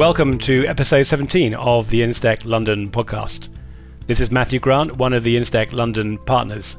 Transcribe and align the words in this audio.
Welcome 0.00 0.38
to 0.38 0.66
episode 0.66 1.02
17 1.02 1.54
of 1.56 1.90
the 1.90 2.00
Instech 2.00 2.46
London 2.46 2.90
podcast. 2.90 3.50
This 4.06 4.18
is 4.18 4.30
Matthew 4.30 4.58
Grant, 4.58 4.96
one 4.96 5.12
of 5.12 5.24
the 5.24 5.36
Instech 5.36 5.74
London 5.74 6.16
partners. 6.16 6.78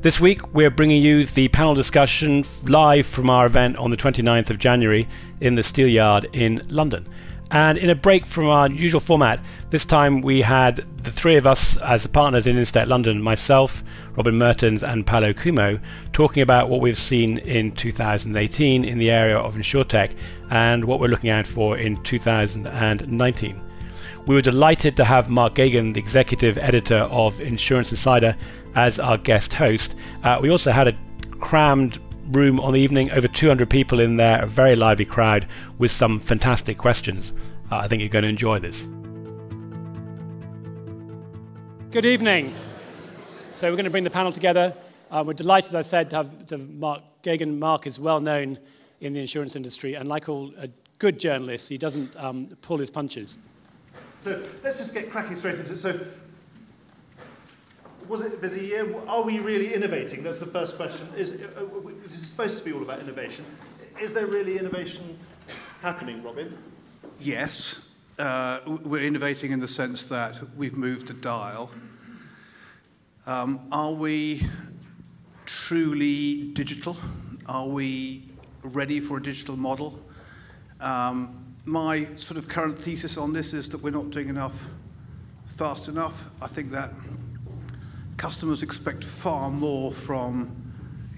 This 0.00 0.18
week, 0.18 0.52
we're 0.52 0.72
bringing 0.72 1.00
you 1.00 1.26
the 1.26 1.46
panel 1.46 1.76
discussion 1.76 2.42
live 2.64 3.06
from 3.06 3.30
our 3.30 3.46
event 3.46 3.76
on 3.76 3.92
the 3.92 3.96
29th 3.96 4.50
of 4.50 4.58
January 4.58 5.06
in 5.40 5.54
the 5.54 5.62
Steelyard 5.62 6.26
in 6.32 6.60
London. 6.68 7.06
And 7.50 7.78
in 7.78 7.90
a 7.90 7.94
break 7.94 8.26
from 8.26 8.48
our 8.48 8.68
usual 8.68 9.00
format, 9.00 9.40
this 9.70 9.84
time 9.84 10.20
we 10.20 10.42
had 10.42 10.84
the 11.02 11.12
three 11.12 11.36
of 11.36 11.46
us 11.46 11.76
as 11.78 12.06
partners 12.06 12.46
in 12.46 12.56
Instech 12.56 12.88
London, 12.88 13.22
myself, 13.22 13.84
Robin 14.16 14.36
Merttens, 14.36 14.82
and 14.82 15.06
Paolo 15.06 15.32
Cuomo, 15.32 15.80
talking 16.12 16.42
about 16.42 16.68
what 16.68 16.80
we've 16.80 16.98
seen 16.98 17.38
in 17.38 17.70
2018 17.72 18.84
in 18.84 18.98
the 18.98 19.10
area 19.10 19.38
of 19.38 19.54
insurtech 19.54 20.16
and 20.50 20.84
what 20.84 20.98
we're 20.98 21.06
looking 21.06 21.30
out 21.30 21.46
for 21.46 21.78
in 21.78 22.02
2019. 22.02 23.62
We 24.26 24.34
were 24.34 24.42
delighted 24.42 24.96
to 24.96 25.04
have 25.04 25.30
Mark 25.30 25.54
Geoghegan, 25.54 25.94
the 25.94 26.00
executive 26.00 26.58
editor 26.58 26.98
of 26.98 27.40
Insurance 27.40 27.92
Insider, 27.92 28.36
as 28.74 28.98
our 28.98 29.16
guest 29.18 29.54
host. 29.54 29.94
Uh, 30.24 30.38
we 30.42 30.50
also 30.50 30.72
had 30.72 30.88
a 30.88 30.98
crammed 31.38 32.00
room 32.30 32.60
on 32.60 32.72
the 32.72 32.80
evening, 32.80 33.10
over 33.10 33.28
200 33.28 33.68
people 33.68 34.00
in 34.00 34.16
there, 34.16 34.42
a 34.42 34.46
very 34.46 34.76
lively 34.76 35.04
crowd 35.04 35.46
with 35.78 35.90
some 35.90 36.20
fantastic 36.20 36.78
questions. 36.78 37.32
Uh, 37.70 37.76
I 37.76 37.88
think 37.88 38.00
you're 38.00 38.08
going 38.08 38.22
to 38.22 38.28
enjoy 38.28 38.58
this. 38.58 38.82
Good 41.90 42.04
evening. 42.04 42.54
So, 43.52 43.70
we're 43.70 43.76
going 43.76 43.84
to 43.84 43.90
bring 43.90 44.04
the 44.04 44.10
panel 44.10 44.32
together. 44.32 44.74
Uh, 45.10 45.24
we're 45.26 45.32
delighted, 45.32 45.68
as 45.68 45.74
I 45.74 45.82
said, 45.82 46.10
to 46.10 46.16
have, 46.16 46.46
to 46.48 46.58
have 46.58 46.68
Mark 46.68 47.02
Geoghegan. 47.22 47.58
Mark 47.58 47.86
is 47.86 47.98
well 47.98 48.20
known 48.20 48.58
in 49.00 49.12
the 49.12 49.20
insurance 49.20 49.56
industry, 49.56 49.94
and 49.94 50.08
like 50.08 50.28
all 50.28 50.52
a 50.58 50.68
good 50.98 51.18
journalists, 51.18 51.68
he 51.68 51.78
doesn't 51.78 52.16
um, 52.16 52.48
pull 52.60 52.78
his 52.78 52.90
punches. 52.90 53.38
So, 54.20 54.42
let's 54.62 54.78
just 54.78 54.92
get 54.92 55.10
cracking 55.10 55.36
straight 55.36 55.54
into 55.54 55.72
it. 55.72 55.78
So, 55.78 56.00
was 58.08 58.22
it 58.22 58.34
a 58.34 58.36
busy 58.36 58.66
year? 58.66 58.86
Are 59.08 59.22
we 59.22 59.38
really 59.38 59.74
innovating? 59.74 60.22
That's 60.22 60.38
the 60.38 60.46
first 60.46 60.76
question. 60.76 61.08
Is, 61.16 61.40
uh, 61.40 61.60
uh 61.60 61.90
this 62.02 62.26
supposed 62.26 62.58
to 62.58 62.64
be 62.64 62.72
all 62.72 62.82
about 62.82 63.00
innovation. 63.00 63.44
Is 64.00 64.12
there 64.12 64.26
really 64.26 64.58
innovation 64.58 65.18
happening, 65.80 66.22
Robin? 66.22 66.56
Yes. 67.18 67.80
Uh, 68.18 68.60
we're 68.66 69.02
innovating 69.02 69.52
in 69.52 69.60
the 69.60 69.68
sense 69.68 70.06
that 70.06 70.40
we've 70.56 70.76
moved 70.76 71.10
a 71.10 71.14
dial. 71.14 71.70
Um, 73.26 73.66
are 73.72 73.92
we 73.92 74.48
truly 75.44 76.52
digital? 76.52 76.96
Are 77.46 77.66
we 77.66 78.28
ready 78.62 79.00
for 79.00 79.18
a 79.18 79.22
digital 79.22 79.56
model? 79.56 79.98
Um, 80.80 81.44
my 81.64 82.06
sort 82.16 82.38
of 82.38 82.48
current 82.48 82.78
thesis 82.78 83.16
on 83.16 83.32
this 83.32 83.52
is 83.52 83.68
that 83.70 83.82
we're 83.82 83.90
not 83.90 84.10
doing 84.10 84.28
enough 84.28 84.70
fast 85.56 85.88
enough. 85.88 86.30
I 86.40 86.46
think 86.46 86.70
that 86.72 86.92
customers 88.16 88.62
expect 88.62 89.04
far 89.04 89.50
more 89.50 89.92
from 89.92 90.50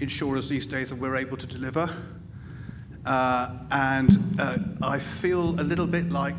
insurers 0.00 0.48
these 0.48 0.66
days 0.66 0.90
than 0.90 0.98
we're 0.98 1.16
able 1.16 1.36
to 1.36 1.46
deliver. 1.46 1.88
Uh, 3.04 3.50
and 3.70 4.40
uh, 4.40 4.58
I 4.82 4.98
feel 4.98 5.60
a 5.60 5.62
little 5.62 5.86
bit 5.86 6.10
like 6.10 6.36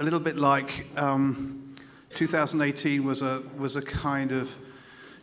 a 0.00 0.04
little 0.04 0.20
bit 0.20 0.36
like 0.36 0.86
um, 0.96 1.74
2018 2.14 3.04
was 3.04 3.22
a 3.22 3.42
was 3.56 3.76
a 3.76 3.82
kind 3.82 4.32
of 4.32 4.56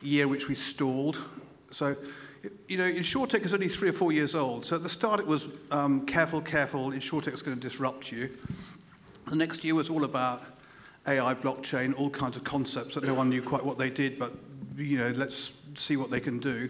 year 0.02 0.28
which 0.28 0.48
we 0.48 0.56
stalled. 0.56 1.20
So, 1.72 1.96
you 2.68 2.78
know, 2.78 2.90
InsurTech 2.90 3.44
is 3.44 3.54
only 3.54 3.70
three 3.70 3.90
or 3.90 3.94
four 3.94 4.12
years 4.12 4.36
old. 4.36 4.66
So 4.66 4.76
at 4.76 4.84
the 4.84 4.90
start 4.90 5.20
it 5.20 5.28
was 5.28 5.48
um, 5.72 6.06
careful, 6.06 6.42
careful. 6.42 6.92
InsurTech 6.92 7.34
is 7.34 7.42
going 7.42 7.58
to 7.58 7.62
disrupt 7.62 8.12
you. 8.12 8.30
The 9.28 9.36
next 9.36 9.64
year 9.64 9.74
was 9.74 9.90
all 9.90 10.04
about 10.04 10.44
AI, 11.08 11.34
blockchain, 11.36 11.98
all 11.98 12.10
kinds 12.10 12.36
of 12.36 12.44
concepts 12.44 12.96
that 12.96 13.04
no 13.04 13.14
one 13.14 13.30
knew 13.30 13.42
quite 13.42 13.64
what 13.64 13.78
they 13.78 13.90
did, 13.90 14.18
but 14.18 14.34
you 14.76 14.98
know, 14.98 15.12
let's 15.12 15.52
see 15.76 15.98
what 15.98 16.10
they 16.10 16.20
can 16.20 16.40
do. 16.40 16.70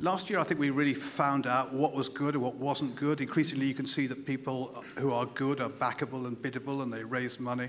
Last 0.00 0.30
year, 0.30 0.38
I 0.38 0.44
think 0.44 0.60
we 0.60 0.70
really 0.70 0.94
found 0.94 1.48
out 1.48 1.72
what 1.72 1.92
was 1.92 2.08
good 2.08 2.34
and 2.34 2.42
what 2.42 2.54
wasn't 2.54 2.94
good. 2.94 3.20
Increasingly, 3.20 3.66
you 3.66 3.74
can 3.74 3.86
see 3.86 4.06
that 4.06 4.24
people 4.24 4.84
who 4.96 5.12
are 5.12 5.26
good 5.26 5.60
are 5.60 5.68
backable 5.68 6.26
and 6.26 6.40
biddable, 6.40 6.82
and 6.82 6.92
they 6.92 7.02
raise 7.02 7.40
money. 7.40 7.68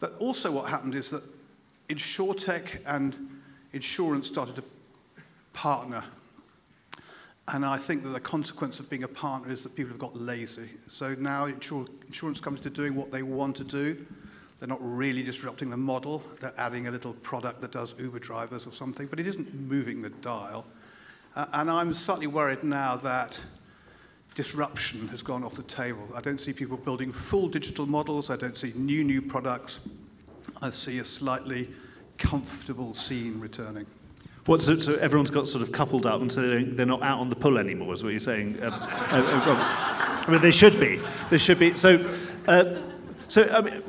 But 0.00 0.16
also, 0.18 0.50
what 0.50 0.68
happened 0.68 0.96
is 0.96 1.10
that 1.10 1.22
InsurTech 1.88 2.80
and 2.86 3.40
insurance 3.72 4.26
started 4.26 4.56
to 4.56 4.64
partner. 5.52 6.02
And 7.46 7.64
I 7.64 7.76
think 7.76 8.02
that 8.02 8.08
the 8.08 8.20
consequence 8.20 8.80
of 8.80 8.90
being 8.90 9.04
a 9.04 9.08
partner 9.08 9.52
is 9.52 9.62
that 9.62 9.76
people 9.76 9.92
have 9.92 10.00
got 10.00 10.16
lazy. 10.16 10.70
So 10.88 11.14
now 11.14 11.44
insurance 11.44 12.40
companies 12.40 12.66
are 12.66 12.70
doing 12.70 12.96
what 12.96 13.12
they 13.12 13.22
want 13.22 13.54
to 13.56 13.64
do 13.64 14.04
they're 14.58 14.68
not 14.68 14.78
really 14.80 15.22
disrupting 15.22 15.70
the 15.70 15.76
model. 15.76 16.22
They're 16.40 16.54
adding 16.56 16.86
a 16.86 16.90
little 16.90 17.12
product 17.14 17.60
that 17.60 17.72
does 17.72 17.94
Uber 17.98 18.20
drivers 18.20 18.66
or 18.66 18.72
something, 18.72 19.06
but 19.06 19.20
it 19.20 19.26
isn't 19.26 19.52
moving 19.54 20.02
the 20.02 20.10
dial. 20.10 20.64
Uh, 21.36 21.46
and 21.52 21.70
I'm 21.70 21.92
slightly 21.92 22.28
worried 22.28 22.62
now 22.62 22.96
that 22.98 23.38
disruption 24.34 25.08
has 25.08 25.22
gone 25.22 25.44
off 25.44 25.54
the 25.54 25.62
table. 25.62 26.08
I 26.14 26.20
don't 26.20 26.40
see 26.40 26.52
people 26.52 26.76
building 26.76 27.12
full 27.12 27.48
digital 27.48 27.86
models. 27.86 28.30
I 28.30 28.36
don't 28.36 28.56
see 28.56 28.72
new, 28.76 29.04
new 29.04 29.22
products. 29.22 29.80
I 30.62 30.70
see 30.70 30.98
a 30.98 31.04
slightly 31.04 31.68
comfortable 32.18 32.94
scene 32.94 33.40
returning. 33.40 33.86
What, 34.46 34.60
so, 34.60 34.78
so, 34.78 34.94
everyone's 34.96 35.30
got 35.30 35.48
sort 35.48 35.62
of 35.62 35.72
coupled 35.72 36.04
up 36.04 36.20
and 36.20 36.30
so 36.30 36.42
they're 36.62 36.84
not 36.84 37.02
out 37.02 37.18
on 37.18 37.30
the 37.30 37.36
pull 37.36 37.56
anymore, 37.56 37.94
is 37.94 38.02
what 38.02 38.10
you're 38.10 38.20
saying? 38.20 38.62
Um, 38.62 38.74
I 38.74 40.26
mean, 40.28 40.40
they 40.42 40.50
should 40.50 40.78
be. 40.78 41.00
They 41.30 41.38
should 41.38 41.58
be. 41.58 41.74
So, 41.74 42.14
uh, 42.46 42.76
so 43.28 43.48
I 43.48 43.62
mean, 43.62 43.82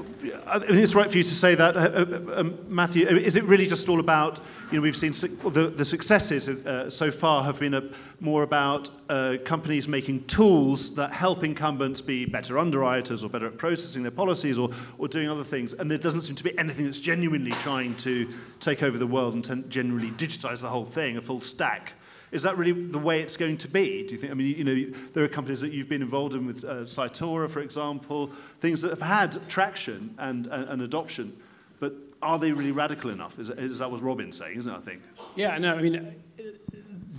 I 0.46 0.60
think 0.60 0.72
it's 0.72 0.96
right 0.96 1.10
for 1.10 1.18
you 1.18 1.24
to 1.24 1.36
say 1.36 1.56
that, 1.56 1.76
uh, 1.76 1.80
uh, 1.80 2.40
um, 2.42 2.58
Matthew. 2.68 3.08
Is 3.08 3.36
it 3.36 3.44
really 3.46 3.68
just 3.68 3.90
all 3.90 4.00
about, 4.00 4.40
you 4.72 4.78
know, 4.78 4.82
we've 4.82 4.96
seen 4.96 5.14
su- 5.14 5.28
the, 5.28 5.68
the 5.68 5.86
successes 5.86 6.50
uh, 6.50 6.90
so 6.90 7.12
far 7.12 7.44
have 7.44 7.60
been 7.60 7.74
a, 7.74 7.84
more 8.20 8.44
about 8.44 8.90
uh, 9.10 9.38
companies 9.46 9.88
making 9.88 10.26
tools 10.26 10.96
that 10.96 11.12
help 11.12 11.44
incumbents 11.44 12.02
be 12.02 12.26
better 12.26 12.58
underwriters 12.58 13.24
or 13.24 13.30
better 13.30 13.48
at 13.48 13.58
processing 13.58 14.04
their 14.04 14.12
policies 14.12 14.58
or, 14.58 14.70
or 14.98 15.08
doing 15.08 15.30
other 15.30 15.44
things. 15.44 15.74
And 15.74 15.90
there 15.90 15.98
doesn't 15.98 16.22
seem 16.22 16.36
to 16.36 16.44
be 16.44 16.58
anything 16.58 16.86
that's 16.86 17.00
genuinely 17.00 17.52
trying 17.52 17.96
to 17.98 18.28
take 18.60 18.84
over 18.84 18.98
the 18.98 19.08
world 19.08 19.34
and 19.34 19.44
ten- 19.44 19.70
generally 19.70 20.12
digitize 20.12 20.62
the 20.62 20.70
whole 20.70 20.86
thing, 20.86 21.18
a 21.18 21.22
full 21.22 21.42
stack. 21.42 21.94
Is 22.36 22.44
that 22.44 22.58
really 22.58 22.74
the 22.74 23.00
way 23.00 23.22
it's 23.22 23.38
going 23.38 23.56
to 23.60 23.70
be? 23.70 24.04
Do 24.04 24.14
you 24.14 24.20
think? 24.20 24.30
I 24.30 24.36
mean, 24.36 24.58
you 24.58 24.64
know, 24.66 24.98
there 25.14 25.24
are 25.24 25.30
companies 25.30 25.62
that 25.62 25.72
you've 25.72 25.88
been 25.88 26.02
involved 26.02 26.36
in 26.36 26.46
with 26.46 26.66
uh, 26.66 26.84
Cytora, 26.84 27.50
for 27.50 27.62
example, 27.62 28.30
things 28.60 28.82
that 28.82 28.90
have 28.90 29.02
had 29.02 29.48
traction 29.48 30.14
and, 30.18 30.46
and, 30.48 30.68
and 30.68 30.82
adoption, 30.82 31.38
but 31.80 31.94
are 32.22 32.38
they 32.38 32.52
really 32.52 32.74
radical 32.74 33.10
enough? 33.10 33.40
Is, 33.40 33.50
is 33.52 33.80
that 33.80 33.90
what 33.90 34.02
Robin's 34.02 34.38
saying, 34.38 34.58
isn't 34.58 34.70
it? 34.70 34.76
I 34.76 34.82
think. 34.82 35.02
Yeah, 35.38 35.58
no, 35.60 35.76
I 35.76 35.82
mean, 35.82 36.14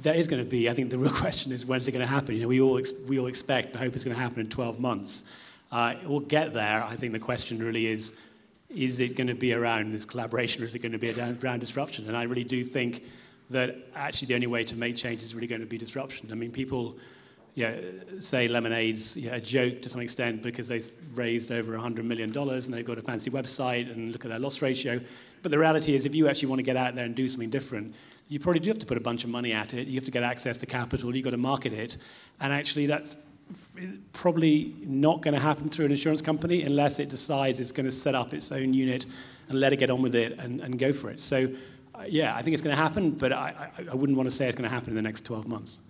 that 0.02 0.16
is 0.16 0.28
going 0.28 0.44
to 0.44 0.48
be. 0.48 0.68
I 0.68 0.74
think 0.74 0.90
the 0.90 0.98
real 0.98 1.10
question 1.24 1.50
is 1.50 1.64
when's 1.64 1.88
it 1.88 1.92
going 1.92 2.06
to 2.06 2.12
happen? 2.12 2.34
You 2.34 2.42
know, 2.42 2.48
we 2.48 2.60
all 2.60 2.76
ex- 2.76 2.92
we 3.08 3.18
all 3.18 3.26
expect 3.26 3.70
and 3.70 3.76
hope 3.76 3.94
it's 3.94 4.04
going 4.04 4.14
to 4.14 4.22
happen 4.22 4.40
in 4.40 4.50
12 4.50 4.78
months. 4.78 5.24
Uh, 5.72 5.94
we'll 6.04 6.20
get 6.20 6.52
there. 6.52 6.84
I 6.84 6.96
think 6.96 7.14
the 7.14 7.18
question 7.18 7.58
really 7.58 7.86
is: 7.86 8.20
Is 8.68 9.00
it 9.00 9.16
going 9.16 9.28
to 9.28 9.34
be 9.34 9.54
around 9.54 9.92
this 9.92 10.04
collaboration, 10.04 10.62
or 10.62 10.66
is 10.66 10.74
it 10.74 10.80
going 10.80 10.92
to 10.92 10.98
be 10.98 11.10
around 11.10 11.60
disruption? 11.60 12.06
And 12.06 12.14
I 12.14 12.24
really 12.24 12.44
do 12.44 12.62
think 12.62 13.02
that 13.50 13.76
actually 13.94 14.26
the 14.26 14.34
only 14.34 14.46
way 14.46 14.64
to 14.64 14.76
make 14.76 14.96
change 14.96 15.22
is 15.22 15.34
really 15.34 15.46
going 15.46 15.60
to 15.60 15.66
be 15.66 15.78
disruption. 15.78 16.30
I 16.32 16.34
mean, 16.34 16.50
people 16.50 16.96
you 17.54 17.64
know, 17.64 18.20
say 18.20 18.48
Lemonade's 18.48 19.16
you 19.16 19.30
know, 19.30 19.36
a 19.36 19.40
joke 19.40 19.80
to 19.82 19.88
some 19.88 20.00
extent 20.00 20.42
because 20.42 20.68
they've 20.68 20.88
raised 21.14 21.50
over 21.50 21.72
$100 21.72 22.04
million 22.04 22.36
and 22.36 22.74
they've 22.74 22.84
got 22.84 22.98
a 22.98 23.02
fancy 23.02 23.30
website 23.30 23.90
and 23.90 24.12
look 24.12 24.24
at 24.24 24.30
their 24.30 24.38
loss 24.38 24.60
ratio. 24.60 25.00
But 25.42 25.52
the 25.52 25.58
reality 25.58 25.94
is, 25.94 26.04
if 26.04 26.14
you 26.14 26.28
actually 26.28 26.48
want 26.48 26.58
to 26.58 26.64
get 26.64 26.76
out 26.76 26.94
there 26.94 27.04
and 27.04 27.14
do 27.14 27.28
something 27.28 27.50
different, 27.50 27.94
you 28.28 28.40
probably 28.40 28.60
do 28.60 28.68
have 28.68 28.78
to 28.78 28.86
put 28.86 28.98
a 28.98 29.00
bunch 29.00 29.24
of 29.24 29.30
money 29.30 29.52
at 29.52 29.72
it. 29.72 29.86
You 29.86 29.94
have 29.94 30.04
to 30.04 30.10
get 30.10 30.22
access 30.22 30.58
to 30.58 30.66
capital. 30.66 31.14
You've 31.14 31.24
got 31.24 31.30
to 31.30 31.38
market 31.38 31.72
it. 31.72 31.96
And 32.40 32.52
actually, 32.52 32.86
that's 32.86 33.16
probably 34.12 34.74
not 34.80 35.22
going 35.22 35.34
to 35.34 35.40
happen 35.40 35.68
through 35.68 35.86
an 35.86 35.92
insurance 35.92 36.20
company 36.20 36.62
unless 36.62 36.98
it 36.98 37.08
decides 37.08 37.60
it's 37.60 37.72
going 37.72 37.86
to 37.86 37.92
set 37.92 38.14
up 38.14 38.34
its 38.34 38.50
own 38.50 38.74
unit 38.74 39.06
and 39.48 39.60
let 39.60 39.72
it 39.72 39.76
get 39.76 39.88
on 39.88 40.02
with 40.02 40.14
it 40.14 40.38
and, 40.38 40.60
and 40.60 40.78
go 40.78 40.92
for 40.92 41.10
it. 41.10 41.20
So 41.20 41.48
yeah, 42.08 42.34
I 42.36 42.42
think 42.42 42.54
it's 42.54 42.62
going 42.62 42.76
to 42.76 42.82
happen, 42.82 43.12
but 43.12 43.32
I, 43.32 43.70
I, 43.78 43.84
I, 43.90 43.94
wouldn't 43.94 44.16
want 44.16 44.28
to 44.28 44.34
say 44.34 44.46
it's 44.46 44.56
going 44.56 44.68
to 44.68 44.74
happen 44.74 44.90
in 44.90 44.96
the 44.96 45.02
next 45.02 45.24
12 45.24 45.46
months. 45.48 45.80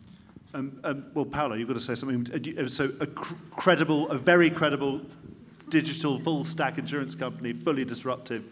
Um, 0.54 0.80
um, 0.84 1.06
well, 1.14 1.24
Paolo, 1.24 1.54
you've 1.54 1.68
got 1.68 1.74
to 1.74 1.80
say 1.80 1.94
something. 1.94 2.56
Uh, 2.58 2.64
uh, 2.64 2.68
so, 2.68 2.92
a 3.00 3.06
cr- 3.06 3.34
credible, 3.50 4.08
a 4.10 4.18
very 4.18 4.50
credible 4.50 5.00
digital 5.68 6.18
full 6.20 6.44
stack 6.44 6.78
insurance 6.78 7.14
company, 7.14 7.52
fully 7.52 7.84
disruptive 7.84 8.44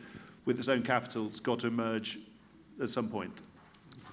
with 0.45 0.59
its 0.59 0.69
own 0.69 0.83
capital, 0.83 1.27
it's 1.27 1.41
got 1.41 1.61
to 1.61 1.67
emerge 1.67 2.19
at 2.83 2.91
some 2.91 3.09
point. 3.09 3.33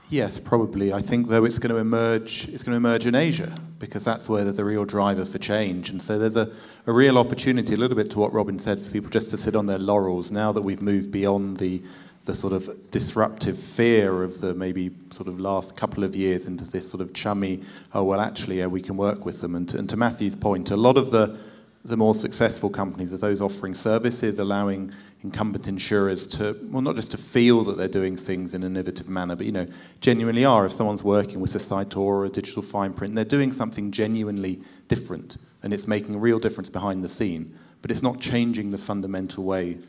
Yes, 0.09 0.39
probably. 0.39 0.91
I 0.91 1.01
think 1.01 1.29
though 1.29 1.45
it's 1.45 1.57
going 1.57 1.73
to 1.73 1.79
emerge, 1.79 2.47
it's 2.49 2.63
going 2.63 2.73
to 2.73 2.77
emerge 2.77 3.05
in 3.05 3.15
Asia 3.15 3.57
because 3.79 4.03
that's 4.03 4.27
where 4.27 4.43
there's 4.43 4.59
a 4.59 4.65
real 4.65 4.83
driver 4.83 5.25
for 5.25 5.39
change, 5.39 5.89
and 5.89 6.01
so 6.01 6.19
there's 6.19 6.35
a, 6.35 6.51
a 6.85 6.91
real 6.91 7.17
opportunity, 7.17 7.73
a 7.73 7.77
little 7.77 7.95
bit 7.95 8.11
to 8.11 8.19
what 8.19 8.33
Robin 8.33 8.59
said, 8.59 8.79
for 8.81 8.91
people 8.91 9.09
just 9.09 9.31
to 9.31 9.37
sit 9.37 9.55
on 9.55 9.65
their 9.65 9.79
laurels 9.79 10.31
now 10.31 10.51
that 10.51 10.61
we've 10.61 10.81
moved 10.81 11.11
beyond 11.11 11.57
the 11.57 11.81
the 12.25 12.35
sort 12.35 12.53
of 12.53 12.91
disruptive 12.91 13.57
fear 13.57 14.23
of 14.23 14.41
the 14.41 14.53
maybe 14.53 14.91
sort 15.11 15.27
of 15.27 15.39
last 15.39 15.75
couple 15.75 16.03
of 16.03 16.15
years 16.15 16.47
into 16.47 16.63
this 16.63 16.89
sort 16.89 17.01
of 17.01 17.13
chummy, 17.13 17.61
oh, 17.93 18.03
well, 18.03 18.19
actually, 18.19 18.59
yeah, 18.59 18.67
we 18.67 18.81
can 18.81 18.95
work 18.95 19.25
with 19.25 19.41
them. 19.41 19.55
And 19.55 19.67
to, 19.69 19.79
and 19.79 19.89
to 19.89 19.97
Matthew's 19.97 20.35
point, 20.35 20.69
a 20.69 20.77
lot 20.77 20.97
of 20.97 21.11
the 21.11 21.37
the 21.83 21.97
more 21.97 22.13
successful 22.13 22.69
companies 22.69 23.11
are 23.11 23.17
those 23.17 23.41
offering 23.41 23.73
services, 23.73 24.37
allowing 24.39 24.91
incumbent 25.23 25.67
insurers 25.67 26.27
to, 26.27 26.57
well, 26.69 26.81
not 26.81 26.95
just 26.95 27.11
to 27.11 27.17
feel 27.17 27.63
that 27.63 27.77
they're 27.77 27.87
doing 27.87 28.15
things 28.15 28.53
in 28.53 28.63
an 28.63 28.75
innovative 28.75 29.09
manner, 29.09 29.35
but, 29.35 29.45
you 29.45 29.51
know, 29.51 29.67
genuinely 29.99 30.45
are. 30.45 30.65
If 30.65 30.73
someone's 30.73 31.03
working 31.03 31.39
with 31.39 31.55
a 31.55 31.59
Cytora 31.59 31.97
or 31.97 32.25
a 32.25 32.29
Digital 32.29 32.61
Fineprint, 32.61 33.15
they're 33.15 33.25
doing 33.25 33.51
something 33.51 33.91
genuinely 33.91 34.61
different, 34.87 35.37
and 35.63 35.73
it's 35.73 35.87
making 35.87 36.15
a 36.15 36.19
real 36.19 36.39
difference 36.39 36.69
behind 36.69 37.03
the 37.03 37.09
scene, 37.09 37.57
but 37.81 37.91
it's 37.91 38.03
not 38.03 38.19
changing 38.19 38.71
the 38.71 38.77
fundamental 38.77 39.43
way 39.43 39.79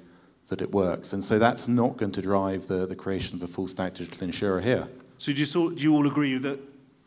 that 0.52 0.60
it 0.60 0.70
works. 0.70 1.14
And 1.14 1.24
so 1.24 1.38
that's 1.38 1.66
not 1.66 1.96
going 1.96 2.12
to 2.12 2.20
drive 2.20 2.66
the, 2.66 2.84
the 2.84 2.94
creation 2.94 3.36
of 3.36 3.42
a 3.42 3.46
full 3.46 3.66
stack 3.66 3.94
digital 3.94 4.24
insurer 4.24 4.60
here. 4.60 4.86
So 5.16 5.32
do 5.32 5.38
you, 5.38 5.46
sort, 5.46 5.76
do 5.76 5.82
you 5.82 5.94
all 5.94 6.06
agree 6.06 6.36
that 6.36 6.60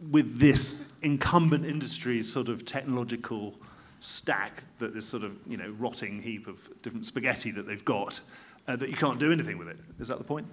with 0.10 0.40
this 0.40 0.84
incumbent 1.04 1.64
industry 1.64 2.24
sort 2.24 2.50
of 2.50 2.66
technological 2.66 3.54
stack 4.00 4.64
that 4.80 4.96
this 4.96 5.06
sort 5.06 5.24
of 5.24 5.32
you 5.48 5.58
know 5.58 5.74
rotting 5.80 6.22
heap 6.22 6.48
of 6.48 6.58
different 6.82 7.06
spaghetti 7.06 7.52
that 7.52 7.68
they've 7.68 7.86
got 7.86 8.20
uh, 8.68 8.76
that 8.76 8.90
you 8.90 8.96
can't 8.96 9.20
do 9.20 9.32
anything 9.32 9.60
with 9.60 9.68
it. 9.68 9.78
Is 10.00 10.08
that 10.08 10.18
the 10.18 10.24
point? 10.24 10.48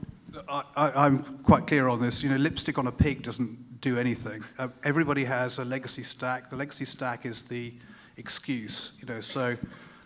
I, 0.49 0.63
I, 0.77 1.07
I'm 1.07 1.39
quite 1.39 1.67
clear 1.67 1.89
on 1.89 2.01
this. 2.01 2.23
You 2.23 2.29
know, 2.29 2.37
lipstick 2.37 2.79
on 2.79 2.87
a 2.87 2.93
pig 2.93 3.23
doesn't 3.23 3.81
do 3.81 3.99
anything. 3.99 4.45
Uh, 4.59 4.69
everybody 4.85 5.25
has 5.25 5.59
a 5.59 5.65
legacy 5.65 6.03
stack. 6.03 6.51
The 6.51 6.57
legacy 6.57 6.85
stack 6.85 7.25
is 7.25 7.43
the 7.43 7.73
excuse. 8.17 8.93
You 9.01 9.07
know, 9.07 9.21
so 9.21 9.57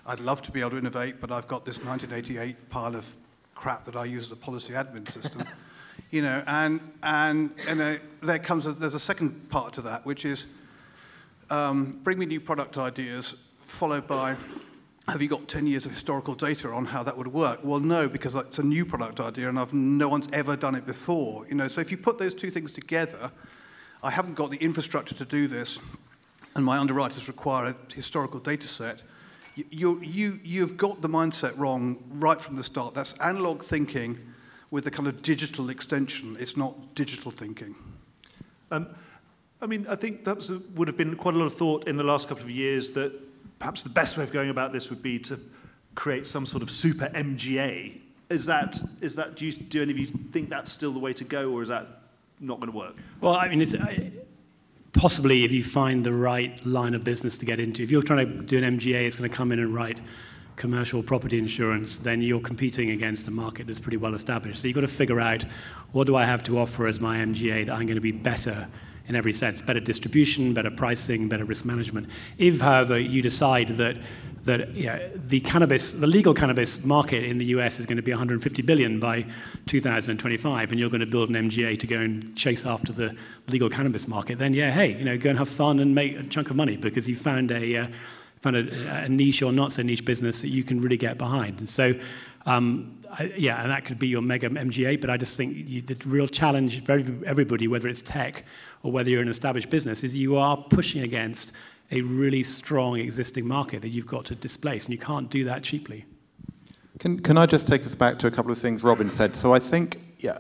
I'd 0.07 0.21
love 0.21 0.41
to 0.43 0.53
be 0.53 0.61
able 0.61 0.71
to 0.71 0.79
innovate, 0.79 1.21
but 1.21 1.33
I've 1.33 1.49
got 1.49 1.65
this 1.65 1.79
1988 1.79 2.71
pile 2.71 2.95
of 2.95 3.05
crap 3.55 3.85
that 3.87 3.97
I 3.97 4.05
use 4.05 4.27
as 4.27 4.33
a 4.33 4.37
policy 4.37 4.73
admin 4.73 5.11
system. 5.11 5.45
you 6.11 6.23
know, 6.23 6.43
and 6.47 6.81
and 7.03 7.51
and 7.67 7.81
uh, 7.81 7.97
there 8.23 8.39
comes 8.39 8.67
a, 8.67 8.73
there's 8.73 8.95
a 8.95 9.01
second 9.01 9.51
part 9.51 9.73
to 9.75 9.83
that, 9.83 10.07
which 10.07 10.25
is 10.25 10.47
um, 11.51 11.99
bring 12.03 12.19
me 12.19 12.27
new 12.27 12.41
product 12.41 12.79
ideas, 12.79 13.35
followed 13.61 14.07
by 14.07 14.37
have 15.09 15.23
you 15.23 15.29
got 15.29 15.47
10 15.47 15.69
years 15.69 15.87
of 15.87 15.93
historical 15.93 16.35
data 16.35 16.69
on 16.71 16.85
how 16.85 17.03
that 17.05 17.17
would 17.17 17.29
work? 17.29 17.61
Well, 17.63 17.79
no, 17.79 18.09
because 18.09 18.35
it's 18.35 18.59
a 18.59 18.63
new 18.63 18.85
product 18.85 19.21
idea 19.21 19.49
and 19.49 19.57
I've, 19.57 19.73
no 19.73 20.09
one's 20.09 20.29
ever 20.33 20.57
done 20.57 20.75
it 20.75 20.85
before. 20.85 21.47
You 21.47 21.55
know, 21.55 21.69
so 21.69 21.81
if 21.81 21.93
you 21.93 21.97
put 21.97 22.19
those 22.19 22.35
two 22.35 22.51
things 22.51 22.73
together, 22.73 23.31
I 24.03 24.11
haven't 24.11 24.35
got 24.35 24.51
the 24.51 24.57
infrastructure 24.57 25.15
to 25.15 25.25
do 25.25 25.47
this, 25.47 25.79
and 26.57 26.65
my 26.65 26.79
underwriters 26.79 27.29
require 27.29 27.67
a 27.67 27.95
historical 27.95 28.41
data 28.41 28.67
set. 28.67 29.03
You, 29.57 30.01
you, 30.03 30.39
you've 30.45 30.77
got 30.77 31.01
the 31.01 31.09
mindset 31.09 31.57
wrong 31.57 31.97
right 32.11 32.41
from 32.41 32.57
the 32.57 32.65
start. 32.65 32.95
That's 32.95 33.15
analog 33.15 33.63
thinking 33.63 34.19
with 34.71 34.87
a 34.87 34.91
kind 34.91 35.09
of 35.09 35.23
digital 35.23 35.71
extension. 35.71 36.37
It's 36.39 36.57
not 36.57 36.95
digital 36.95 37.31
thinking. 37.31 37.75
Um, 38.71 38.89
I 39.63 39.67
mean, 39.67 39.87
I 39.89 39.97
think 39.97 40.25
that 40.25 40.51
would 40.75 40.89
have 40.89 40.99
been 40.99 41.17
quite 41.17 41.35
a 41.35 41.39
lot 41.39 41.47
of 41.47 41.55
thought 41.55 41.89
in 41.89 41.97
the 41.97 42.05
last 42.05 42.29
couple 42.29 42.45
of 42.45 42.51
years 42.51 42.91
that 42.93 43.13
perhaps 43.59 43.83
the 43.83 43.89
best 43.89 44.19
way 44.19 44.25
of 44.25 44.33
going 44.33 44.51
about 44.51 44.73
this 44.73 44.91
would 44.91 45.03
be 45.03 45.19
to 45.21 45.41
create 45.95 46.27
some 46.27 46.45
sort 46.45 46.63
of 46.63 46.71
super 46.71 47.07
MGA. 47.07 48.01
Is 48.29 48.45
that, 48.47 48.79
is 49.01 49.17
that 49.17 49.37
do, 49.37 49.47
you, 49.47 49.53
do 49.53 49.81
any 49.81 49.93
of 49.93 49.99
you 49.99 50.07
think 50.07 50.51
that's 50.51 50.71
still 50.71 50.93
the 50.93 50.99
way 50.99 51.15
to 51.15 51.25
go, 51.25 51.53
or 51.53 51.63
is 51.63 51.69
that 51.69 52.03
not 52.41 52.61
going 52.61 52.71
to 52.71 52.77
work? 52.77 52.97
Well, 53.23 53.35
I 53.35 53.49
mean, 53.49 53.63
it's, 53.63 53.75
possibly 54.97 55.45
if 55.45 55.53
you 55.53 55.63
find 55.63 56.05
the 56.05 56.13
right 56.13 56.65
line 56.67 56.95
of 56.95 57.05
business 57.05 57.37
to 57.39 57.47
get 57.47 57.61
into. 57.61 57.83
If 57.83 57.91
you're 57.91 58.03
trying 58.03 58.27
to 58.27 58.43
do 58.43 58.63
an 58.63 58.79
MGA, 58.79 59.07
it's 59.07 59.17
going 59.17 59.31
to 59.31 59.37
come 59.37 59.53
in 59.53 59.59
and 59.59 59.75
write 59.75 60.01
commercial 60.57 61.03
property 61.03 61.39
insurance, 61.39 61.99
then 61.99 62.23
you're 62.23 62.41
competing 62.41 62.91
against 62.91 63.29
a 63.29 63.31
market 63.31 63.67
that's 63.67 63.79
pretty 63.79 63.99
well 63.99 64.15
established. 64.15 64.61
So 64.61 64.69
you've 64.69 64.75
got 64.75 64.81
to 64.81 64.89
figure 64.89 65.21
out 65.21 65.45
what 65.93 66.07
do 66.07 66.17
I 66.17 66.25
have 66.25 66.43
to 66.45 66.59
offer 66.59 66.87
as 66.87 66.99
my 66.99 67.19
MGA 67.19 67.67
that 67.67 67.73
I'm 67.73 67.87
going 67.87 67.97
to 67.97 68.01
be 68.01 68.13
better 68.13 68.67
in 69.09 69.15
every 69.15 69.33
sense 69.33 69.63
better 69.63 69.81
distribution, 69.81 70.53
better 70.55 70.71
pricing, 70.71 71.29
better 71.29 71.45
risk 71.45 71.65
management. 71.65 72.09
If, 72.39 72.61
however, 72.61 72.99
you 72.99 73.23
decide 73.23 73.69
that 73.77 73.99
that 74.47 74.75
yeah, 74.75 75.09
the 75.15 75.41
cannabis, 75.41 75.93
the 75.93 76.07
legal 76.07 76.33
cannabis 76.33 76.85
market 76.85 77.25
in 77.25 77.39
the 77.39 77.47
US 77.47 77.79
is 77.79 77.87
going 77.87 77.97
to 77.97 78.03
be 78.03 78.13
150 78.13 78.63
billion 78.63 78.99
by 78.99 79.27
2025, 79.67 80.71
and 80.71 80.81
you're 80.81 80.89
going 80.89 81.01
to 81.01 81.07
build 81.07 81.29
an 81.29 81.51
MGA 81.51 81.79
to 81.79 81.87
go 81.87 81.99
and 81.99 82.35
chase 82.37 82.65
after 82.65 82.93
the 82.93 83.15
legal 83.49 83.69
cannabis 83.69 84.09
market, 84.09 84.39
then 84.39 84.55
yeah, 84.55 84.71
hey, 84.71 84.97
you 84.97 85.05
know, 85.05 85.19
go 85.19 85.31
and 85.31 85.39
have 85.39 85.49
fun 85.49 85.79
and 85.81 85.95
make 85.95 86.19
a 86.19 86.23
chunk 86.25 86.51
of 86.51 86.57
money 86.57 86.77
because 86.77 87.09
you 87.09 87.17
found 87.17 87.51
a 87.51 87.77
uh, 87.77 87.87
found 88.41 88.57
a, 88.57 89.05
a, 89.05 89.09
niche 89.09 89.43
or 89.43 89.53
not 89.53 89.73
so 89.73 89.83
niche 89.83 90.05
business 90.05 90.43
that 90.43 90.49
you 90.49 90.63
can 90.63 90.81
really 90.81 90.97
get 90.97 91.19
behind. 91.19 91.59
And 91.59 91.69
so, 91.69 91.95
um, 92.45 93.01
I, 93.11 93.33
yeah, 93.37 93.63
and 93.63 93.71
that 93.71 93.85
could 93.85 93.99
be 93.99 94.09
your 94.09 94.23
mega 94.23 94.49
MGA. 94.49 95.01
But 95.01 95.11
I 95.11 95.17
just 95.17 95.37
think 95.37 95.57
you, 95.69 95.81
the 95.83 95.97
real 96.07 96.29
challenge 96.29 96.83
for 96.83 96.93
everybody, 97.25 97.67
whether 97.67 97.89
it's 97.89 98.03
tech 98.03 98.45
or 98.83 98.93
whether 98.93 99.11
you're 99.11 99.23
an 99.23 99.29
established 99.29 99.71
business, 99.71 100.05
is 100.05 100.15
you 100.15 100.37
are 100.37 100.57
pushing 100.57 101.03
against 101.03 101.53
a 101.91 102.01
really 102.01 102.43
strong 102.43 102.99
existing 102.99 103.47
market 103.47 103.83
that 103.83 103.89
you've 103.89 104.07
got 104.07 104.25
to 104.27 104.35
displace, 104.35 104.85
and 104.85 104.93
you 104.93 104.99
can't 104.99 105.31
do 105.31 105.45
that 105.45 105.63
cheaply. 105.63 106.05
Can, 106.99 107.21
can 107.21 107.37
I 107.37 107.47
just 107.47 107.67
take 107.67 107.83
us 107.83 107.95
back 107.95 108.19
to 108.21 108.27
a 108.27 108.31
couple 108.31 108.51
of 108.51 108.59
things 108.59 108.83
Robin 108.83 109.11
said? 109.11 109.37
So 109.37 109.53
I 109.53 109.59
think 109.59 109.99
yeah, 110.19 110.39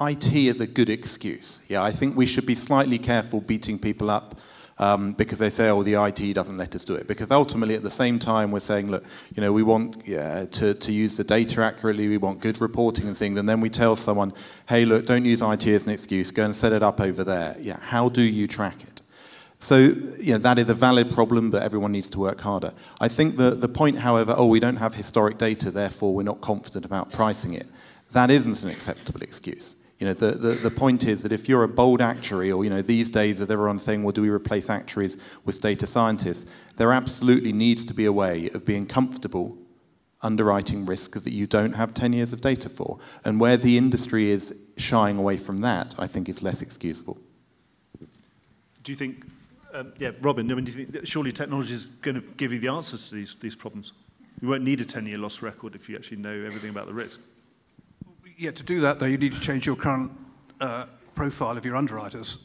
IT 0.00 0.34
is 0.34 0.60
a 0.60 0.66
good 0.66 0.90
excuse. 0.90 1.60
Yeah, 1.68 1.82
I 1.82 1.92
think 1.92 2.16
we 2.16 2.26
should 2.26 2.46
be 2.46 2.56
slightly 2.56 2.98
careful 2.98 3.40
beating 3.40 3.78
people 3.78 4.10
up 4.10 4.40
um, 4.78 5.12
because 5.12 5.38
they 5.38 5.50
say, 5.50 5.68
oh, 5.68 5.82
the 5.82 5.94
IT 5.94 6.34
doesn't 6.34 6.56
let 6.56 6.74
us 6.74 6.84
do 6.84 6.94
it. 6.94 7.06
Because 7.06 7.30
ultimately, 7.30 7.76
at 7.76 7.82
the 7.82 7.90
same 7.90 8.18
time, 8.18 8.50
we're 8.50 8.58
saying, 8.58 8.90
look, 8.90 9.04
you 9.34 9.40
know, 9.40 9.52
we 9.52 9.62
want 9.62 10.02
yeah, 10.06 10.44
to, 10.46 10.74
to 10.74 10.92
use 10.92 11.16
the 11.16 11.24
data 11.24 11.62
accurately, 11.62 12.08
we 12.08 12.18
want 12.18 12.40
good 12.40 12.60
reporting 12.60 13.06
and 13.06 13.16
things, 13.16 13.38
and 13.38 13.48
then 13.48 13.60
we 13.60 13.70
tell 13.70 13.94
someone, 13.94 14.32
hey, 14.68 14.84
look, 14.84 15.06
don't 15.06 15.24
use 15.24 15.40
IT 15.40 15.66
as 15.68 15.86
an 15.86 15.92
excuse, 15.92 16.32
go 16.32 16.44
and 16.44 16.56
set 16.56 16.72
it 16.72 16.82
up 16.82 17.00
over 17.00 17.22
there. 17.22 17.56
Yeah, 17.60 17.78
how 17.80 18.08
do 18.08 18.22
you 18.22 18.48
track 18.48 18.82
it? 18.82 18.91
So, 19.62 19.76
you 20.18 20.32
know, 20.32 20.38
that 20.38 20.58
is 20.58 20.68
a 20.68 20.74
valid 20.74 21.12
problem, 21.12 21.48
but 21.48 21.62
everyone 21.62 21.92
needs 21.92 22.10
to 22.10 22.18
work 22.18 22.40
harder. 22.40 22.72
I 23.00 23.06
think 23.06 23.36
the, 23.36 23.50
the 23.50 23.68
point, 23.68 23.98
however, 23.98 24.34
oh, 24.36 24.46
we 24.46 24.58
don't 24.58 24.78
have 24.78 24.94
historic 24.94 25.38
data, 25.38 25.70
therefore 25.70 26.12
we're 26.12 26.24
not 26.24 26.40
confident 26.40 26.84
about 26.84 27.12
pricing 27.12 27.54
it, 27.54 27.68
that 28.10 28.28
isn't 28.28 28.64
an 28.64 28.70
acceptable 28.70 29.22
excuse. 29.22 29.76
You 30.00 30.08
know, 30.08 30.14
the, 30.14 30.32
the, 30.32 30.48
the 30.54 30.70
point 30.72 31.04
is 31.04 31.22
that 31.22 31.30
if 31.30 31.48
you're 31.48 31.62
a 31.62 31.68
bold 31.68 32.00
actuary, 32.00 32.50
or, 32.50 32.64
you 32.64 32.70
know, 32.70 32.82
these 32.82 33.08
days 33.08 33.40
as 33.40 33.52
everyone's 33.52 33.84
saying, 33.84 34.02
well, 34.02 34.10
do 34.10 34.20
we 34.20 34.30
replace 34.30 34.68
actuaries 34.68 35.16
with 35.44 35.60
data 35.60 35.86
scientists? 35.86 36.50
There 36.74 36.92
absolutely 36.92 37.52
needs 37.52 37.84
to 37.84 37.94
be 37.94 38.04
a 38.04 38.12
way 38.12 38.50
of 38.54 38.64
being 38.64 38.84
comfortable 38.84 39.56
underwriting 40.22 40.86
risks 40.86 41.20
that 41.22 41.32
you 41.32 41.46
don't 41.46 41.74
have 41.74 41.94
10 41.94 42.14
years 42.14 42.32
of 42.32 42.40
data 42.40 42.68
for. 42.68 42.98
And 43.24 43.38
where 43.38 43.56
the 43.56 43.78
industry 43.78 44.28
is 44.30 44.56
shying 44.76 45.18
away 45.18 45.36
from 45.36 45.58
that, 45.58 45.94
I 46.00 46.08
think 46.08 46.28
is 46.28 46.42
less 46.42 46.62
excusable. 46.62 47.18
Do 48.82 48.90
you 48.90 48.96
think, 48.96 49.24
um, 49.72 49.92
yeah, 49.98 50.10
Robin, 50.20 50.50
I 50.50 50.54
mean, 50.54 50.64
do 50.64 50.72
you 50.72 50.86
think 50.86 51.06
surely 51.06 51.32
technology 51.32 51.72
is 51.72 51.86
going 51.86 52.14
to 52.14 52.20
give 52.36 52.52
you 52.52 52.58
the 52.58 52.68
answers 52.68 53.08
to 53.08 53.14
these, 53.14 53.34
these 53.36 53.56
problems? 53.56 53.92
You 54.40 54.48
won't 54.48 54.64
need 54.64 54.80
a 54.80 54.84
10 54.84 55.06
year 55.06 55.18
loss 55.18 55.42
record 55.42 55.74
if 55.74 55.88
you 55.88 55.96
actually 55.96 56.18
know 56.18 56.32
everything 56.32 56.70
about 56.70 56.86
the 56.86 56.94
risk. 56.94 57.20
Yeah, 58.36 58.50
to 58.50 58.62
do 58.62 58.80
that, 58.80 58.98
though, 58.98 59.06
you 59.06 59.18
need 59.18 59.32
to 59.32 59.40
change 59.40 59.66
your 59.66 59.76
current 59.76 60.10
uh, 60.60 60.86
profile 61.14 61.56
of 61.56 61.64
your 61.64 61.76
underwriters 61.76 62.36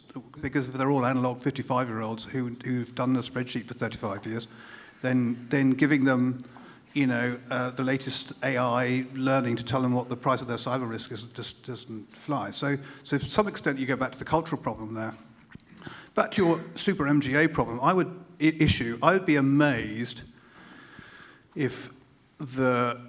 because 0.41 0.67
if 0.67 0.74
they're 0.75 0.91
all 0.91 1.05
analog 1.05 1.41
55 1.41 1.88
year 1.88 2.01
olds 2.01 2.25
who, 2.25 2.55
who've 2.63 2.93
done 2.93 3.13
the 3.13 3.22
spreadsheet 3.22 3.65
for 3.67 3.74
35 3.74 4.25
years, 4.25 4.48
then, 5.01 5.48
then 5.50 5.72
giving 5.72 6.03
them 6.03 6.43
you 6.93 7.05
know, 7.05 7.38
uh, 7.51 7.69
the 7.72 7.84
latest 7.84 8.34
AI 8.43 9.05
learning 9.13 9.55
to 9.55 9.63
tell 9.63 9.81
them 9.81 9.93
what 9.93 10.10
the 10.10 10.17
price 10.17 10.41
of 10.41 10.48
their 10.48 10.57
cyber 10.57 10.89
risk 10.89 11.12
is 11.12 11.24
just 11.24 11.63
doesn't 11.63 12.15
fly. 12.15 12.50
So, 12.50 12.77
so 13.03 13.17
to 13.17 13.25
some 13.25 13.48
extent, 13.48 13.77
you 13.77 13.86
go 13.86 13.96
back 13.96 14.13
to 14.13 14.17
the 14.17 14.25
cultural 14.25 14.60
problem 14.60 14.96
there. 14.96 15.13
Back 16.17 16.31
to 16.31 16.43
your 16.43 16.65
super 16.74 17.03
MGA 17.03 17.53
problem, 17.53 17.79
I 17.79 17.93
would 17.93 18.12
issue, 18.39 18.97
I 19.03 19.13
would 19.13 19.27
be 19.27 19.36
amazed 19.36 20.24
if 21.53 21.91
the 22.39 23.00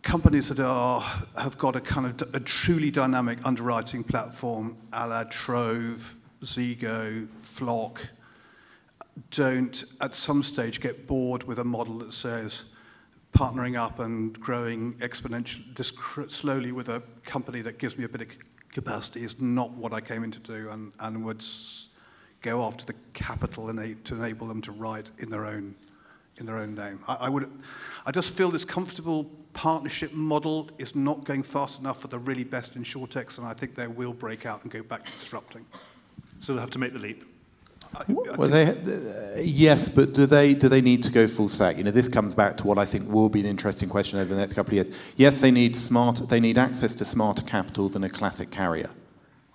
companies 0.00 0.48
that 0.48 0.58
are, 0.58 1.02
have 1.36 1.58
got 1.58 1.76
a 1.76 1.82
kind 1.82 2.06
of 2.06 2.34
a 2.34 2.40
truly 2.40 2.90
dynamic 2.90 3.40
underwriting 3.44 4.02
platform, 4.02 4.78
a 4.90 5.06
la 5.06 5.24
Trov, 5.24 6.14
Zego, 6.42 7.28
Flock, 7.42 8.08
don't 9.30 9.84
at 10.00 10.14
some 10.14 10.42
stage 10.42 10.80
get 10.80 11.06
bored 11.06 11.42
with 11.42 11.58
a 11.58 11.64
model 11.64 11.98
that 11.98 12.14
says 12.14 12.62
partnering 13.36 13.78
up 13.78 13.98
and 13.98 14.40
growing 14.40 14.94
exponentially, 14.94 16.30
slowly 16.30 16.72
with 16.72 16.88
a 16.88 17.02
company 17.22 17.60
that 17.60 17.78
gives 17.78 17.98
me 17.98 18.04
a 18.04 18.08
bit 18.08 18.22
of 18.22 18.28
capacity 18.72 19.24
is 19.24 19.42
not 19.42 19.72
what 19.72 19.92
I 19.92 20.00
came 20.00 20.24
in 20.24 20.30
to 20.30 20.38
do 20.38 20.70
and, 20.70 20.92
and 21.00 21.22
would 21.22 21.42
go 22.42 22.64
after 22.64 22.84
the 22.84 22.94
capital 23.12 23.66
to 23.66 24.14
enable 24.14 24.46
them 24.46 24.62
to 24.62 24.72
write 24.72 25.10
in 25.18 25.30
their 25.30 25.46
own, 25.46 25.74
in 26.38 26.46
their 26.46 26.58
own 26.58 26.74
name. 26.74 27.00
I, 27.06 27.14
I, 27.14 27.28
would, 27.28 27.50
I 28.06 28.10
just 28.10 28.34
feel 28.34 28.50
this 28.50 28.64
comfortable 28.64 29.24
partnership 29.52 30.12
model 30.12 30.70
is 30.78 30.94
not 30.94 31.24
going 31.24 31.42
fast 31.42 31.80
enough 31.80 32.00
for 32.00 32.08
the 32.08 32.18
really 32.18 32.44
best 32.44 32.76
in 32.76 32.84
insurtechs, 32.84 33.38
and 33.38 33.46
I 33.46 33.52
think 33.52 33.74
they 33.74 33.86
will 33.86 34.12
break 34.12 34.46
out 34.46 34.62
and 34.62 34.72
go 34.72 34.82
back 34.82 35.04
to 35.04 35.12
disrupting. 35.18 35.66
So 36.38 36.52
they'll 36.52 36.60
have 36.60 36.70
to 36.70 36.78
make 36.78 36.92
the 36.92 36.98
leap. 36.98 37.24
I, 37.94 38.04
well, 38.06 38.48
they, 38.48 38.68
uh, 38.68 39.40
yes, 39.42 39.88
but 39.88 40.14
do 40.14 40.24
they 40.24 40.54
do 40.54 40.68
they 40.68 40.80
need 40.80 41.02
to 41.02 41.10
go 41.10 41.26
full 41.26 41.48
stack? 41.48 41.76
You 41.76 41.82
know, 41.82 41.90
this 41.90 42.06
comes 42.06 42.36
back 42.36 42.56
to 42.58 42.66
what 42.66 42.78
I 42.78 42.84
think 42.84 43.10
will 43.10 43.28
be 43.28 43.40
an 43.40 43.46
interesting 43.46 43.88
question 43.88 44.20
over 44.20 44.32
the 44.32 44.40
next 44.40 44.54
couple 44.54 44.78
of 44.78 44.86
years. 44.86 45.12
Yes, 45.16 45.40
they 45.40 45.50
need 45.50 45.74
smart. 45.74 46.28
They 46.28 46.38
need 46.38 46.56
access 46.56 46.94
to 46.96 47.04
smarter 47.04 47.44
capital 47.44 47.88
than 47.88 48.04
a 48.04 48.08
classic 48.08 48.52
carrier. 48.52 48.90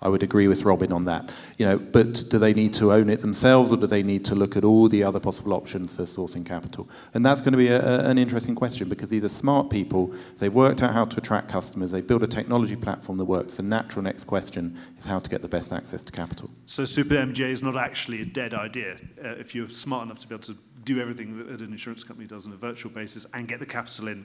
I 0.02 0.08
would 0.08 0.22
agree 0.22 0.46
with 0.46 0.64
Robin 0.64 0.92
on 0.92 1.04
that. 1.06 1.34
You 1.56 1.66
know, 1.66 1.78
but 1.78 2.24
do 2.28 2.38
they 2.38 2.52
need 2.52 2.74
to 2.74 2.92
own 2.92 3.08
it 3.08 3.20
themselves, 3.20 3.72
or 3.72 3.76
do 3.76 3.86
they 3.86 4.02
need 4.02 4.24
to 4.26 4.34
look 4.34 4.56
at 4.56 4.64
all 4.64 4.88
the 4.88 5.02
other 5.02 5.18
possible 5.18 5.54
options 5.54 5.96
for 5.96 6.02
sourcing 6.02 6.44
capital? 6.44 6.88
And 7.14 7.24
that's 7.24 7.40
going 7.40 7.52
to 7.52 7.58
be 7.58 7.68
a, 7.68 7.80
a, 7.80 8.10
an 8.10 8.18
interesting 8.18 8.54
question 8.54 8.88
because 8.88 9.08
these 9.08 9.24
are 9.24 9.28
smart 9.28 9.70
people. 9.70 10.12
They've 10.38 10.54
worked 10.54 10.82
out 10.82 10.92
how 10.92 11.06
to 11.06 11.18
attract 11.18 11.48
customers. 11.48 11.90
They've 11.90 12.06
built 12.06 12.22
a 12.22 12.28
technology 12.28 12.76
platform 12.76 13.18
that 13.18 13.24
works. 13.24 13.56
The 13.56 13.62
natural 13.62 14.02
next 14.02 14.24
question 14.24 14.78
is 14.98 15.06
how 15.06 15.18
to 15.18 15.30
get 15.30 15.42
the 15.42 15.48
best 15.48 15.72
access 15.72 16.02
to 16.04 16.12
capital. 16.12 16.50
So 16.66 16.84
super 16.84 17.14
MGA 17.14 17.50
is 17.50 17.62
not 17.62 17.76
actually 17.76 18.20
a 18.22 18.26
dead 18.26 18.52
idea 18.52 18.96
uh, 19.24 19.28
if 19.28 19.54
you're 19.54 19.70
smart 19.70 20.04
enough 20.04 20.18
to 20.20 20.28
be 20.28 20.34
able 20.34 20.44
to 20.44 20.56
do 20.84 21.00
everything 21.00 21.36
that 21.38 21.60
an 21.60 21.72
insurance 21.72 22.04
company 22.04 22.28
does 22.28 22.46
on 22.46 22.52
a 22.52 22.56
virtual 22.56 22.92
basis 22.92 23.26
and 23.34 23.48
get 23.48 23.60
the 23.60 23.66
capital 23.66 24.08
in 24.08 24.24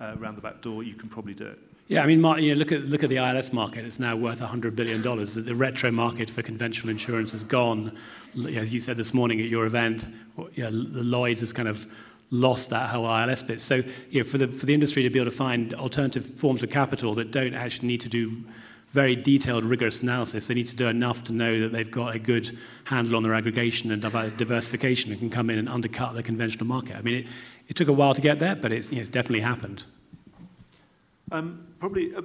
uh, 0.00 0.16
around 0.18 0.36
the 0.36 0.40
back 0.40 0.60
door. 0.60 0.82
You 0.82 0.94
can 0.94 1.08
probably 1.08 1.34
do 1.34 1.46
it. 1.46 1.58
Yeah, 1.88 2.02
I 2.02 2.06
mean, 2.06 2.22
you 2.42 2.54
know, 2.54 2.58
look 2.58 2.70
at 2.70 2.84
look 2.84 3.02
at 3.02 3.08
the 3.08 3.16
ILS 3.16 3.50
market. 3.50 3.86
It's 3.86 3.98
now 3.98 4.14
worth 4.14 4.40
100 4.40 4.76
billion 4.76 5.00
dollars. 5.00 5.34
The 5.34 5.54
retro 5.54 5.90
market 5.90 6.28
for 6.28 6.42
conventional 6.42 6.90
insurance 6.90 7.32
has 7.32 7.44
gone. 7.44 7.96
As 8.54 8.74
you 8.74 8.80
said 8.80 8.98
this 8.98 9.14
morning 9.14 9.40
at 9.40 9.48
your 9.48 9.64
event, 9.64 10.06
you 10.52 10.64
know, 10.64 10.70
the 10.70 11.02
Lloyd's 11.02 11.40
has 11.40 11.54
kind 11.54 11.66
of 11.66 11.86
lost 12.30 12.68
that 12.70 12.90
whole 12.90 13.06
ILS 13.06 13.42
bit. 13.42 13.58
So, 13.58 13.76
you 14.10 14.20
know, 14.20 14.24
for 14.24 14.36
the 14.36 14.48
for 14.48 14.66
the 14.66 14.74
industry 14.74 15.02
to 15.02 15.08
be 15.08 15.18
able 15.18 15.30
to 15.30 15.36
find 15.36 15.72
alternative 15.72 16.26
forms 16.26 16.62
of 16.62 16.68
capital 16.68 17.14
that 17.14 17.30
don't 17.30 17.54
actually 17.54 17.88
need 17.88 18.02
to 18.02 18.10
do 18.10 18.44
very 18.90 19.16
detailed, 19.16 19.64
rigorous 19.64 20.02
analysis. 20.02 20.46
They 20.46 20.54
need 20.54 20.66
to 20.68 20.76
do 20.76 20.88
enough 20.88 21.24
to 21.24 21.32
know 21.32 21.60
that 21.60 21.72
they've 21.72 21.90
got 21.90 22.14
a 22.14 22.18
good 22.18 22.56
handle 22.84 23.16
on 23.16 23.22
their 23.22 23.34
aggregation 23.34 23.92
and 23.92 24.02
diversification 24.36 25.10
and 25.10 25.20
can 25.20 25.30
come 25.30 25.50
in 25.50 25.58
and 25.58 25.68
undercut 25.68 26.14
the 26.14 26.22
conventional 26.22 26.66
market. 26.66 26.96
I 26.96 27.02
mean, 27.02 27.14
it, 27.14 27.26
it 27.68 27.76
took 27.76 27.88
a 27.88 27.92
while 27.92 28.14
to 28.14 28.22
get 28.22 28.38
there, 28.38 28.56
but 28.56 28.72
it's, 28.72 28.88
you 28.88 28.96
know, 28.96 29.02
it's 29.02 29.10
definitely 29.10 29.40
happened. 29.40 29.84
Um, 31.30 31.66
probably, 31.78 32.14
uh, 32.14 32.22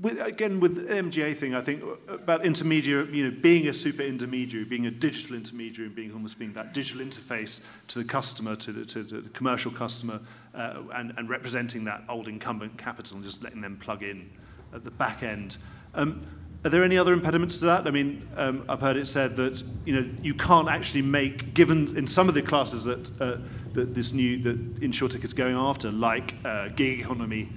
with, 0.00 0.20
again, 0.20 0.60
with 0.60 0.76
the 0.76 0.94
MGA 0.94 1.34
thing, 1.34 1.54
I 1.54 1.62
think 1.62 1.82
about 2.08 2.44
intermediary, 2.44 3.16
you 3.16 3.30
know, 3.30 3.36
being 3.40 3.66
a 3.68 3.74
super 3.74 4.02
intermediary, 4.02 4.64
being 4.64 4.86
a 4.86 4.90
digital 4.90 5.36
intermediary, 5.36 5.86
and 5.86 5.96
being 5.96 6.12
almost 6.12 6.38
being 6.38 6.52
that 6.52 6.74
digital 6.74 7.04
interface 7.04 7.64
to 7.88 7.98
the 7.98 8.04
customer, 8.04 8.56
to 8.56 8.72
the, 8.72 8.84
to 8.84 9.02
the 9.02 9.28
commercial 9.30 9.70
customer, 9.70 10.20
uh, 10.54 10.82
and, 10.94 11.14
and 11.16 11.30
representing 11.30 11.84
that 11.84 12.02
old 12.08 12.28
incumbent 12.28 12.76
capital 12.76 13.16
and 13.16 13.24
just 13.24 13.42
letting 13.42 13.62
them 13.62 13.76
plug 13.78 14.02
in 14.02 14.30
at 14.74 14.84
the 14.84 14.90
back 14.90 15.22
end. 15.22 15.56
Um, 15.94 16.26
are 16.64 16.68
there 16.68 16.82
any 16.82 16.98
other 16.98 17.12
impediments 17.12 17.58
to 17.58 17.66
that? 17.66 17.86
I 17.86 17.90
mean, 17.90 18.26
um, 18.36 18.64
I've 18.68 18.80
heard 18.80 18.96
it 18.96 19.06
said 19.06 19.36
that 19.36 19.62
you 19.84 19.94
know 19.94 20.10
you 20.20 20.34
can't 20.34 20.68
actually 20.68 21.02
make, 21.02 21.54
given 21.54 21.96
in 21.96 22.06
some 22.06 22.28
of 22.28 22.34
the 22.34 22.42
classes 22.42 22.84
that 22.84 23.20
uh, 23.20 23.36
that 23.76 23.94
this 23.94 24.12
new 24.12 24.38
that 24.42 24.80
InsurTech 24.80 25.22
is 25.22 25.32
going 25.32 25.54
after, 25.54 25.90
like 25.90 26.34
uh, 26.44 26.68
gig 26.68 27.00
economy, 27.00 27.48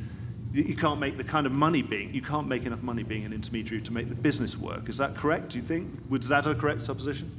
you 0.53 0.75
can't 0.75 0.99
make 0.99 1.17
the 1.17 1.23
kind 1.23 1.45
of 1.45 1.51
money 1.51 1.81
being 1.81 2.13
you 2.13 2.21
can't 2.21 2.47
make 2.47 2.65
enough 2.65 2.81
money 2.81 3.03
being 3.03 3.25
an 3.25 3.33
intermediary 3.33 3.81
to 3.81 3.91
make 3.91 4.09
the 4.09 4.15
business 4.15 4.57
work. 4.57 4.89
Is 4.89 4.97
that 4.97 5.15
correct? 5.15 5.49
Do 5.49 5.57
you 5.57 5.63
think? 5.63 5.89
Was 6.09 6.29
that 6.29 6.45
a 6.45 6.55
correct 6.55 6.83
supposition? 6.83 7.31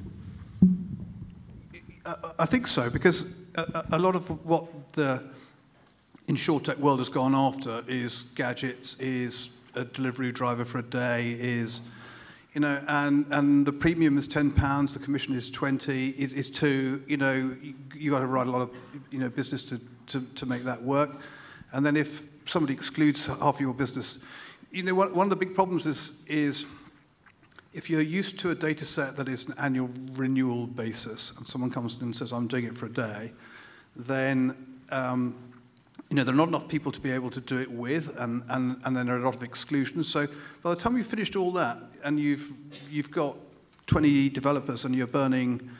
I 2.38 2.46
think 2.46 2.66
so 2.66 2.90
because 2.90 3.34
a, 3.54 3.84
a 3.92 3.98
lot 3.98 4.16
of 4.16 4.44
what 4.44 4.92
the 4.94 5.22
InsurTech 6.28 6.78
world 6.78 6.98
has 6.98 7.08
gone 7.08 7.34
after 7.34 7.84
is 7.86 8.24
gadgets, 8.34 8.96
is 8.98 9.50
a 9.74 9.84
delivery 9.84 10.32
driver 10.32 10.64
for 10.64 10.78
a 10.78 10.82
day, 10.82 11.36
is 11.38 11.80
you 12.52 12.60
know, 12.60 12.82
and, 12.88 13.26
and 13.30 13.64
the 13.64 13.72
premium 13.72 14.18
is 14.18 14.26
ten 14.26 14.50
pounds, 14.50 14.94
the 14.94 14.98
commission 14.98 15.34
is 15.34 15.50
twenty, 15.50 16.10
is, 16.10 16.50
two. 16.50 17.02
You 17.06 17.16
know, 17.16 17.56
you, 17.62 17.74
you 17.94 18.10
got 18.10 18.20
to 18.20 18.26
write 18.26 18.48
a 18.48 18.50
lot 18.50 18.62
of 18.62 18.70
you 19.10 19.18
know 19.18 19.28
business 19.28 19.62
to, 19.64 19.80
to, 20.08 20.20
to 20.20 20.46
make 20.46 20.64
that 20.64 20.82
work, 20.82 21.20
and 21.72 21.86
then 21.86 21.96
if 21.96 22.24
somebody 22.46 22.74
excludes 22.74 23.26
half 23.26 23.60
your 23.60 23.72
business, 23.72 24.18
you 24.72 24.82
know, 24.82 24.94
one, 24.94 25.14
one 25.14 25.26
of 25.26 25.30
the 25.30 25.36
big 25.36 25.54
problems 25.54 25.86
is 25.86 26.12
is 26.26 26.66
if 27.72 27.88
you're 27.88 28.00
used 28.00 28.40
to 28.40 28.50
a 28.50 28.54
data 28.54 28.84
set 28.84 29.16
that 29.16 29.28
is 29.28 29.46
an 29.46 29.54
annual 29.58 29.90
renewal 30.14 30.66
basis, 30.66 31.32
and 31.36 31.46
someone 31.46 31.70
comes 31.70 31.94
in 31.94 32.02
and 32.02 32.16
says, 32.16 32.32
"I'm 32.32 32.48
doing 32.48 32.64
it 32.64 32.76
for 32.76 32.86
a 32.86 32.92
day," 32.92 33.32
then 33.94 34.56
um, 34.90 35.36
you 36.10 36.16
know, 36.16 36.24
there 36.24 36.34
are 36.34 36.36
not 36.36 36.48
enough 36.48 36.66
people 36.66 36.90
to 36.90 37.00
be 37.00 37.12
able 37.12 37.30
to 37.30 37.40
do 37.40 37.58
it 37.58 37.70
with, 37.70 38.16
and, 38.18 38.42
and, 38.48 38.80
and 38.84 38.96
then 38.96 39.06
there 39.06 39.14
are 39.14 39.20
a 39.20 39.24
lot 39.24 39.36
of 39.36 39.44
exclusions. 39.44 40.08
So 40.08 40.26
by 40.60 40.74
the 40.74 40.80
time 40.80 40.96
you've 40.96 41.06
finished 41.06 41.36
all 41.36 41.52
that, 41.52 41.78
and 42.02 42.18
you've, 42.18 42.52
you've 42.90 43.12
got 43.12 43.36
20 43.86 44.28
developers 44.30 44.84
and 44.84 44.94
you're 44.94 45.06
burning, 45.06 45.70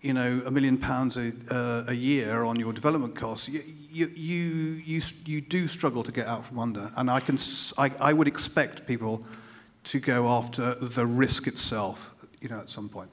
you 0.00 0.12
know, 0.12 0.40
a 0.46 0.52
million 0.52 0.78
pounds 0.78 1.16
a, 1.16 1.32
uh, 1.50 1.84
a 1.88 1.94
year 1.94 2.44
on 2.44 2.60
your 2.60 2.72
development 2.72 3.16
costs, 3.16 3.48
you, 3.48 3.64
you, 3.90 4.06
you, 4.14 4.82
you, 4.84 5.02
you 5.24 5.40
do 5.40 5.66
struggle 5.66 6.04
to 6.04 6.12
get 6.12 6.28
out 6.28 6.46
from 6.46 6.60
under. 6.60 6.88
And 6.96 7.10
I, 7.10 7.18
can, 7.18 7.36
I, 7.76 7.90
I 7.98 8.12
would 8.12 8.28
expect 8.28 8.86
people 8.86 9.24
to 9.84 9.98
go 9.98 10.28
after 10.28 10.76
the 10.76 11.06
risk 11.06 11.48
itself, 11.48 12.14
you 12.40 12.48
know, 12.48 12.60
at 12.60 12.70
some 12.70 12.88
point. 12.88 13.10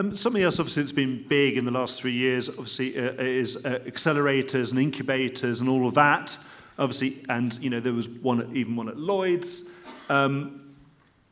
Um, 0.00 0.16
something 0.16 0.42
else, 0.42 0.58
obviously, 0.58 0.82
that's 0.82 0.92
been 0.92 1.22
big 1.28 1.58
in 1.58 1.66
the 1.66 1.70
last 1.70 2.00
three 2.00 2.14
years, 2.14 2.48
obviously, 2.48 2.98
uh, 2.98 3.12
is 3.18 3.56
uh, 3.66 3.80
accelerators 3.84 4.70
and 4.70 4.80
incubators 4.80 5.60
and 5.60 5.68
all 5.68 5.86
of 5.86 5.92
that. 5.94 6.38
Obviously, 6.78 7.22
and 7.28 7.58
you 7.62 7.68
know, 7.68 7.80
there 7.80 7.92
was 7.92 8.08
one, 8.08 8.50
even 8.56 8.76
one 8.76 8.88
at 8.88 8.96
Lloyd's. 8.96 9.64
Um, 10.08 10.74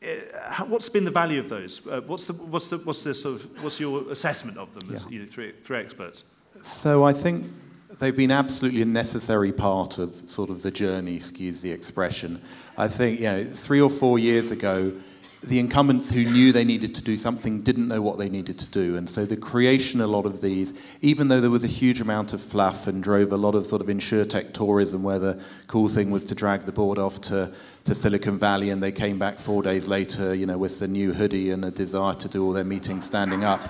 uh, 0.03 0.07
how, 0.49 0.65
what's 0.65 0.87
been 0.87 1.03
the 1.03 1.09
value 1.09 1.39
of 1.39 1.49
those? 1.49 1.81
Uh, 1.87 2.01
what's 2.01 2.25
the 2.25 2.33
what's 2.33 2.69
the 2.69 2.77
what's 2.77 3.01
the 3.01 3.15
sort 3.15 3.41
of 3.41 3.63
what's 3.63 3.79
your 3.79 4.07
assessment 4.11 4.59
of 4.59 4.71
them 4.75 4.95
as 4.95 5.09
you 5.09 5.19
know, 5.19 5.25
three, 5.25 5.51
three 5.63 5.79
experts? 5.79 6.23
So 6.61 7.03
I 7.03 7.11
think 7.11 7.51
they've 7.99 8.15
been 8.15 8.29
absolutely 8.29 8.83
a 8.83 8.85
necessary 8.85 9.51
part 9.51 9.97
of 9.97 10.13
sort 10.29 10.51
of 10.51 10.61
the 10.61 10.69
journey. 10.69 11.15
Excuse 11.15 11.61
the 11.61 11.71
expression. 11.71 12.39
I 12.77 12.87
think 12.87 13.19
you 13.19 13.25
know, 13.25 13.43
three 13.45 13.81
or 13.81 13.89
four 13.89 14.19
years 14.19 14.51
ago 14.51 14.93
the 15.41 15.57
incumbents 15.57 16.11
who 16.11 16.25
knew 16.25 16.51
they 16.51 16.65
needed 16.65 16.93
to 16.95 17.01
do 17.01 17.15
something 17.15 17.61
didn't 17.61 17.87
know 17.87 18.01
what 18.01 18.17
they 18.17 18.27
needed 18.27 18.59
to 18.59 18.67
do. 18.67 18.97
And 18.97 19.09
so 19.09 19.25
the 19.25 19.37
creation, 19.37 20.01
a 20.01 20.07
lot 20.07 20.25
of 20.25 20.41
these, 20.41 20.73
even 21.01 21.29
though 21.29 21.39
there 21.39 21.49
was 21.49 21.63
a 21.63 21.67
huge 21.67 22.01
amount 22.01 22.33
of 22.33 22.41
fluff 22.41 22.87
and 22.87 23.01
drove 23.01 23.31
a 23.31 23.37
lot 23.37 23.55
of 23.55 23.65
sort 23.65 23.81
of 23.81 23.87
insurtech 23.87 24.53
tourism 24.53 25.01
where 25.01 25.19
the 25.19 25.41
cool 25.67 25.87
thing 25.87 26.11
was 26.11 26.25
to 26.25 26.35
drag 26.35 26.61
the 26.61 26.73
board 26.73 26.97
off 26.97 27.21
to, 27.21 27.53
to 27.85 27.95
Silicon 27.95 28.37
Valley 28.37 28.69
and 28.69 28.83
they 28.83 28.91
came 28.91 29.17
back 29.17 29.39
four 29.39 29.63
days 29.63 29.87
later, 29.87 30.35
you 30.35 30.45
know, 30.45 30.57
with 30.57 30.79
the 30.79 30.89
new 30.89 31.13
hoodie 31.13 31.51
and 31.51 31.63
a 31.63 31.71
desire 31.71 32.15
to 32.15 32.27
do 32.27 32.43
all 32.43 32.51
their 32.51 32.65
meetings 32.65 33.05
standing 33.05 33.45
up. 33.45 33.69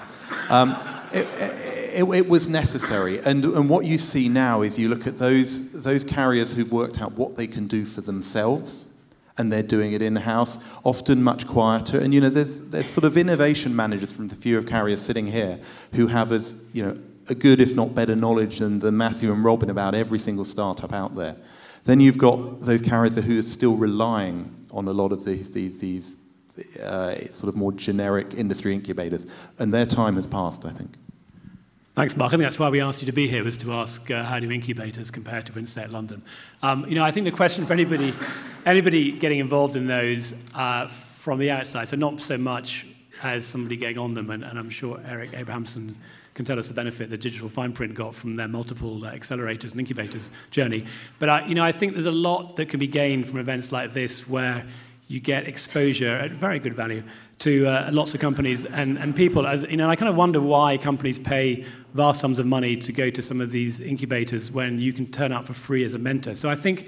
Um, 0.50 0.76
it, 1.14 1.28
it, 1.94 2.04
it, 2.04 2.28
was 2.28 2.50
necessary. 2.50 3.20
And, 3.20 3.46
and 3.46 3.70
what 3.70 3.86
you 3.86 4.00
see 4.00 4.28
now 4.28 4.64
is 4.64 4.80
you 4.80 4.90
look 4.90 5.06
at 5.06 5.20
those, 5.20 5.72
those 5.84 6.04
carriers 6.04 6.54
who've 6.54 6.72
worked 6.72 7.00
out 7.00 7.12
what 7.12 7.36
they 7.36 7.48
can 7.48 7.68
do 7.68 7.86
for 7.86 8.02
themselves 8.02 8.88
and 9.40 9.52
they're 9.52 9.64
doing 9.64 9.94
it 9.94 10.02
in 10.02 10.16
house, 10.18 10.60
often 10.84 11.24
much 11.24 11.48
quieter. 11.48 12.00
And 12.00 12.14
you 12.14 12.22
know, 12.22 12.30
there's, 12.30 12.62
there's 12.62 12.88
sort 12.88 13.06
of 13.06 13.18
innovation 13.18 13.76
managers 13.76 14.14
from 14.14 14.28
the 14.28 14.36
few 14.36 14.58
of 14.58 14.68
carriers 14.68 15.02
sitting 15.02 15.28
here 15.28 15.60
who 15.94 16.08
have 16.08 16.32
as 16.32 16.54
you 16.74 16.84
know 16.84 17.00
a 17.30 17.36
good, 17.36 17.60
if 17.60 17.76
not 17.76 17.96
better, 17.96 18.16
knowledge 18.16 18.60
than, 18.60 18.80
than 18.80 18.98
Matthew 18.98 19.32
and 19.32 19.44
Robin 19.44 19.70
about 19.70 19.96
every 19.96 20.20
single 20.20 20.46
startup 20.46 20.94
out 20.94 21.16
there. 21.16 21.38
Then 21.86 22.00
you've 22.00 22.18
got 22.18 22.60
those 22.60 22.82
carriers 22.82 23.16
who 23.16 23.40
are 23.40 23.44
still 23.44 23.76
relying 23.76 24.56
on 24.72 24.88
a 24.88 24.92
lot 24.92 25.12
of 25.12 25.26
these, 25.26 25.52
these, 25.52 25.80
these 25.80 26.16
uh, 26.82 27.16
sort 27.28 27.48
of 27.48 27.56
more 27.56 27.72
generic 27.72 28.34
industry 28.34 28.74
incubators, 28.74 29.26
and 29.58 29.74
their 29.74 29.86
time 29.86 30.16
has 30.16 30.28
passed, 30.28 30.66
I 30.66 30.72
think. 30.72 30.92
Thanks, 31.96 32.16
Mark. 32.16 32.30
I 32.30 32.32
think 32.38 32.44
that's 32.44 32.60
why 32.60 32.70
we 32.70 32.82
asked 32.82 33.02
you 33.02 33.08
to 33.08 33.12
be 33.12 33.28
here, 33.28 33.44
was 33.44 33.58
to 33.58 33.74
ask 33.74 34.10
uh, 34.10 34.24
how 34.24 34.40
do 34.40 34.50
incubators 34.52 35.12
compare 35.12 35.42
to 35.42 35.52
Instech 35.54 35.92
London. 35.92 36.22
Um, 36.62 36.86
you 36.88 36.96
know, 36.96 37.04
I 37.04 37.12
think 37.12 37.26
the 37.26 37.32
question 37.32 37.66
for 37.66 37.74
anybody, 37.74 38.14
anybody 38.66 39.12
getting 39.12 39.40
involved 39.40 39.76
in 39.76 39.88
those 39.88 40.34
uh, 40.54 40.88
from 40.88 41.40
the 41.40 41.52
outside, 41.52 41.88
so 41.88 41.96
not 41.96 42.20
so 42.20 42.38
much 42.38 42.86
as 43.24 43.46
somebody 43.46 43.76
getting 43.76 43.98
on 43.98 44.14
them, 44.14 44.30
and, 44.30 44.44
and 44.44 44.58
I'm 44.58 44.70
sure 44.70 45.02
Eric 45.06 45.32
Abrahamson 45.34 45.96
can 46.34 46.46
tell 46.46 46.58
us 46.58 46.70
the 46.70 46.74
benefit 46.74 47.10
that 47.10 47.20
Digital 47.20 47.50
Fineprint 47.50 47.96
got 47.96 48.16
from 48.16 48.36
their 48.38 48.48
multiple 48.48 49.06
uh, 49.06 49.12
accelerators 49.12 49.72
and 49.72 49.80
incubators 49.80 50.32
journey. 50.52 50.86
But 51.20 51.30
uh, 51.30 51.42
you 51.46 51.56
know, 51.56 51.64
I 51.64 51.72
think 51.72 51.94
there's 51.94 52.06
a 52.06 52.12
lot 52.12 52.56
that 52.56 52.70
can 52.70 52.80
be 52.80 52.88
gained 52.88 53.28
from 53.28 53.40
events 53.40 53.72
like 53.72 53.94
this, 53.94 54.28
where 54.28 54.66
you 55.08 55.20
get 55.20 55.48
exposure 55.48 56.16
at 56.16 56.32
very 56.32 56.60
good 56.60 56.76
value 56.76 57.04
to 57.40 57.66
uh, 57.66 57.90
lots 57.92 58.14
of 58.14 58.22
companies 58.22 58.66
and, 58.66 58.98
and 59.00 59.16
people. 59.16 59.48
As 59.48 59.64
you 59.64 59.78
know, 59.78 59.90
I 59.90 59.96
kind 59.96 60.10
of 60.10 60.16
wonder 60.16 60.40
why 60.40 60.78
companies 60.78 61.18
pay 61.18 61.66
vast 61.94 62.22
sums 62.22 62.38
of 62.38 62.46
money 62.46 62.76
to 62.78 62.94
go 62.94 63.10
to 63.10 63.22
some 63.22 63.42
of 63.42 63.52
these 63.52 63.80
incubators 63.82 64.52
when 64.52 64.80
you 64.80 64.94
can 64.94 65.12
turn 65.12 65.32
up 65.32 65.48
for 65.48 65.54
free 65.54 65.84
as 65.84 65.94
a 65.94 65.98
mentor. 66.00 66.36
So 66.36 66.50
I 66.50 66.56
think 66.56 66.88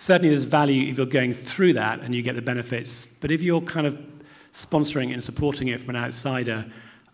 certainly 0.00 0.30
there's 0.30 0.44
value 0.44 0.90
if 0.90 0.96
you're 0.96 1.04
going 1.04 1.34
through 1.34 1.74
that 1.74 2.00
and 2.00 2.14
you 2.14 2.22
get 2.22 2.34
the 2.34 2.40
benefits. 2.40 3.04
But 3.20 3.30
if 3.30 3.42
you're 3.42 3.60
kind 3.60 3.86
of 3.86 3.98
sponsoring 4.54 5.12
and 5.12 5.22
supporting 5.22 5.68
it 5.68 5.78
from 5.78 5.90
an 5.90 5.96
outsider, 5.96 6.64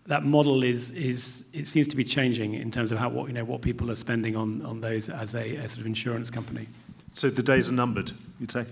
that 0.05 0.23
model 0.23 0.63
is, 0.63 0.91
is 0.91 1.43
it 1.51 1.67
seems 1.67 1.85
to 1.87 1.97
be 1.97 2.05
changing 2.05 2.53
in 2.53 2.71
terms 2.71 2.93
of 2.93 2.97
how 2.97 3.09
what 3.09 3.27
you 3.27 3.33
know 3.33 3.43
what 3.43 3.61
people 3.61 3.91
are 3.91 3.95
spending 3.95 4.37
on, 4.37 4.61
on 4.65 4.79
those 4.79 5.09
as 5.09 5.35
a, 5.35 5.57
a 5.57 5.67
sort 5.67 5.81
of 5.81 5.85
insurance 5.85 6.29
company. 6.29 6.65
So 7.13 7.29
the 7.29 7.43
days 7.43 7.69
are 7.69 7.73
numbered, 7.73 8.13
you'd 8.39 8.53
say? 8.53 8.65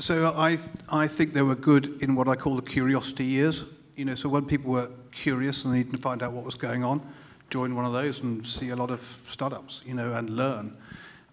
So 0.00 0.34
I, 0.36 0.58
I 0.88 1.06
think 1.06 1.32
they 1.32 1.42
were 1.42 1.54
good 1.54 2.02
in 2.02 2.16
what 2.16 2.26
I 2.26 2.34
call 2.34 2.56
the 2.56 2.62
curiosity 2.62 3.24
years. 3.24 3.62
You 3.94 4.04
know, 4.04 4.16
so 4.16 4.28
when 4.28 4.46
people 4.46 4.72
were 4.72 4.90
curious 5.12 5.64
and 5.64 5.74
needed 5.74 5.92
to 5.92 5.98
find 5.98 6.24
out 6.24 6.32
what 6.32 6.44
was 6.44 6.56
going 6.56 6.82
on, 6.82 7.00
join 7.50 7.76
one 7.76 7.84
of 7.84 7.92
those 7.92 8.20
and 8.20 8.44
see 8.44 8.70
a 8.70 8.76
lot 8.76 8.90
of 8.90 9.20
startups, 9.28 9.82
you 9.86 9.94
know, 9.94 10.14
and 10.14 10.30
learn. 10.30 10.76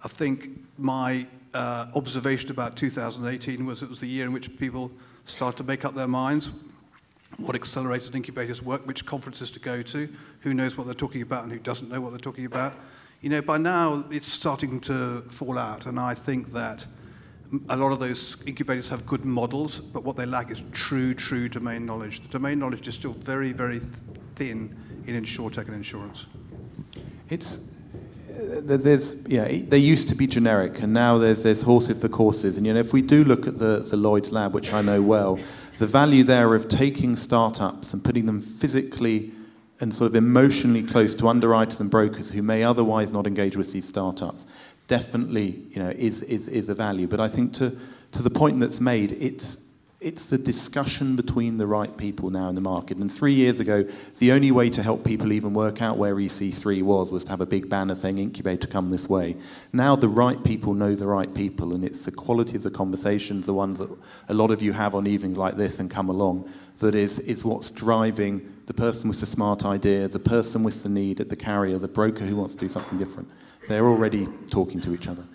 I 0.04 0.08
think 0.08 0.50
my 0.78 1.28
uh, 1.54 1.88
observation 1.96 2.50
about 2.52 2.76
2018 2.76 3.66
was 3.66 3.84
it 3.84 3.90
was 3.90 4.00
the 4.00 4.08
year 4.08 4.26
in 4.26 4.34
which 4.34 4.58
people 4.58 4.92
started 5.26 5.58
to 5.58 5.64
make 5.64 5.86
up 5.86 5.96
their 5.96 6.08
minds 6.08 6.50
what 7.38 7.56
accelerators 7.56 8.08
and 8.08 8.16
incubators 8.16 8.62
work, 8.62 8.86
which 8.86 9.06
conferences 9.06 9.52
to 9.52 9.60
go 9.60 9.82
to, 9.82 10.10
who 10.42 10.54
knows 10.54 10.78
what 10.78 10.86
they're 10.86 10.94
talking 10.94 11.22
about 11.22 11.44
and 11.44 11.52
who 11.52 11.60
doesn't 11.60 11.90
know 11.90 12.02
what 12.02 12.10
they're 12.12 12.20
talking 12.20 12.46
about. 12.46 12.74
You 13.22 13.30
know, 13.30 13.42
by 13.42 13.58
now 13.58 14.06
it's 14.12 14.28
starting 14.28 14.80
to 14.82 15.22
fall 15.30 15.58
out, 15.58 15.86
and 15.86 16.00
I 16.00 16.14
think 16.14 16.52
that 16.54 16.86
a 17.70 17.76
lot 17.76 17.92
of 17.92 18.00
those 18.00 18.38
incubators 18.46 18.90
have 18.90 19.06
good 19.06 19.26
models, 19.26 19.80
but 19.80 20.04
what 20.04 20.16
they 20.16 20.26
lack 20.26 20.52
is 20.52 20.64
true, 20.72 21.14
true 21.14 21.50
domain 21.50 21.86
knowledge. 21.86 22.22
The 22.22 22.30
domain 22.30 22.60
knowledge 22.60 22.88
is 22.88 22.96
still 22.96 23.14
very, 23.14 23.52
very 23.52 23.82
thin 24.36 24.76
in 25.06 25.22
insurtech 25.22 25.66
and 25.66 25.76
insurance. 25.76 26.28
It's 27.30 27.81
there's 28.32 29.16
you 29.28 29.38
know 29.38 29.46
they 29.46 29.78
used 29.78 30.08
to 30.08 30.16
be 30.16 30.28
generic 30.28 30.82
and 30.82 30.94
now 30.94 31.18
there's 31.18 31.44
there's 31.44 31.62
horses 31.62 32.00
for 32.00 32.10
courses. 32.10 32.58
And 32.58 32.66
you 32.66 32.74
know 32.74 32.80
if 32.80 32.94
we 32.94 33.02
do 33.02 33.24
look 33.24 33.48
at 33.48 33.58
the 33.58 33.80
the 33.80 33.98
Lloyd's 33.98 34.32
lab 34.32 34.54
which 34.54 34.74
I 34.74 34.82
know 34.82 35.02
well 35.02 35.40
the 35.78 35.88
value 35.88 36.24
there 36.24 36.54
of 36.54 36.68
taking 36.68 37.16
startups 37.16 37.94
and 37.94 38.04
putting 38.04 38.26
them 38.26 38.42
physically 38.42 39.32
and 39.80 39.94
sort 39.94 40.10
of 40.12 40.16
emotionally 40.16 40.84
close 40.84 41.16
to 41.16 41.28
underwriters 41.28 41.80
and 41.80 41.90
brokers 41.90 42.30
who 42.30 42.44
may 42.44 42.64
otherwise 42.64 43.12
not 43.12 43.26
engage 43.26 43.58
with 43.58 43.74
these 43.74 43.88
startups 43.88 44.46
definitely 44.88 45.64
you 45.70 45.82
know 45.82 45.90
is 45.90 46.22
is 46.24 46.48
is 46.48 46.70
a 46.70 46.76
value. 46.76 47.08
But 47.08 47.20
I 47.20 47.28
think 47.28 47.54
to 47.54 47.78
to 48.12 48.22
the 48.22 48.30
point 48.30 48.60
that's 48.60 48.82
made 48.82 49.14
it's 49.14 49.61
it's 50.02 50.26
the 50.26 50.38
discussion 50.38 51.16
between 51.16 51.58
the 51.58 51.68
right 51.68 51.96
people 51.96 52.32
now 52.32 52.50
in 52.50 52.56
the 52.56 52.62
market. 52.62 52.98
And 52.98 53.12
three 53.12 53.34
years 53.34 53.60
ago, 53.60 53.84
the 54.18 54.32
only 54.32 54.50
way 54.50 54.68
to 54.72 54.82
help 54.82 55.06
people 55.06 55.32
even 55.32 55.54
work 55.54 55.80
out 55.80 55.98
where 55.98 56.16
EC3 56.16 56.82
was 56.82 57.12
was 57.12 57.24
to 57.26 57.30
have 57.30 57.40
a 57.40 57.46
big 57.46 57.70
banner 57.70 57.94
saying 57.94 58.18
incubator 58.18 58.68
come 58.68 58.90
this 58.90 59.08
way. 59.08 59.36
Now 59.72 59.96
the 59.96 60.10
right 60.10 60.44
people 60.44 60.74
know 60.74 60.96
the 60.96 61.06
right 61.06 61.32
people, 61.32 61.76
and 61.76 61.86
it's 61.86 62.04
the 62.04 62.12
quality 62.12 62.56
of 62.56 62.64
the 62.64 62.72
conversations, 62.72 63.46
the 63.46 63.54
ones 63.54 63.78
that 63.78 63.96
a 64.28 64.34
lot 64.34 64.50
of 64.50 64.64
you 64.64 64.74
have 64.74 64.96
on 64.96 65.06
evenings 65.06 65.38
like 65.38 65.56
this 65.56 65.80
and 65.80 65.90
come 65.90 66.10
along, 66.10 66.52
that 66.80 66.96
is, 66.96 67.20
is 67.20 67.46
what's 67.46 67.70
driving 67.70 68.52
the 68.66 68.74
person 68.74 69.08
with 69.08 69.20
the 69.20 69.28
smart 69.28 69.66
idea, 69.66 70.08
the 70.08 70.20
person 70.20 70.64
with 70.64 70.82
the 70.82 70.90
need 70.90 71.22
at 71.22 71.30
the 71.30 71.36
carrier, 71.36 71.78
the 71.78 71.88
broker 71.88 72.26
who 72.26 72.36
wants 72.36 72.56
to 72.56 72.60
do 72.60 72.68
something 72.68 72.98
different. 72.98 73.30
They're 73.68 73.86
already 73.86 74.28
talking 74.50 74.82
to 74.82 74.96
each 74.96 75.08
other. 75.08 75.26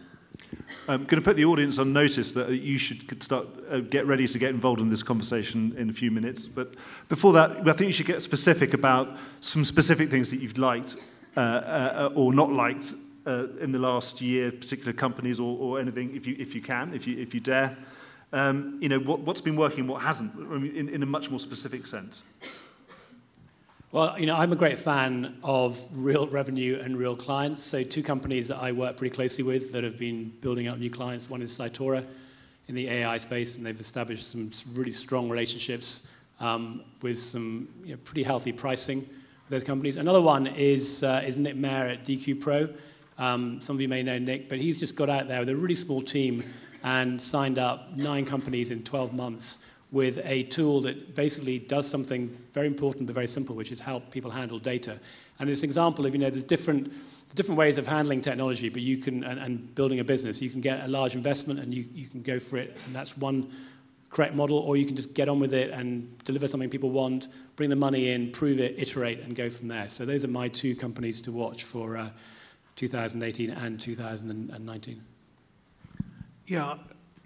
I'm 0.89 1.05
going 1.05 1.21
to 1.21 1.23
put 1.23 1.37
the 1.37 1.45
audience 1.45 1.79
on 1.79 1.93
notice 1.93 2.33
that 2.33 2.51
you 2.51 2.79
should 2.79 3.23
start 3.23 3.47
uh, 3.71 3.81
get 3.81 4.07
ready 4.07 4.29
to 4.29 4.39
get 4.39 4.51
involved 4.51 4.81
in 4.81 4.89
this 4.89 5.03
conversation 5.03 5.75
in 5.77 5.91
a 5.91 5.93
few 5.93 6.11
minutes. 6.11 6.47
But 6.47 6.75
before 7.09 7.33
that, 7.33 7.69
I 7.69 7.73
think 7.73 7.89
you 7.89 7.93
should 7.93 8.07
get 8.07 8.23
specific 8.23 8.73
about 8.73 9.17
some 9.41 9.65
specific 9.65 10.11
things 10.11 10.31
that 10.31 10.37
you've 10.37 10.59
liked 10.59 10.97
uh, 11.37 11.41
uh, 11.41 12.13
or 12.15 12.33
not 12.33 12.53
liked 12.53 12.95
uh, 13.27 13.49
in 13.61 13.73
the 13.73 13.79
last 13.79 14.21
year, 14.21 14.53
particular 14.53 14.93
companies 14.93 15.41
or, 15.41 15.59
or 15.59 15.81
anything, 15.81 16.15
if 16.15 16.27
you 16.27 16.37
if 16.39 16.55
you 16.55 16.63
can, 16.63 16.95
if 16.95 17.07
you 17.07 17.19
if 17.19 17.35
you 17.35 17.41
dare. 17.41 17.77
Um, 18.33 18.79
you 18.81 18.89
know 18.89 18.99
what, 18.99 19.21
what's 19.21 19.41
been 19.41 19.57
working, 19.57 19.87
what 19.87 20.03
hasn't, 20.03 20.35
in, 20.37 20.89
in 20.89 21.03
a 21.03 21.07
much 21.07 21.31
more 21.31 21.39
specific 21.39 21.87
sense. 21.87 22.23
Well, 23.93 24.19
you 24.19 24.27
know, 24.27 24.35
I'm 24.35 24.53
a 24.53 24.57
great 24.57 24.79
fan 24.79 25.39
of 25.45 25.81
real 25.93 26.27
revenue 26.27 26.81
and 26.83 26.97
real 26.97 27.15
clients. 27.15 27.63
So, 27.63 27.85
two 27.85 28.03
companies 28.03 28.49
that 28.49 28.57
I 28.57 28.73
work 28.73 28.97
pretty 28.97 29.15
closely 29.15 29.45
with 29.45 29.71
that 29.73 29.85
have 29.85 29.97
been 29.97 30.31
building 30.41 30.67
up 30.67 30.79
new 30.79 30.91
clients. 30.91 31.31
One 31.31 31.41
is 31.41 31.57
Cytora 31.57 32.05
in 32.67 32.75
the 32.75 32.89
AI 32.89 33.17
space, 33.19 33.57
and 33.57 33.65
they've 33.65 33.79
established 33.79 34.29
some 34.29 34.51
really 34.73 34.91
strong 34.91 35.31
relationships 35.31 36.09
um, 36.41 36.83
with 37.01 37.17
some 37.17 37.69
you 37.85 37.93
know, 37.93 38.01
pretty 38.03 38.25
healthy 38.25 38.51
pricing 38.51 38.99
with 38.99 39.51
those 39.51 39.63
companies. 39.63 39.97
Another 39.97 40.21
one 40.21 40.49
is, 40.49 41.05
uh, 41.05 41.23
is 41.25 41.39
Nick 41.39 41.55
Mair 41.55 41.87
at 41.91 42.05
DQPro. 42.05 42.77
Um, 43.19 43.61
some 43.61 43.77
of 43.77 43.81
you 43.81 43.89
may 43.89 44.03
know 44.03 44.19
Nick, 44.19 44.49
but 44.49 44.59
he's 44.59 44.81
just 44.81 44.97
got 44.97 45.09
out 45.09 45.29
there 45.29 45.39
with 45.39 45.49
a 45.49 45.57
really 45.57 45.77
small 45.77 46.03
team 46.03 46.43
and 46.83 47.23
signed 47.23 47.61
up 47.61 47.97
nine 47.97 48.25
companies 48.25 48.73
in 48.73 48.83
12 48.83 49.13
months 49.13 49.65
with 49.93 50.21
a 50.25 50.43
tool 50.45 50.81
that 50.83 51.15
basically 51.15 51.59
does 51.59 51.89
something 51.89 52.29
very 52.53 52.67
important 52.67 53.07
but 53.07 53.15
very 53.15 53.27
simple, 53.27 53.55
which 53.55 53.71
is 53.71 53.81
help 53.81 54.11
people 54.11 54.31
handle 54.31 54.59
data. 54.59 54.99
And 55.39 55.49
it's 55.49 55.63
an 55.63 55.69
example 55.69 56.07
of, 56.07 56.15
you 56.15 56.19
know, 56.19 56.31
there's 56.31 56.45
different, 56.45 56.93
different 57.35 57.59
ways 57.59 57.79
of 57.79 57.87
handling 57.87 58.21
technology, 58.21 58.69
but 58.69 58.83
you 58.83 58.97
can, 58.97 59.23
and, 59.23 59.39
and 59.39 59.75
building 59.75 60.01
a 60.01 60.05
business. 60.05 60.43
You 60.43 60.51
can 60.51 60.61
get 60.61 60.85
a 60.85 60.89
large 60.89 61.15
investment 61.15 61.61
and 61.61 61.73
you, 61.73 61.87
you 61.95 62.09
can 62.09 62.23
go 62.23 62.39
for 62.39 62.57
it, 62.57 62.77
and 62.87 62.95
that's 62.95 63.17
one 63.17 63.51
correct 64.11 64.35
model, 64.35 64.59
or 64.59 64.77
you 64.77 64.87
can 64.87 64.97
just 64.97 65.15
get 65.15 65.29
on 65.29 65.39
with 65.39 65.53
it 65.53 65.71
and 65.71 66.17
deliver 66.25 66.49
something 66.49 66.71
people 66.71 66.91
want, 66.91 67.29
bring 67.55 67.71
the 67.71 67.77
money 67.77 68.11
in, 68.11 68.31
prove 68.33 68.59
it, 68.59 68.75
iterate, 68.79 69.21
and 69.21 69.37
go 69.37 69.51
from 69.51 69.69
there. 69.69 69.89
So 69.89 70.05
those 70.07 70.25
are 70.25 70.29
my 70.29 70.49
two 70.49 70.75
companies 70.75 71.21
to 71.23 71.33
watch 71.33 71.65
for 71.65 71.97
uh, 71.97 72.11
2018 72.77 73.51
and 73.51 73.81
2019. 73.81 75.03
Yeah, 76.47 76.77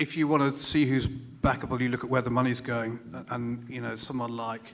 if 0.01 0.17
you 0.17 0.27
want 0.27 0.43
to 0.43 0.59
see 0.59 0.87
who's 0.87 1.07
backable, 1.07 1.79
you 1.79 1.91
look 1.91 2.03
at 2.03 2.09
where 2.09 2.23
the 2.23 2.31
money's 2.31 2.61
going, 2.61 2.99
and 3.29 3.69
you 3.69 3.83
know 3.83 3.95
someone 3.97 4.35
like 4.35 4.73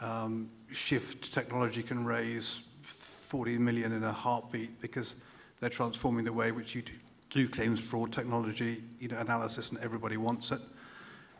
um, 0.00 0.50
Shift 0.72 1.32
Technology 1.32 1.84
can 1.84 2.04
raise 2.04 2.62
40 2.82 3.58
million 3.58 3.92
in 3.92 4.02
a 4.02 4.12
heartbeat 4.12 4.80
because 4.80 5.14
they're 5.60 5.70
transforming 5.70 6.24
the 6.24 6.32
way 6.32 6.50
which 6.50 6.74
you 6.74 6.82
do, 6.82 6.92
do 7.30 7.48
claims 7.48 7.80
fraud 7.80 8.12
technology, 8.12 8.82
you 8.98 9.06
know, 9.06 9.18
analysis, 9.18 9.70
and 9.70 9.78
everybody 9.78 10.16
wants 10.16 10.50
it. 10.50 10.60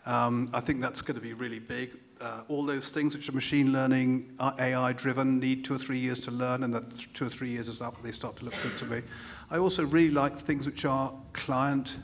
Um, 0.07 0.49
I 0.55 0.61
think 0.61 0.81
that's 0.81 1.03
going 1.03 1.17
to 1.17 1.21
be 1.21 1.33
really 1.33 1.59
big. 1.59 1.91
Uh, 2.21 2.43
all 2.47 2.65
those 2.65 2.91
things 2.91 3.17
which 3.17 3.29
are 3.29 3.33
machine 3.33 3.73
learning, 3.73 4.37
uh, 4.39 4.53
AI 4.61 4.93
driven, 4.93 5.41
need 5.41 5.65
two 5.65 5.75
or 5.75 5.79
three 5.79 5.99
years 5.99 6.21
to 6.21 6.31
learn, 6.31 6.63
and 6.63 6.73
that 6.75 6.97
two 7.13 7.27
or 7.27 7.31
three 7.31 7.51
years 7.51 7.67
is 7.67 7.81
up, 7.81 8.01
they 8.03 8.13
start 8.13 8.37
to 8.37 8.45
look 8.45 8.55
good 8.63 8.79
to 8.79 8.85
me. 8.85 9.03
I 9.51 9.59
also 9.59 9.85
really 9.85 10.11
like 10.11 10.39
things 10.39 10.65
which 10.65 10.85
are 10.85 11.13
client 11.33 11.97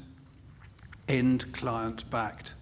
end 1.08 1.52
client 1.52 2.08
backed. 2.10 2.54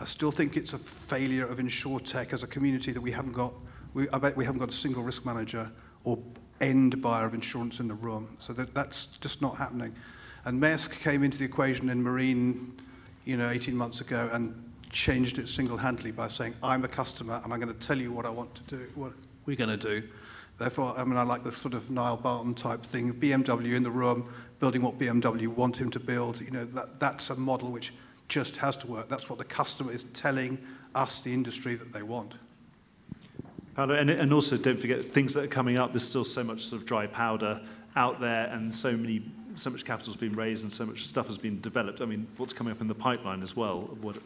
I 0.00 0.04
still 0.04 0.30
think 0.30 0.56
it's 0.56 0.72
a 0.72 0.78
failure 0.78 1.46
of 1.46 1.58
InsurTech 1.58 2.32
as 2.32 2.42
a 2.42 2.46
community 2.46 2.92
that 2.92 3.00
we 3.00 3.12
haven't 3.12 3.32
got, 3.32 3.54
we, 3.94 4.08
I 4.10 4.18
bet 4.18 4.36
we 4.36 4.44
haven't 4.44 4.60
got 4.60 4.68
a 4.68 4.72
single 4.72 5.02
risk 5.02 5.24
manager 5.24 5.70
or 6.02 6.18
end 6.60 7.00
buyer 7.00 7.26
of 7.26 7.34
insurance 7.34 7.80
in 7.80 7.88
the 7.88 7.94
room. 7.94 8.28
So 8.38 8.52
that, 8.54 8.74
that's 8.74 9.06
just 9.20 9.40
not 9.40 9.56
happening. 9.56 9.94
And 10.44 10.60
Maersk 10.60 11.00
came 11.00 11.22
into 11.22 11.38
the 11.38 11.44
equation 11.44 11.88
in 11.88 12.02
marine, 12.02 12.80
you 13.24 13.36
know, 13.36 13.48
18 13.48 13.76
months 13.76 14.00
ago 14.00 14.28
and 14.32 14.54
changed 14.90 15.38
it 15.38 15.48
single-handedly 15.48 16.12
by 16.12 16.28
saying, 16.28 16.54
I'm 16.62 16.84
a 16.84 16.88
customer 16.88 17.40
and 17.42 17.52
I'm 17.52 17.60
going 17.60 17.72
to 17.72 17.86
tell 17.86 17.98
you 17.98 18.12
what 18.12 18.26
I 18.26 18.30
want 18.30 18.54
to 18.56 18.62
do, 18.62 18.88
what 18.94 19.12
we're 19.46 19.56
going 19.56 19.70
to 19.70 19.76
do. 19.76 20.06
Therefore, 20.58 20.94
I 20.96 21.04
mean, 21.04 21.16
I 21.16 21.22
like 21.22 21.42
the 21.42 21.52
sort 21.52 21.74
of 21.74 21.90
Niall 21.90 22.16
Barton 22.16 22.54
type 22.54 22.84
thing, 22.84 23.12
BMW 23.12 23.74
in 23.74 23.82
the 23.82 23.90
room, 23.90 24.32
building 24.64 24.80
what 24.80 24.98
BMW 24.98 25.46
want 25.46 25.76
him 25.76 25.90
to 25.90 26.00
build. 26.00 26.40
You 26.40 26.50
know, 26.50 26.64
that, 26.64 26.98
that's 26.98 27.28
a 27.28 27.36
model 27.36 27.70
which 27.70 27.92
just 28.28 28.56
has 28.56 28.78
to 28.78 28.86
work. 28.86 29.10
That's 29.10 29.28
what 29.28 29.38
the 29.38 29.44
customer 29.44 29.92
is 29.92 30.04
telling 30.04 30.56
us, 30.94 31.20
the 31.20 31.34
industry, 31.34 31.74
that 31.74 31.92
they 31.92 32.02
want. 32.02 32.32
Paolo, 33.74 33.94
and, 33.94 34.08
and 34.08 34.32
also 34.32 34.56
don't 34.56 34.80
forget 34.80 35.04
things 35.04 35.34
that 35.34 35.44
are 35.44 35.48
coming 35.48 35.76
up. 35.76 35.92
There's 35.92 36.08
still 36.08 36.24
so 36.24 36.42
much 36.42 36.64
sort 36.64 36.80
of 36.80 36.88
dry 36.88 37.06
powder 37.06 37.60
out 37.94 38.22
there, 38.22 38.46
and 38.46 38.74
so 38.74 38.96
many, 38.96 39.30
so 39.54 39.68
much 39.68 39.84
capital 39.84 40.14
has 40.14 40.18
been 40.18 40.34
raised, 40.34 40.62
and 40.62 40.72
so 40.72 40.86
much 40.86 41.04
stuff 41.04 41.26
has 41.26 41.36
been 41.36 41.60
developed. 41.60 42.00
I 42.00 42.06
mean, 42.06 42.26
what's 42.38 42.54
coming 42.54 42.72
up 42.72 42.80
in 42.80 42.86
the 42.86 42.94
pipeline 42.94 43.42
as 43.42 43.54
well? 43.54 43.82
What, 44.00 44.16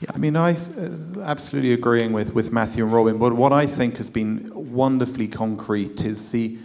yeah, 0.00 0.10
I 0.14 0.16
mean, 0.16 0.36
I 0.36 0.52
uh, 0.52 1.20
absolutely 1.20 1.74
agreeing 1.74 2.14
with, 2.14 2.32
with 2.32 2.50
Matthew 2.50 2.82
and 2.82 2.94
Robin. 2.94 3.18
But 3.18 3.34
what 3.34 3.52
I 3.52 3.66
think 3.66 3.98
has 3.98 4.08
been 4.08 4.50
wonderfully 4.54 5.28
concrete 5.28 6.02
is 6.02 6.30
the 6.30 6.56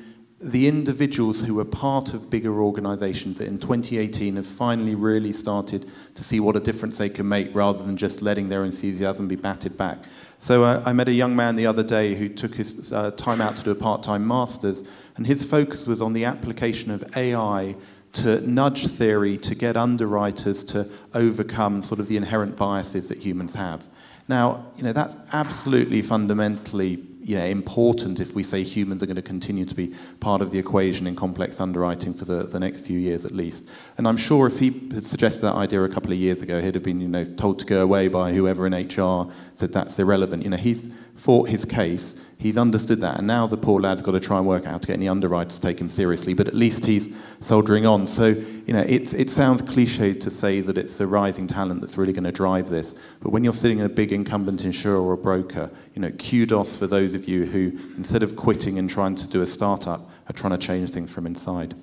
the 0.44 0.68
individuals 0.68 1.42
who 1.42 1.60
are 1.60 1.66
part 1.66 2.14
of 2.14 2.30
bigger 2.30 2.62
organizations 2.62 3.38
that 3.38 3.48
in 3.48 3.60
2018 3.60 4.38
have 4.38 4.46
finally 4.46 4.96
really 4.96 5.32
started 5.32 5.90
to 6.16 6.24
see 6.24 6.40
what 6.40 6.56
a 6.56 6.60
difference 6.60 6.98
they 6.98 7.10
can 7.10 7.28
make 7.28 7.54
rather 7.54 7.84
than 7.84 7.96
just 7.96 8.22
letting 8.22 8.50
their 8.50 8.64
enthusiasm 8.64 9.28
be 9.28 9.36
batted 9.36 9.78
back. 9.78 10.00
So 10.40 10.64
uh, 10.64 10.82
I 10.84 10.94
met 10.94 11.08
a 11.08 11.14
young 11.14 11.36
man 11.36 11.56
the 11.56 11.68
other 11.68 11.84
day 11.84 12.16
who 12.16 12.28
took 12.28 12.56
his 12.56 12.92
uh, 12.92 13.12
time 13.12 13.40
out 13.40 13.56
to 13.58 13.64
do 13.64 13.72
a 13.72 13.76
part-time 13.76 14.28
master's 14.28 14.84
and 15.16 15.28
his 15.28 15.46
focus 15.46 15.86
was 15.86 16.02
on 16.02 16.14
the 16.14 16.26
application 16.26 16.90
of 16.90 17.04
AI 17.16 17.76
to 18.14 18.42
nudge 18.42 18.88
theory 18.88 19.38
to 19.38 19.54
get 19.54 19.78
underwriters 19.78 20.64
to 20.64 20.90
overcome 21.14 21.84
sort 21.84 22.00
of 22.00 22.08
the 22.08 22.18
inherent 22.18 22.58
biases 22.58 23.08
that 23.10 23.20
humans 23.20 23.54
have. 23.54 23.88
Now, 24.28 24.66
you 24.78 24.84
know, 24.84 24.94
that's 24.94 25.16
absolutely 25.32 26.02
fundamentally 26.02 27.08
you 27.24 27.38
know, 27.38 27.46
important 27.46 28.20
if 28.20 28.36
we 28.36 28.44
say 28.44 28.64
humans 28.64 29.04
are 29.04 29.06
going 29.06 29.16
to 29.16 29.22
continue 29.22 29.66
to 29.66 29.76
be 29.76 29.94
part 30.20 30.42
of 30.42 30.52
the 30.52 30.60
equation 30.60 31.08
in 31.08 31.16
complex 31.16 31.60
underwriting 31.62 32.14
for 32.14 32.26
the, 32.26 32.44
the 32.44 32.60
next 32.60 32.86
few 32.86 32.98
years 32.98 33.26
at 33.26 33.32
least. 33.32 33.68
And 33.98 34.08
I'm 34.08 34.18
sure 34.18 34.48
if 34.48 34.60
he 34.60 34.72
had 34.94 35.06
suggested 35.06 35.42
that 35.42 35.56
idea 35.56 35.84
a 35.84 35.90
couple 35.90 36.12
of 36.12 36.18
years 36.18 36.42
ago, 36.42 36.62
he'd 36.62 36.76
have 36.76 36.84
been, 36.84 37.00
you 37.00 37.08
know, 37.08 37.24
told 37.24 37.60
to 37.60 37.66
go 37.66 37.84
away 37.84 38.08
by 38.08 38.34
whoever 38.34 38.66
in 38.66 38.74
HR 38.74 39.32
said 39.56 39.72
that's 39.72 39.98
irrelevant. 40.00 40.44
You 40.44 40.50
know, 40.50 40.58
he's 40.58 40.90
fought 41.16 41.50
his 41.50 41.66
case 41.66 42.16
he's 42.42 42.58
understood 42.58 43.00
that, 43.02 43.20
and 43.20 43.28
now 43.28 43.46
the 43.46 43.58
poor 43.58 43.80
lad's 43.80 44.02
got 44.02 44.12
to 44.12 44.20
try 44.20 44.40
and 44.40 44.48
work 44.48 44.66
out 44.66 44.72
how 44.72 44.78
to 44.80 44.88
get 44.88 44.94
any 44.96 45.08
underwriters 45.08 45.60
to 45.60 45.62
take 45.62 45.80
him 45.80 45.90
seriously. 45.90 46.34
But 46.34 46.48
at 46.48 46.56
least 46.56 46.86
he's 46.86 47.16
soldiering 47.40 47.86
on. 47.86 48.08
So 48.08 48.28
you 48.30 48.74
know, 48.74 48.82
it 48.82 49.14
it 49.14 49.30
sounds 49.30 49.62
cliched 49.62 50.20
to 50.22 50.30
say 50.30 50.62
that 50.62 50.78
it's 50.78 50.98
the 50.98 51.08
rising 51.08 51.48
talent 51.48 51.82
that's 51.82 51.98
really 51.98 52.14
going 52.14 52.24
to 52.26 52.32
drive 52.32 52.70
this. 52.70 52.96
But 53.22 53.30
when 53.30 53.44
you're 53.44 53.54
sitting 53.54 53.80
in 53.80 53.86
a 53.86 53.90
big 53.90 54.12
incumbent 54.12 54.66
insurer 54.66 55.00
or 55.00 55.14
a 55.14 55.18
broker, 55.18 55.70
you 55.94 56.02
know, 56.02 56.12
kudos 56.12 56.76
for 56.76 56.88
those 56.88 57.11
of 57.16 57.28
you 57.28 57.46
who, 57.46 57.72
instead 57.98 58.24
of 58.24 58.36
quitting 58.36 58.78
and 58.78 58.90
trying 58.90 59.16
to 59.16 59.28
do 59.28 59.42
a 59.42 59.48
startup, 59.48 60.10
are 60.30 60.34
trying 60.34 60.52
to 60.52 60.58
change 60.58 60.92
things 60.92 61.14
from 61.14 61.26
inside. 61.26 61.76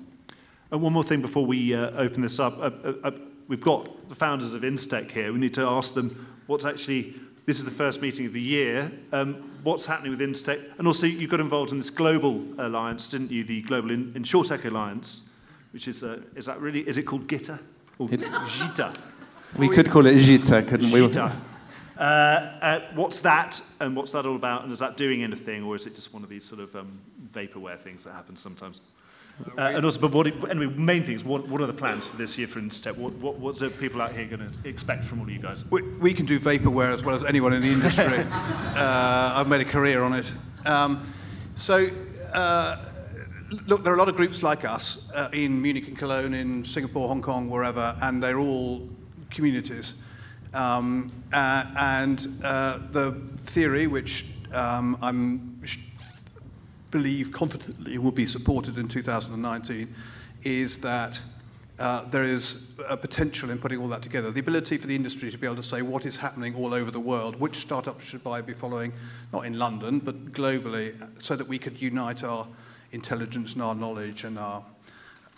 And 0.71 0.81
one 0.81 0.93
more 0.93 1.03
thing 1.03 1.21
before 1.21 1.45
we 1.45 1.73
uh, 1.73 1.91
open 1.91 2.21
this 2.21 2.39
up. 2.39 2.57
Uh, 2.57 2.71
uh, 2.83 2.93
uh 3.03 3.11
we've 3.47 3.61
got 3.61 4.07
the 4.09 4.15
founders 4.15 4.53
of 4.53 4.61
Instech 4.61 5.11
here. 5.11 5.33
We 5.33 5.39
need 5.39 5.53
to 5.55 5.61
ask 5.61 5.93
them 5.93 6.27
what's 6.47 6.65
actually, 6.65 7.15
this 7.45 7.57
is 7.57 7.65
the 7.65 7.71
first 7.71 8.01
meeting 8.01 8.25
of 8.27 8.33
the 8.33 8.41
year, 8.41 8.91
um, 9.11 9.51
what's 9.63 9.85
happening 9.85 10.11
with 10.11 10.19
Instech? 10.19 10.77
And 10.77 10.87
also, 10.87 11.07
you 11.07 11.27
got 11.27 11.39
involved 11.39 11.71
in 11.71 11.77
this 11.77 11.89
global 11.89 12.43
alliance, 12.57 13.09
didn't 13.09 13.31
you? 13.31 13.43
The 13.43 13.61
Global 13.63 13.91
in- 13.91 14.13
InsurTech 14.13 14.65
Alliance, 14.65 15.23
which 15.71 15.87
is, 15.87 16.03
uh, 16.03 16.21
is 16.35 16.45
that 16.45 16.59
really, 16.61 16.87
is 16.87 16.97
it 16.97 17.03
called 17.03 17.27
GITA? 17.27 17.59
Or 17.97 18.07
It's- 18.11 18.29
GITA? 18.57 18.93
We 19.57 19.67
could 19.67 19.89
call 19.89 20.05
it 20.05 20.15
JITA, 20.17 20.67
couldn't 20.67 20.91
we? 20.91 21.01
Uh, 21.99 22.01
uh, 22.61 22.79
what's 22.95 23.19
that, 23.21 23.61
and 23.81 23.93
what's 23.93 24.13
that 24.13 24.25
all 24.25 24.37
about? 24.37 24.63
And 24.63 24.71
is 24.71 24.79
that 24.79 24.95
doing 24.95 25.21
anything, 25.21 25.63
or 25.63 25.75
is 25.75 25.85
it 25.85 25.95
just 25.95 26.13
one 26.13 26.23
of 26.23 26.29
these 26.29 26.45
sort 26.45 26.61
of 26.61 26.73
um, 26.73 26.97
vaporware 27.33 27.77
things 27.77 28.05
that 28.05 28.13
happen 28.13 28.37
sometimes? 28.37 28.79
Uh, 29.57 29.61
and 29.61 29.85
also, 29.85 29.99
but 29.99 30.11
what, 30.11 30.27
anyway, 30.49 30.73
main 30.75 31.03
thing 31.03 31.15
is, 31.15 31.23
what, 31.23 31.47
what 31.47 31.61
are 31.61 31.67
the 31.67 31.73
plans 31.73 32.07
for 32.07 32.15
this 32.17 32.37
year 32.37 32.47
for 32.47 32.59
Instech? 32.59 32.95
What, 32.97 33.13
what, 33.15 33.37
what's 33.37 33.59
the 33.59 33.69
people 33.69 34.01
out 34.01 34.13
here 34.13 34.25
going 34.25 34.49
to 34.49 34.67
expect 34.69 35.05
from 35.05 35.19
all 35.19 35.25
of 35.25 35.31
you 35.31 35.39
guys? 35.39 35.65
We, 35.69 35.81
we 35.81 36.13
can 36.13 36.25
do 36.25 36.39
vaporware 36.39 36.93
as 36.93 37.03
well 37.03 37.15
as 37.15 37.23
anyone 37.23 37.53
in 37.53 37.61
the 37.61 37.69
industry. 37.69 38.05
uh, 38.31 39.33
I've 39.35 39.47
made 39.47 39.61
a 39.61 39.65
career 39.65 40.03
on 40.03 40.13
it. 40.13 40.31
Um, 40.65 41.11
so, 41.55 41.89
uh, 42.33 42.85
look, 43.67 43.83
there 43.83 43.93
are 43.93 43.95
a 43.95 43.99
lot 43.99 44.09
of 44.09 44.15
groups 44.15 44.43
like 44.43 44.65
us 44.65 45.09
uh, 45.13 45.29
in 45.33 45.61
Munich 45.61 45.87
and 45.87 45.97
Cologne, 45.97 46.33
in 46.33 46.63
Singapore, 46.63 47.07
Hong 47.07 47.21
Kong, 47.21 47.49
wherever, 47.49 47.95
and 48.01 48.21
they're 48.21 48.39
all 48.39 48.89
communities. 49.29 49.95
Um, 50.53 51.07
uh, 51.31 51.65
and 51.77 52.27
uh, 52.43 52.79
the 52.91 53.11
theory, 53.43 53.87
which 53.87 54.25
um, 54.51 54.97
I'm 55.01 55.63
sh- 55.63 55.77
believe 56.91 57.31
confidently 57.31 57.97
will 57.97 58.11
be 58.11 58.25
supported 58.25 58.77
in 58.77 58.87
2019, 58.87 59.93
is 60.43 60.79
that 60.79 61.21
uh, 61.79 62.03
there 62.05 62.23
is 62.23 62.67
a 62.89 62.97
potential 62.97 63.49
in 63.49 63.57
putting 63.57 63.79
all 63.79 63.87
that 63.87 64.01
together. 64.01 64.31
The 64.31 64.41
ability 64.41 64.77
for 64.77 64.87
the 64.87 64.95
industry 64.95 65.31
to 65.31 65.37
be 65.37 65.47
able 65.47 65.55
to 65.55 65.63
say 65.63 65.81
what 65.81 66.05
is 66.05 66.17
happening 66.17 66.55
all 66.55 66.73
over 66.73 66.91
the 66.91 66.99
world, 66.99 67.39
which 67.39 67.55
startups 67.57 68.03
should 68.03 68.25
I 68.25 68.41
be 68.41 68.53
following, 68.53 68.91
not 69.31 69.45
in 69.45 69.57
London, 69.57 69.99
but 69.99 70.33
globally, 70.33 70.93
so 71.19 71.35
that 71.35 71.47
we 71.47 71.57
could 71.57 71.81
unite 71.81 72.23
our 72.23 72.47
intelligence 72.91 73.53
and 73.53 73.61
our 73.61 73.75
knowledge 73.75 74.25
and 74.25 74.37
our, 74.37 74.63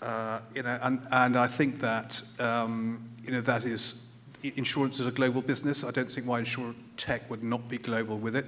uh, 0.02 0.40
you 0.56 0.64
know, 0.64 0.80
and, 0.82 1.06
and 1.12 1.38
I 1.38 1.48
think 1.48 1.80
that, 1.82 2.22
um, 2.40 3.08
you 3.24 3.32
know, 3.32 3.42
that 3.42 3.66
is, 3.66 4.02
insurance 4.44 5.00
is 5.00 5.06
a 5.06 5.12
global 5.12 5.42
business. 5.42 5.84
I 5.84 5.92
don't 5.92 6.10
think 6.10 6.28
why 6.28 6.40
insure 6.40 6.74
tech 6.98 7.30
would 7.30 7.44
not 7.44 7.68
be 7.68 7.78
global 7.78 8.18
with 8.18 8.36
it. 8.36 8.46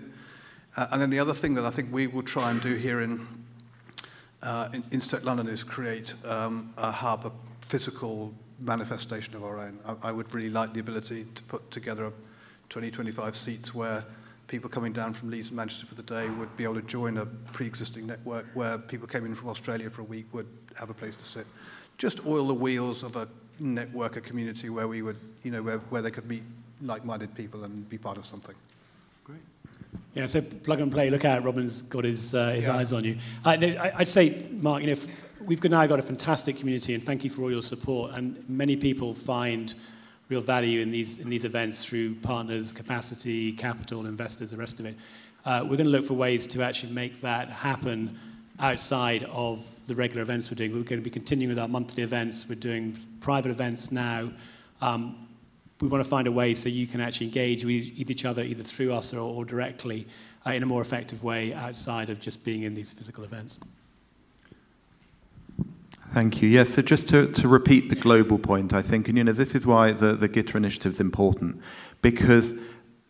Uh, 0.76 0.88
and 0.92 1.02
then 1.02 1.10
the 1.10 1.20
other 1.20 1.34
thing 1.34 1.54
that 1.56 1.66
I 1.66 1.70
think 1.70 1.92
we 1.92 2.08
will 2.08 2.24
try 2.24 2.52
and 2.52 2.62
do 2.62 2.76
here 2.76 3.02
in, 3.02 3.28
uh, 4.42 4.70
in, 4.74 4.84
in 4.92 5.00
Instech 5.00 5.24
London 5.24 5.48
is 5.48 5.64
create 5.64 6.14
um, 6.26 6.74
a 6.78 6.92
hub, 6.92 7.26
a 7.26 7.32
physical 7.68 8.34
manifestation 8.60 9.36
of 9.36 9.44
our 9.44 9.60
own. 9.60 9.80
I, 9.86 10.10
I 10.10 10.12
would 10.12 10.34
really 10.34 10.50
like 10.50 10.74
the 10.74 10.80
ability 10.80 11.26
to 11.36 11.44
put 11.44 11.70
together 11.72 12.12
20, 12.70 12.90
25 12.92 13.36
seats 13.36 13.76
where 13.76 14.04
people 14.48 14.70
coming 14.70 14.94
down 14.94 15.14
from 15.14 15.30
Leeds 15.30 15.50
and 15.50 15.58
Manchester 15.58 15.86
for 15.86 15.96
the 15.96 16.04
day 16.04 16.30
would 16.30 16.56
be 16.58 16.64
able 16.64 16.76
to 16.76 16.82
join 16.82 17.18
a 17.18 17.26
pre-existing 17.26 18.06
network 18.06 18.46
where 18.54 18.78
people 18.78 19.08
came 19.08 19.26
in 19.26 19.34
from 19.34 19.50
Australia 19.50 19.90
for 19.90 20.02
a 20.02 20.06
week 20.06 20.26
would 20.34 20.48
have 20.76 20.90
a 20.90 20.94
place 20.94 21.16
to 21.18 21.24
sit. 21.24 21.46
Just 21.98 22.26
oil 22.26 22.48
the 22.48 22.54
wheels 22.54 23.04
of 23.04 23.16
a 23.16 23.28
network, 23.74 24.18
a 24.18 24.22
community 24.22 24.70
where 24.70 24.88
we 24.88 25.02
would, 25.02 25.18
you 25.44 25.52
know, 25.52 25.64
where, 25.64 25.78
where 25.90 26.02
they 26.02 26.12
could 26.12 26.28
meet 26.28 26.44
like-minded 26.82 27.34
people 27.34 27.64
and 27.64 27.88
be 27.90 27.98
part 27.98 28.18
of 28.18 28.26
something. 28.26 28.56
Great. 29.24 29.40
Yeah, 30.14 30.26
so 30.26 30.42
plug 30.42 30.82
and 30.82 30.92
play. 30.92 31.10
Look 31.10 31.26
out, 31.26 31.44
Robin's 31.44 31.82
got 31.82 32.04
his, 32.04 32.36
uh, 32.36 32.52
his 32.52 32.66
Yeah. 32.66 32.76
eyes 32.76 32.94
on 32.94 33.04
you. 33.06 33.18
I, 33.46 33.56
I, 33.56 33.92
I'd 34.00 34.08
say, 34.08 34.46
Mark, 34.52 34.82
you 34.82 34.88
know, 34.88 34.94
f- 34.94 35.24
we've 35.42 35.62
got- 35.62 35.72
now 35.72 35.86
got 35.88 36.00
a 36.00 36.04
fantastic 36.04 36.58
community, 36.58 36.94
and 36.94 37.04
thank 37.04 37.24
you 37.24 37.30
for 37.30 37.44
all 37.44 37.52
your 37.52 37.62
support. 37.64 38.12
And 38.14 38.44
many 38.50 38.76
people 38.76 39.14
find 39.14 39.74
real 40.30 40.42
value 40.42 40.82
in 40.82 40.92
these, 40.92 41.20
in 41.20 41.30
these 41.30 41.46
events 41.46 41.86
through 41.86 42.16
partners, 42.16 42.74
capacity, 42.74 43.54
capital, 43.54 44.06
investors, 44.06 44.52
the 44.52 44.58
rest 44.58 44.80
of 44.80 44.86
it. 44.86 44.96
Uh, 45.46 45.62
we're 45.64 45.78
going 45.78 45.86
to 45.86 45.90
look 45.90 46.06
for 46.06 46.14
ways 46.16 46.48
to 46.48 46.62
actually 46.64 46.92
make 46.92 47.22
that 47.22 47.50
happen 47.50 48.18
outside 48.60 49.24
of 49.24 49.88
the 49.88 49.96
regular 49.96 50.22
events 50.22 50.50
we're 50.50 50.56
doing. 50.56 50.72
We're 50.72 50.84
going 50.84 51.02
to 51.02 51.04
be 51.04 51.10
continuing 51.10 51.50
with 51.50 51.60
our 51.60 51.68
monthly 51.68 52.04
events. 52.04 52.48
We're 52.48 52.56
doing 52.56 52.98
private 53.20 53.50
events 53.50 53.92
now. 53.92 54.32
Um, 54.82 55.28
we 55.82 55.88
want 55.88 56.04
to 56.04 56.10
find 56.10 56.28
a 56.28 56.32
way 56.32 56.54
so 56.54 56.70
you 56.70 56.88
can 56.88 57.02
actually 57.02 57.28
engage 57.28 57.66
with 57.66 58.12
each 58.12 58.26
other 58.26 58.44
either 58.44 58.64
through 58.64 58.94
us 58.94 59.14
or, 59.14 59.20
or 59.20 59.44
directly 59.44 60.08
uh, 60.46 60.52
in 60.52 60.64
a 60.64 60.66
more 60.66 60.82
effective 60.82 61.24
way 61.24 61.54
outside 61.54 62.10
of 62.10 62.20
just 62.20 62.44
being 62.44 62.64
in 62.64 62.74
these 62.74 62.94
physical 62.94 63.24
events. 63.24 63.60
Thank 66.14 66.44
you. 66.44 66.48
Yes, 66.48 66.70
so 66.76 66.84
just 66.84 67.08
to, 67.08 67.32
to 67.32 67.48
repeat 67.48 67.90
the 67.90 67.96
global 67.96 68.38
point, 68.38 68.72
I 68.72 68.84
think, 68.84 69.08
and 69.08 69.18
you 69.18 69.24
know, 69.24 69.32
this 69.32 69.56
is 69.56 69.66
why 69.66 69.94
the, 69.94 70.14
the 70.14 70.28
GITA 70.28 70.58
initiative 70.58 70.94
is 70.94 71.00
important, 71.00 71.60
because 72.04 72.54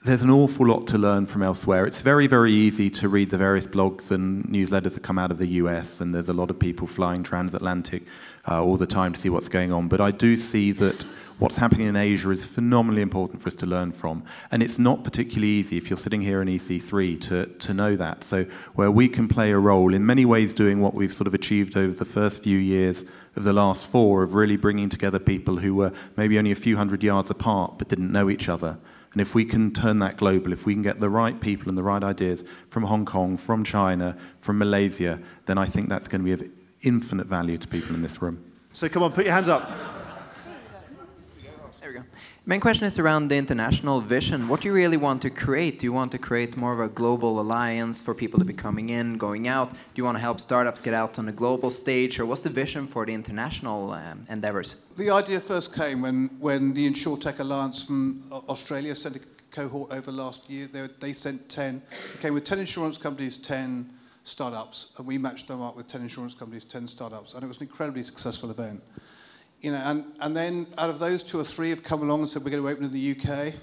there's 0.03 0.21
an 0.21 0.29
awful 0.29 0.67
lot 0.67 0.85
to 0.87 0.97
learn 0.97 1.25
from 1.25 1.41
elsewhere. 1.41 1.85
It's 1.85 2.01
very, 2.01 2.27
very 2.27 2.51
easy 2.51 2.89
to 2.89 3.07
read 3.07 3.29
the 3.29 3.37
various 3.37 3.65
blogs 3.65 4.11
and 4.11 4.43
newsletters 4.45 4.95
that 4.95 4.99
come 5.03 5.17
out 5.17 5.31
of 5.31 5.37
the 5.37 5.47
US, 5.47 6.01
and 6.01 6.13
there's 6.13 6.27
a 6.27 6.33
lot 6.33 6.49
of 6.49 6.59
people 6.59 6.87
flying 6.87 7.23
transatlantic 7.23 8.03
uh, 8.45 8.61
all 8.61 8.75
the 8.75 8.85
time 8.85 9.13
to 9.13 9.19
see 9.19 9.29
what's 9.29 9.47
going 9.47 9.71
on. 9.71 9.87
But 9.87 10.01
I 10.01 10.11
do 10.11 10.35
see 10.35 10.73
that 10.73 11.03
what's 11.39 11.55
happening 11.55 11.87
in 11.87 11.95
Asia 11.95 12.31
is 12.31 12.43
phenomenally 12.43 13.01
important 13.01 13.41
for 13.41 13.47
us 13.47 13.55
to 13.55 13.65
learn 13.65 13.93
from. 13.93 14.25
And 14.51 14.61
it's 14.61 14.77
not 14.77 15.05
particularly 15.05 15.47
easy 15.47 15.77
if 15.77 15.89
you're 15.89 15.95
sitting 15.95 16.21
here 16.21 16.41
in 16.41 16.49
EC3 16.49 17.21
to, 17.21 17.45
to 17.45 17.73
know 17.73 17.95
that. 17.95 18.25
So, 18.25 18.43
where 18.73 18.91
we 18.91 19.07
can 19.07 19.29
play 19.29 19.51
a 19.51 19.57
role 19.57 19.93
in 19.93 20.05
many 20.05 20.25
ways 20.25 20.53
doing 20.53 20.81
what 20.81 20.93
we've 20.93 21.13
sort 21.13 21.27
of 21.27 21.33
achieved 21.33 21.77
over 21.77 21.93
the 21.93 22.05
first 22.05 22.43
few 22.43 22.57
years 22.57 23.05
of 23.37 23.45
the 23.45 23.53
last 23.53 23.87
four, 23.87 24.21
of 24.21 24.33
really 24.33 24.57
bringing 24.57 24.89
together 24.89 25.17
people 25.17 25.57
who 25.57 25.75
were 25.75 25.93
maybe 26.17 26.37
only 26.37 26.51
a 26.51 26.55
few 26.55 26.75
hundred 26.75 27.03
yards 27.03 27.29
apart 27.29 27.77
but 27.77 27.87
didn't 27.87 28.11
know 28.11 28.29
each 28.29 28.49
other. 28.49 28.77
And 29.13 29.21
if 29.21 29.35
we 29.35 29.45
can 29.45 29.71
turn 29.71 29.99
that 29.99 30.17
global, 30.17 30.51
if 30.51 30.65
we 30.65 30.73
can 30.73 30.81
get 30.81 30.99
the 30.99 31.09
right 31.09 31.39
people 31.39 31.69
and 31.69 31.77
the 31.77 31.83
right 31.83 32.03
ideas 32.03 32.43
from 32.69 32.83
Hong 32.83 33.05
Kong, 33.05 33.37
from 33.37 33.63
China, 33.63 34.17
from 34.41 34.57
Malaysia, 34.57 35.19
then 35.45 35.57
I 35.57 35.65
think 35.65 35.87
that's 35.87 36.07
going 36.07 36.21
to 36.21 36.25
be 36.25 36.31
of 36.31 36.43
infinite 36.81 37.27
value 37.27 37.57
to 37.57 37.67
people 37.67 37.95
in 37.95 38.01
this 38.01 38.21
room. 38.21 38.43
So 38.71 38.89
come 38.89 39.03
on, 39.03 39.11
put 39.11 39.25
your 39.25 39.33
hands 39.33 39.49
up. 39.49 39.69
Main 42.45 42.59
question 42.59 42.85
is 42.85 42.99
around 42.99 43.29
the 43.29 43.37
international 43.37 44.01
vision. 44.01 44.49
What 44.49 44.59
do 44.59 44.67
you 44.67 44.73
really 44.73 44.97
want 44.97 45.21
to 45.21 45.29
create? 45.29 45.79
Do 45.79 45.85
you 45.85 45.93
want 45.93 46.11
to 46.11 46.17
create 46.17 46.57
more 46.57 46.73
of 46.73 46.81
a 46.81 46.89
global 46.89 47.39
alliance 47.39 48.01
for 48.01 48.13
people 48.13 48.37
to 48.37 48.43
be 48.43 48.51
coming 48.51 48.89
in, 48.89 49.17
going 49.17 49.47
out? 49.47 49.69
Do 49.69 49.77
you 49.95 50.03
want 50.03 50.17
to 50.17 50.19
help 50.19 50.41
startups 50.41 50.81
get 50.81 50.93
out 50.93 51.17
on 51.17 51.29
a 51.29 51.31
global 51.31 51.71
stage? 51.71 52.19
Or 52.19 52.25
what's 52.25 52.41
the 52.41 52.49
vision 52.49 52.85
for 52.85 53.05
the 53.05 53.13
international 53.13 53.93
um, 53.93 54.25
endeavors? 54.29 54.75
The 54.97 55.09
idea 55.09 55.39
first 55.39 55.73
came 55.73 56.01
when, 56.01 56.31
when 56.37 56.73
the 56.73 56.85
InsureTech 56.85 57.39
Alliance 57.39 57.85
from 57.85 58.19
Australia 58.49 58.93
sent 58.93 59.15
a 59.15 59.21
cohort 59.49 59.93
over 59.93 60.11
last 60.11 60.49
year. 60.49 60.67
They, 60.67 60.89
they 60.99 61.13
sent 61.13 61.47
10, 61.47 61.81
they 62.15 62.21
came 62.21 62.33
with 62.33 62.43
10 62.43 62.59
insurance 62.59 62.97
companies, 62.97 63.37
10 63.37 63.89
startups, 64.25 64.91
and 64.97 65.07
we 65.07 65.17
matched 65.17 65.47
them 65.47 65.61
up 65.61 65.77
with 65.77 65.87
10 65.87 66.01
insurance 66.01 66.33
companies, 66.33 66.65
10 66.65 66.89
startups, 66.89 67.35
and 67.35 67.43
it 67.45 67.47
was 67.47 67.55
an 67.61 67.63
incredibly 67.63 68.03
successful 68.03 68.51
event. 68.51 68.83
You 69.63 69.71
know, 69.71 69.81
and, 69.85 70.03
and 70.19 70.35
then 70.35 70.67
out 70.77 70.89
of 70.89 70.99
those, 70.99 71.23
two 71.23 71.39
or 71.39 71.45
three 71.45 71.69
have 71.69 71.83
come 71.83 72.03
along 72.03 72.19
and 72.19 72.27
said, 72.27 72.43
we're 72.43 72.51
going 72.51 72.61
to 72.61 72.69
open 72.69 72.83
in 72.83 72.91
the 72.91 73.11
UK. 73.11 73.53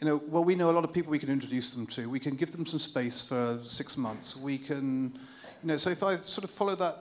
You 0.00 0.06
know, 0.06 0.22
well, 0.28 0.44
we 0.44 0.54
know 0.54 0.68
a 0.68 0.72
lot 0.72 0.84
of 0.84 0.92
people 0.92 1.10
we 1.10 1.18
can 1.18 1.30
introduce 1.30 1.74
them 1.74 1.86
to. 1.88 2.10
We 2.10 2.20
can 2.20 2.36
give 2.36 2.52
them 2.52 2.66
some 2.66 2.78
space 2.78 3.22
for 3.22 3.58
six 3.62 3.96
months. 3.96 4.36
We 4.36 4.58
can, 4.58 5.18
you 5.62 5.68
know, 5.68 5.78
so 5.78 5.88
if 5.88 6.02
I 6.02 6.16
sort 6.16 6.44
of 6.44 6.50
follow 6.50 6.74
that, 6.74 6.96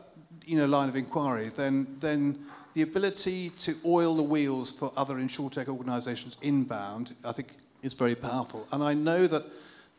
you 0.45 0.57
know, 0.57 0.65
line 0.65 0.87
of 0.87 0.95
inquiry, 0.95 1.51
then, 1.53 1.85
then 1.99 2.39
the 2.75 2.83
ability 2.83 3.49
to 3.57 3.75
oil 3.85 4.15
the 4.15 4.23
wheels 4.23 4.71
for 4.71 4.93
other 4.95 5.15
insurtech 5.15 5.67
organizations 5.67 6.37
inbound, 6.41 7.13
I 7.25 7.33
think 7.33 7.49
is 7.81 7.93
very 7.93 8.15
powerful. 8.15 8.65
And 8.71 8.81
I 8.81 8.93
know 8.93 9.27
that 9.27 9.43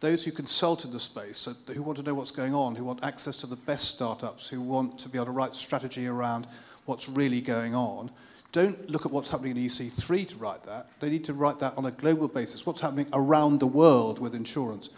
those 0.00 0.24
who 0.24 0.30
consult 0.30 0.87
in 0.87 0.92
the 0.92 1.00
space, 1.00 1.46
who 1.66 1.82
want 1.82 1.98
to 1.98 2.02
know 2.02 2.14
what's 2.14 2.30
going 2.30 2.54
on, 2.54 2.74
who 2.74 2.84
want 2.84 3.04
access 3.04 3.37
to 3.37 3.46
the 3.46 3.56
best 3.56 3.94
startups, 3.94 4.48
who 4.48 4.62
want 4.62 4.98
to 5.00 5.10
be 5.10 5.18
able 5.18 5.26
to 5.26 5.32
write 5.32 5.54
strategy 5.54 6.06
around 6.06 6.46
what's 6.86 7.08
really 7.08 7.40
going 7.40 7.74
on, 7.74 8.10
don't 8.52 8.88
look 8.88 9.04
at 9.04 9.10
what's 9.10 9.30
happening 9.30 9.56
in 9.56 9.64
EC3 9.64 10.28
to 10.28 10.36
write 10.36 10.62
that. 10.62 10.88
They 11.00 11.10
need 11.10 11.24
to 11.24 11.34
write 11.34 11.58
that 11.58 11.76
on 11.76 11.86
a 11.86 11.90
global 11.90 12.28
basis. 12.28 12.64
What's 12.64 12.80
happening 12.80 13.08
around 13.12 13.58
the 13.58 13.66
world 13.66 14.20
with 14.20 14.34
insurance? 14.34 14.90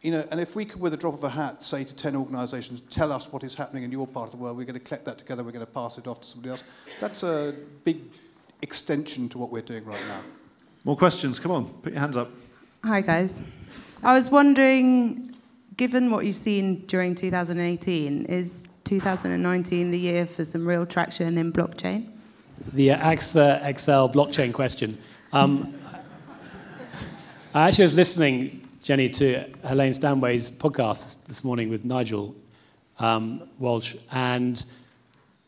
You 0.00 0.10
know, 0.10 0.24
and 0.30 0.40
if 0.40 0.56
we 0.56 0.64
could, 0.64 0.80
with 0.80 0.92
a 0.94 0.96
drop 0.96 1.14
of 1.14 1.24
a 1.24 1.30
hat, 1.30 1.62
say 1.62 1.84
to 1.84 1.94
10 1.94 2.16
organizations, 2.16 2.80
tell 2.90 3.12
us 3.12 3.32
what 3.32 3.44
is 3.44 3.54
happening 3.54 3.84
in 3.84 3.92
your 3.92 4.06
part 4.06 4.26
of 4.26 4.32
the 4.32 4.36
world, 4.38 4.56
we're 4.56 4.64
going 4.64 4.74
to 4.74 4.80
collect 4.80 5.04
that 5.04 5.16
together, 5.16 5.42
we're 5.44 5.52
going 5.52 5.64
to 5.64 5.72
pass 5.72 5.96
it 5.96 6.06
off 6.06 6.20
to 6.22 6.26
somebody 6.26 6.50
else. 6.50 6.64
That's 7.00 7.22
a 7.22 7.54
big 7.84 8.00
extension 8.60 9.28
to 9.28 9.38
what 9.38 9.50
we're 9.50 9.62
doing 9.62 9.84
right 9.84 10.02
now. 10.08 10.20
More 10.84 10.96
questions? 10.96 11.38
Come 11.38 11.52
on, 11.52 11.66
put 11.66 11.92
your 11.92 12.00
hands 12.00 12.16
up. 12.16 12.30
Hi, 12.84 13.00
guys. 13.00 13.40
I 14.02 14.12
was 14.12 14.28
wondering, 14.30 15.34
given 15.76 16.10
what 16.10 16.26
you've 16.26 16.36
seen 16.36 16.84
during 16.86 17.14
2018, 17.14 18.26
is 18.26 18.66
2019 19.00 19.90
the 19.90 19.98
year 19.98 20.26
for 20.26 20.44
some 20.44 20.66
real 20.66 20.86
traction 20.86 21.36
in 21.38 21.52
blockchain? 21.52 22.08
The 22.72 22.92
uh, 22.92 23.10
AXA 23.10 23.78
XL 23.78 24.16
blockchain 24.16 24.52
question. 24.52 24.98
Um, 25.32 25.74
I 27.52 27.68
actually 27.68 27.84
was 27.84 27.96
listening, 27.96 28.68
Jenny, 28.82 29.08
to 29.10 29.44
Helene 29.66 29.92
Stanway's 29.92 30.50
podcast 30.50 31.26
this 31.26 31.44
morning 31.44 31.70
with 31.70 31.84
Nigel 31.84 32.34
um, 32.98 33.48
Walsh, 33.58 33.96
and 34.12 34.64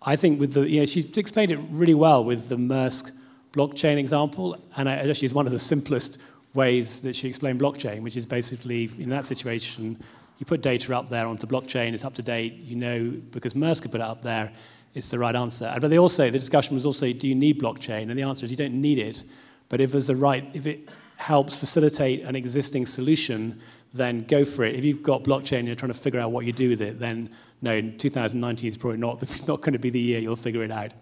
I 0.02 0.16
think 0.16 0.40
with 0.40 0.54
the, 0.54 0.68
you 0.68 0.80
know, 0.80 0.86
she's 0.86 1.16
explained 1.16 1.52
it 1.52 1.60
really 1.70 1.94
well 1.94 2.24
with 2.24 2.48
the 2.48 2.56
Maersk 2.56 3.12
blockchain 3.52 3.96
example, 3.96 4.56
and 4.76 4.88
I 4.88 4.96
actually 4.96 5.26
is 5.26 5.34
one 5.34 5.46
of 5.46 5.52
the 5.52 5.58
simplest 5.58 6.22
ways 6.54 7.02
that 7.02 7.14
she 7.14 7.28
explained 7.28 7.60
blockchain, 7.60 8.02
which 8.02 8.16
is 8.16 8.26
basically 8.26 8.90
in 8.98 9.08
that 9.10 9.24
situation, 9.24 10.02
you 10.38 10.46
put 10.46 10.60
data 10.60 10.96
up 10.96 11.08
there 11.08 11.26
onto 11.26 11.46
blockchain, 11.46 11.92
it's 11.92 12.04
up 12.04 12.14
to 12.14 12.22
date, 12.22 12.54
you 12.54 12.76
know, 12.76 13.10
because 13.30 13.54
Maersk 13.54 13.82
could 13.82 13.92
put 13.92 14.00
it 14.00 14.06
up 14.06 14.22
there, 14.22 14.52
it's 14.94 15.08
the 15.08 15.18
right 15.18 15.34
answer. 15.34 15.74
But 15.80 15.88
they 15.88 15.98
also, 15.98 16.30
the 16.30 16.38
discussion 16.38 16.74
was 16.74 16.86
also, 16.86 17.12
do 17.12 17.28
you 17.28 17.34
need 17.34 17.60
blockchain? 17.60 18.08
And 18.10 18.18
the 18.18 18.22
answer 18.22 18.44
is 18.44 18.50
you 18.50 18.56
don't 18.56 18.80
need 18.80 18.98
it, 18.98 19.24
but 19.68 19.80
if 19.80 19.92
there's 19.92 20.06
the 20.08 20.16
right, 20.16 20.48
if 20.54 20.66
it 20.66 20.88
helps 21.16 21.58
facilitate 21.58 22.22
an 22.22 22.36
existing 22.36 22.86
solution, 22.86 23.60
then 23.94 24.24
go 24.24 24.44
for 24.44 24.64
it. 24.64 24.74
If 24.74 24.84
you've 24.84 25.02
got 25.02 25.24
blockchain 25.24 25.60
and 25.60 25.66
you're 25.66 25.76
trying 25.76 25.92
to 25.92 25.98
figure 25.98 26.20
out 26.20 26.32
what 26.32 26.44
you 26.44 26.52
do 26.52 26.68
with 26.68 26.82
it, 26.82 26.98
then 26.98 27.30
no, 27.62 27.80
2019 27.80 28.70
is 28.70 28.78
probably 28.78 28.98
not, 28.98 29.22
it's 29.22 29.46
not 29.46 29.60
going 29.60 29.72
to 29.72 29.78
be 29.78 29.90
the 29.90 30.00
year 30.00 30.18
you'll 30.18 30.36
figure 30.36 30.62
it 30.62 30.70
out. 30.70 30.92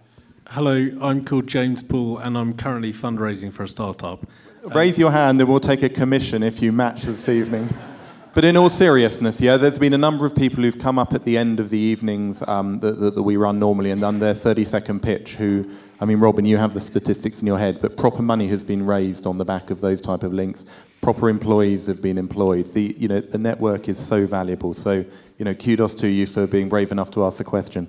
Hello, 0.49 0.91
I'm 1.01 1.25
called 1.25 1.47
James 1.47 1.83
Poole 1.83 2.19
and 2.19 2.37
I'm 2.37 2.55
currently 2.55 2.93
fundraising 2.93 3.53
for 3.53 3.65
a 3.65 3.69
startup. 3.69 4.27
Raise 4.63 4.99
your 4.99 5.11
hand 5.11 5.41
and 5.41 5.49
we'll 5.49 5.61
take 5.61 5.83
a 5.83 5.89
commission 5.89 6.43
if 6.43 6.63
you 6.63 6.73
match 6.73 7.03
this 7.03 7.29
evening. 7.29 7.69
But 8.35 8.45
in 8.45 8.57
all 8.57 8.69
seriousness, 8.69 9.41
yeah, 9.41 9.57
there's 9.57 9.79
been 9.79 9.93
a 9.93 9.99
number 9.99 10.27
of 10.27 10.35
people 10.35 10.65
who've 10.65 10.77
come 10.77 10.99
up 10.99 11.15
at 11.15 11.25
the 11.25 11.39
end 11.39 11.61
of 11.61 11.71
the 11.71 11.79
evenings 11.79 12.43
um, 12.49 12.81
that, 12.81 12.99
that, 12.99 13.15
that, 13.15 13.23
we 13.23 13.37
run 13.37 13.61
normally 13.61 13.93
and 13.93 14.01
done 14.01 14.19
their 14.19 14.35
30 14.35 14.65
second 14.65 15.05
pitch. 15.05 15.37
Who, 15.37 15.71
I 16.01 16.05
mean, 16.05 16.19
Robin, 16.19 16.45
you 16.45 16.57
have 16.57 16.75
the 16.75 16.81
statistics 16.81 17.41
in 17.41 17.47
your 17.47 17.61
head, 17.61 17.79
but 17.81 17.97
proper 17.97 18.23
money 18.23 18.49
has 18.49 18.65
been 18.65 18.85
raised 18.85 19.25
on 19.25 19.39
the 19.39 19.45
back 19.45 19.71
of 19.71 19.81
those 19.81 20.01
type 20.01 20.25
of 20.25 20.33
links. 20.33 20.65
Proper 21.01 21.29
employees 21.29 21.87
have 21.87 22.03
been 22.03 22.19
employed. 22.19 22.73
The, 22.73 22.97
you 22.99 23.07
know, 23.07 23.21
the 23.21 23.39
network 23.39 23.89
is 23.89 24.05
so 24.05 24.27
valuable. 24.27 24.75
So, 24.75 25.05
you 25.39 25.45
know, 25.45 25.55
kudos 25.55 25.95
to 25.97 26.09
you 26.09 26.27
for 26.27 26.49
being 26.49 26.69
brave 26.69 26.91
enough 26.91 27.13
to 27.13 27.25
ask 27.25 27.39
the 27.39 27.45
question. 27.45 27.89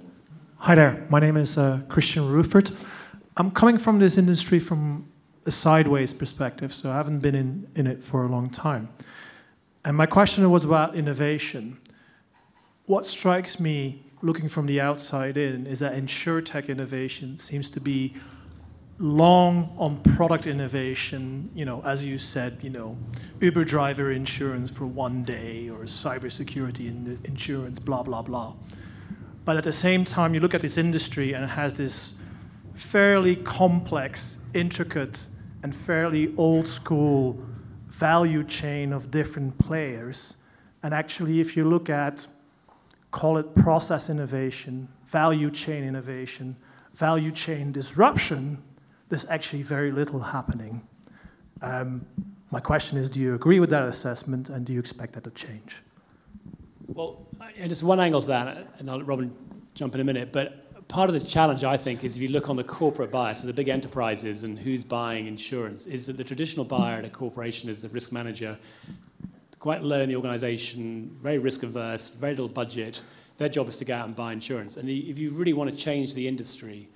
Hi 0.58 0.76
there. 0.76 1.08
My 1.10 1.20
name 1.20 1.38
is 1.38 1.58
uh, 1.58 1.80
Christian 1.90 2.22
Rufert. 2.24 2.72
I'm 3.36 3.50
coming 3.50 3.80
from 3.80 3.98
this 3.98 4.16
industry 4.16 4.60
from 4.60 5.08
a 5.48 5.52
sideways 5.52 6.14
perspective, 6.14 6.72
so 6.72 6.92
I 6.92 6.98
haven't 6.98 7.20
been 7.22 7.34
in, 7.34 7.68
in 7.74 7.88
it 7.88 8.04
for 8.04 8.26
a 8.26 8.28
long 8.28 8.52
time. 8.52 8.90
And 9.86 9.96
my 9.96 10.08
question 10.08 10.50
was 10.50 10.66
about 10.66 10.96
innovation. 10.96 11.78
What 12.88 13.06
strikes 13.06 13.60
me 13.60 14.04
looking 14.24 14.50
from 14.50 14.66
the 14.66 14.82
outside 14.82 15.38
in 15.38 15.68
is 15.68 15.78
that 15.80 15.94
insurtech 15.94 16.68
innovation 16.68 17.38
seems 17.38 17.70
to 17.70 17.80
be 17.80 18.16
long 18.98 19.76
on 19.78 20.02
product 20.02 20.48
innovation, 20.48 21.52
you 21.54 21.66
know, 21.66 21.84
as 21.84 22.04
you 22.04 22.18
said, 22.18 22.58
you 22.64 22.72
know, 22.72 22.98
Uber 23.42 23.64
driver 23.64 24.12
insurance 24.12 24.72
for 24.72 24.88
one 24.88 25.24
day 25.24 25.70
or 25.70 25.82
cybersecurity 25.82 26.88
in 26.88 27.20
insurance, 27.24 27.78
blah, 27.78 28.02
blah, 28.02 28.24
blah. 28.24 28.56
But 29.44 29.58
at 29.58 29.66
the 29.66 29.74
same 29.74 30.04
time, 30.04 30.34
you 30.34 30.40
look 30.40 30.56
at 30.56 30.62
this 30.62 30.80
industry 30.80 31.34
and 31.34 31.44
it 31.44 31.50
has 31.50 31.78
this 31.78 32.16
fairly 32.74 33.36
complex, 33.36 34.40
intricate, 34.56 35.28
and 35.62 35.76
fairly 35.76 36.34
old 36.38 36.68
school 36.68 37.46
value 37.96 38.44
chain 38.44 38.92
of 38.92 39.10
different 39.10 39.58
players. 39.58 40.38
And 40.84 40.94
actually, 40.94 41.40
if 41.40 41.56
you 41.56 41.64
look 41.64 41.90
at, 41.90 42.28
call 43.12 43.38
it 43.38 43.56
process 43.56 44.10
innovation, 44.10 44.90
value 45.06 45.50
chain 45.50 45.84
innovation, 45.84 46.58
value 46.94 47.32
chain 47.32 47.72
disruption, 47.72 48.62
there's 49.10 49.26
actually 49.30 49.62
very 49.62 49.92
little 49.92 50.20
happening. 50.20 50.82
Um, 51.62 52.06
my 52.52 52.60
question 52.60 52.98
is 52.98 53.10
do 53.10 53.20
you 53.20 53.34
agree 53.34 53.60
with 53.60 53.70
that 53.70 53.84
assessment 53.84 54.50
and 54.50 54.66
do 54.66 54.74
you 54.74 54.80
expect 54.80 55.14
that 55.14 55.24
to 55.24 55.32
change? 55.32 55.82
Well, 56.88 57.28
there's 57.58 57.84
one 57.84 58.00
angle 58.00 58.22
to 58.22 58.28
that, 58.28 58.76
and 58.78 58.90
I'll 58.90 58.98
let 58.98 59.08
Robin 59.08 59.34
jump 59.74 59.96
in 59.96 60.02
a 60.02 60.04
minute, 60.04 60.32
but 60.32 60.65
part 60.88 61.10
of 61.10 61.20
the 61.20 61.26
challenge, 61.26 61.64
I 61.64 61.78
think, 61.78 62.04
is 62.04 62.16
if 62.16 62.22
you 62.22 62.30
look 62.30 62.50
on 62.50 62.56
the 62.56 62.64
corporate 62.64 63.12
buyer, 63.12 63.36
so 63.36 63.48
the 63.48 63.54
big 63.54 63.70
enterprises 63.70 64.44
and 64.44 64.58
who's 64.58 64.84
buying 64.84 65.28
insurance, 65.28 65.86
is 65.86 66.06
that 66.08 66.18
the 66.18 66.24
traditional 66.24 66.66
buyer 66.66 66.98
at 66.98 67.06
a 67.06 67.10
corporation 67.10 67.70
is 67.70 67.82
the 67.82 67.90
risk 67.90 68.12
manager, 68.12 68.58
quite 69.60 69.84
low 69.84 70.02
in 70.02 70.10
the 70.10 70.16
organization, 70.16 71.18
very 71.22 71.40
risk 71.40 71.64
averse, 71.64 72.14
very 72.14 72.34
little 72.34 72.48
budget. 72.48 73.02
Their 73.38 73.50
job 73.50 73.68
is 73.68 73.78
to 73.80 73.86
go 73.86 73.96
out 73.96 74.06
and 74.06 74.16
buy 74.16 74.32
insurance. 74.32 74.78
And 74.78 74.88
if 74.90 75.18
you 75.18 75.32
really 75.32 75.54
want 75.54 75.72
to 75.72 75.76
change 75.76 76.14
the 76.14 76.28
industry, 76.28 76.88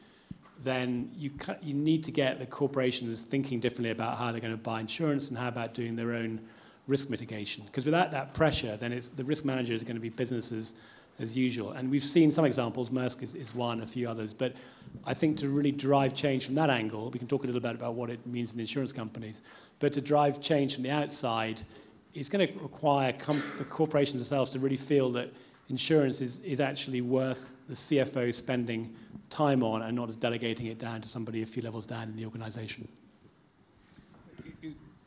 then 0.62 1.12
you, 1.15 1.32
you 1.62 1.73
need 1.73 2.04
to 2.04 2.12
get 2.12 2.39
the 2.39 2.45
corporations 2.45 3.23
thinking 3.23 3.60
differently 3.60 3.91
about 3.91 4.17
how 4.17 4.32
they're 4.32 4.41
going 4.41 4.54
to 4.54 4.58
buy 4.58 4.80
insurance 4.82 5.30
and 5.30 5.38
how 5.38 5.47
about 5.47 5.73
doing 5.73 5.95
their 5.95 6.13
own 6.13 6.41
risk 6.86 7.10
mitigation. 7.10 7.63
Because 7.65 7.86
without 7.86 8.12
that 8.12 8.34
pressure, 8.34 8.75
then 8.75 8.91
it's, 8.91 9.10
the 9.10 9.23
risk 9.23 9.45
manager 9.45 9.73
is 9.73 9.84
going 9.84 9.95
to 9.95 10.02
be 10.02 10.10
businesses 10.10 10.75
as 11.21 11.38
usual. 11.38 11.71
And 11.71 11.89
we've 11.89 12.03
seen 12.03 12.32
some 12.32 12.45
examples, 12.45 12.89
Maersk 12.89 13.23
is, 13.23 13.36
is 13.36 13.53
one, 13.53 13.82
a 13.82 13.86
few 13.86 14.10
others. 14.10 14.34
But 14.34 14.55
I 15.05 15.13
think 15.13 15.38
to 15.39 15.49
really 15.49 15.71
drive 15.71 16.13
change 16.13 16.45
from 16.45 16.55
that 16.55 16.69
angle, 16.69 17.10
we 17.10 17.19
can 17.19 17.27
talk 17.27 17.43
a 17.43 17.47
little 17.47 17.62
bit 17.62 17.75
about 17.75 17.93
what 17.93 18.10
it 18.10 18.25
means 18.25 18.51
in 18.51 18.58
the 18.58 18.63
insurance 18.63 18.91
companies, 18.91 19.41
but 19.79 19.93
to 19.93 20.01
drive 20.01 20.41
change 20.41 20.75
from 20.75 20.84
the 20.84 20.91
outside, 20.91 21.62
it's 22.13 22.29
going 22.29 22.47
to 22.47 22.60
require 22.60 23.13
com- 23.13 23.43
the 23.58 23.63
corporations 23.63 24.15
themselves 24.15 24.51
to 24.51 24.60
really 24.60 24.75
feel 24.75 25.12
that 25.12 25.34
insurance 25.69 26.21
is, 26.21 26.41
is 26.41 26.60
actually 26.60 27.01
worth 27.01 27.55
the 27.67 27.75
CFO 27.75 28.34
spending 28.34 28.95
time 29.29 29.63
on 29.63 29.84
and 29.84 29.95
not 29.95 30.08
just 30.08 30.19
delegating 30.19 30.65
it 30.65 30.79
down 30.79 31.01
to 31.01 31.08
somebody 31.08 31.43
a 31.43 31.45
few 31.45 31.62
levels 31.62 31.86
down 31.86 32.03
in 32.03 32.15
the 32.15 32.25
organization. 32.25 32.88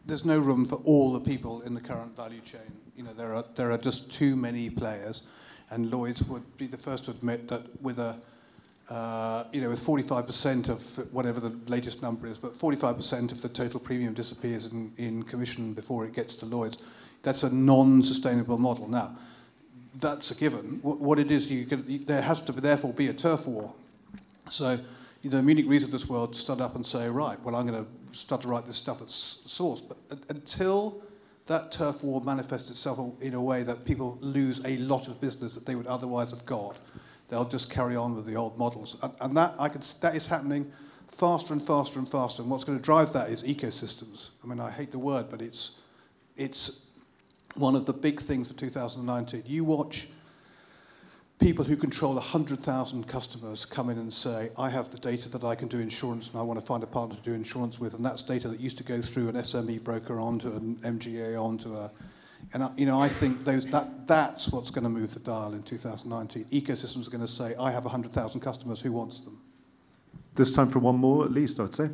There's 0.06 0.24
no 0.24 0.38
room 0.38 0.66
for 0.66 0.76
all 0.76 1.12
the 1.12 1.20
people 1.20 1.62
in 1.62 1.74
the 1.74 1.80
current 1.80 2.16
value 2.16 2.40
chain. 2.40 2.60
You 2.96 3.04
know, 3.04 3.12
there 3.12 3.34
are, 3.34 3.44
there 3.54 3.72
are 3.72 3.78
just 3.78 4.12
too 4.12 4.36
many 4.36 4.68
players 4.70 5.26
and 5.72 5.90
Lloyd's 5.90 6.22
would 6.24 6.56
be 6.56 6.66
the 6.66 6.76
first 6.76 7.06
to 7.06 7.10
admit 7.10 7.48
that 7.48 7.82
with 7.82 7.98
a 7.98 8.16
uh, 8.88 9.44
you 9.52 9.60
know, 9.60 9.70
with 9.70 9.80
45% 9.80 10.68
of 10.68 11.12
whatever 11.14 11.40
the 11.40 11.56
latest 11.70 12.02
number 12.02 12.26
is, 12.26 12.38
but 12.38 12.58
45% 12.58 13.32
of 13.32 13.40
the 13.40 13.48
total 13.48 13.80
premium 13.80 14.12
disappears 14.12 14.66
in, 14.66 14.92
in 14.98 15.22
commission 15.22 15.72
before 15.72 16.04
it 16.04 16.14
gets 16.14 16.36
to 16.36 16.46
Lloyd's. 16.46 16.76
That's 17.22 17.42
a 17.42 17.54
non-sustainable 17.54 18.58
model. 18.58 18.88
Now, 18.88 19.16
that's 19.98 20.30
a 20.32 20.34
given. 20.34 20.80
What, 20.82 21.00
what 21.00 21.18
it 21.18 21.30
is, 21.30 21.50
you 21.50 21.64
can, 21.64 22.04
there 22.04 22.20
has 22.20 22.42
to 22.42 22.52
therefore 22.52 22.92
be 22.92 23.08
a 23.08 23.14
turf 23.14 23.46
war. 23.46 23.72
So, 24.50 24.78
you 25.22 25.30
know, 25.30 25.40
Munich 25.40 25.66
Re's 25.68 25.84
of 25.84 25.90
this 25.90 26.08
world 26.08 26.34
stood 26.34 26.60
up 26.60 26.74
and 26.74 26.84
say, 26.84 27.08
right, 27.08 27.40
well, 27.42 27.56
I'm 27.56 27.66
going 27.66 27.86
to 27.86 28.14
start 28.14 28.42
to 28.42 28.48
write 28.48 28.66
this 28.66 28.76
stuff 28.76 28.98
that's 28.98 29.14
sourced. 29.46 29.88
But 29.88 30.18
until 30.28 31.00
that 31.46 31.72
turf 31.72 32.02
war 32.04 32.20
manifests 32.20 32.70
itself 32.70 32.98
in 33.20 33.34
a 33.34 33.42
way 33.42 33.62
that 33.62 33.84
people 33.84 34.18
lose 34.20 34.64
a 34.64 34.76
lot 34.78 35.08
of 35.08 35.20
business 35.20 35.54
that 35.54 35.66
they 35.66 35.74
would 35.74 35.86
otherwise 35.86 36.30
have 36.30 36.46
got. 36.46 36.78
They'll 37.28 37.44
just 37.44 37.70
carry 37.70 37.96
on 37.96 38.14
with 38.14 38.26
the 38.26 38.36
old 38.36 38.58
models. 38.58 38.96
And, 39.02 39.12
and 39.20 39.36
that, 39.36 39.54
I 39.58 39.68
could, 39.68 39.82
that 40.02 40.14
is 40.14 40.26
happening 40.26 40.70
faster 41.08 41.52
and 41.52 41.66
faster 41.66 41.98
and 41.98 42.08
faster. 42.08 42.42
And 42.42 42.50
what's 42.50 42.64
going 42.64 42.78
to 42.78 42.84
drive 42.84 43.12
that 43.12 43.28
is 43.28 43.42
ecosystems. 43.42 44.30
I 44.42 44.46
mean, 44.46 44.60
I 44.60 44.70
hate 44.70 44.90
the 44.90 44.98
word, 44.98 45.26
but 45.30 45.42
it's, 45.42 45.80
it's 46.36 46.90
one 47.54 47.74
of 47.74 47.86
the 47.86 47.92
big 47.92 48.20
things 48.20 48.50
of 48.50 48.56
2019. 48.56 49.42
You 49.46 49.64
watch 49.64 50.08
people 51.42 51.64
who 51.64 51.76
control 51.76 52.14
100,000 52.14 53.08
customers 53.08 53.64
come 53.64 53.90
in 53.90 53.98
and 53.98 54.12
say, 54.12 54.50
I 54.56 54.70
have 54.70 54.90
the 54.90 54.98
data 54.98 55.28
that 55.30 55.42
I 55.42 55.56
can 55.56 55.66
do 55.66 55.78
insurance 55.80 56.30
and 56.30 56.38
I 56.38 56.42
want 56.42 56.60
to 56.60 56.64
find 56.64 56.84
a 56.84 56.86
partner 56.86 57.16
to 57.16 57.22
do 57.22 57.32
insurance 57.32 57.80
with. 57.80 57.94
And 57.94 58.06
that's 58.06 58.22
data 58.22 58.46
that 58.48 58.60
used 58.60 58.78
to 58.78 58.84
go 58.84 59.02
through 59.02 59.28
an 59.28 59.34
SME 59.34 59.82
broker 59.82 60.20
onto 60.20 60.52
an 60.52 60.76
MGA 60.76 61.40
onto 61.42 61.76
a. 61.76 61.90
And, 62.52 62.64
I, 62.64 62.70
you 62.76 62.86
know, 62.86 63.00
I 63.00 63.08
think 63.08 63.44
those, 63.44 63.66
that, 63.66 64.06
that's 64.06 64.50
what's 64.52 64.70
going 64.70 64.84
to 64.84 64.90
move 64.90 65.14
the 65.14 65.20
dial 65.20 65.54
in 65.54 65.62
2019. 65.62 66.44
Ecosystems 66.44 67.08
are 67.08 67.10
going 67.10 67.22
to 67.22 67.28
say, 67.28 67.54
I 67.58 67.72
have 67.72 67.84
100,000 67.84 68.40
customers, 68.40 68.80
who 68.80 68.92
wants 68.92 69.20
them? 69.20 69.40
There's 70.34 70.52
time 70.52 70.68
for 70.68 70.78
one 70.78 70.96
more 70.96 71.24
at 71.24 71.32
least, 71.32 71.58
I'd 71.58 71.74
say. 71.74 71.88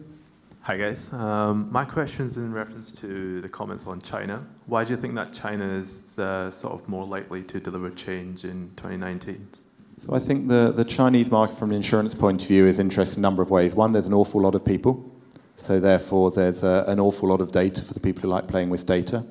Hi 0.69 0.77
guys. 0.77 1.15
Um, 1.15 1.67
my 1.73 1.87
question 1.87 2.27
is 2.27 2.37
in 2.37 2.53
reference 2.53 2.93
to 3.01 3.41
the 3.41 3.49
comments 3.49 3.87
on 3.87 4.03
China. 4.03 4.47
Why 4.67 4.85
do 4.85 4.91
you 4.91 4.99
think 4.99 5.15
that 5.15 5.33
China 5.33 5.65
is 5.65 6.19
uh, 6.19 6.51
sort 6.51 6.75
of 6.75 6.87
more 6.87 7.07
likely 7.07 7.43
to 7.45 7.59
deliver 7.59 7.89
change 7.89 8.45
in 8.45 8.73
2019? 8.77 9.49
So 9.97 10.13
I 10.13 10.19
think 10.19 10.49
the, 10.49 10.71
the 10.77 10.85
Chinese 10.85 11.31
market 11.31 11.57
from 11.57 11.71
an 11.71 11.77
insurance 11.77 12.15
point 12.15 12.43
of 12.43 12.49
view 12.49 12.67
is 12.67 12.79
interesting 12.79 13.21
in 13.21 13.25
a 13.25 13.27
number 13.29 13.41
of 13.41 13.51
ways. 13.51 13.75
One, 13.75 13.93
there's 13.93 14.09
an 14.09 14.13
awful 14.13 14.43
lot 14.43 14.55
of 14.55 14.63
people. 14.63 15.11
So 15.57 15.81
therefore, 15.81 16.33
there's 16.33 16.63
a, 16.63 16.85
an 16.87 17.01
awful 17.01 17.31
lot 17.31 17.41
of 17.41 17.51
data 17.51 17.81
for 17.83 17.95
the 17.95 18.01
people 18.01 18.21
who 18.21 18.29
like 18.29 18.47
playing 18.47 18.69
with 18.69 18.85
data. 18.85 19.25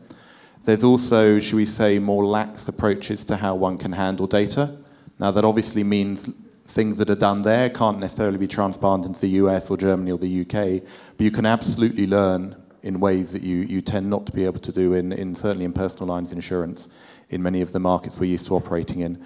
There's 0.63 0.83
also, 0.83 1.37
should 1.37 1.57
we 1.57 1.67
say, 1.67 1.99
more 1.99 2.25
lax 2.25 2.67
approaches 2.67 3.23
to 3.25 3.37
how 3.37 3.53
one 3.53 3.77
can 3.77 3.91
handle 3.91 4.25
data. 4.25 4.75
Now, 5.19 5.29
that 5.29 5.45
obviously 5.45 5.83
means 5.83 6.31
things 6.67 6.97
that 6.97 7.09
are 7.09 7.15
done 7.15 7.41
there 7.41 7.69
can't 7.69 7.99
necessarily 7.99 8.37
be 8.37 8.47
transparent 8.47 9.05
into 9.05 9.21
the 9.21 9.29
US 9.29 9.71
or 9.71 9.77
Germany 9.77 10.11
or 10.11 10.17
the 10.17 10.41
UK, 10.41 10.83
but 11.17 11.23
you 11.23 11.31
can 11.31 11.45
absolutely 11.45 12.05
learn 12.05 12.55
in 12.83 12.99
ways 12.99 13.31
that 13.31 13.41
you, 13.41 13.57
you 13.57 13.81
tend 13.81 14.09
not 14.09 14.25
to 14.25 14.31
be 14.31 14.45
able 14.45 14.59
to 14.59 14.71
do 14.71 14.93
in, 14.93 15.11
in 15.11 15.33
certainly 15.33 15.65
in 15.65 15.73
personal 15.73 16.07
lines 16.07 16.31
insurance 16.31 16.87
in 17.29 17.41
many 17.41 17.61
of 17.61 17.71
the 17.71 17.79
markets 17.79 18.17
we're 18.17 18.25
used 18.25 18.45
to 18.47 18.55
operating 18.55 18.99
in. 18.99 19.25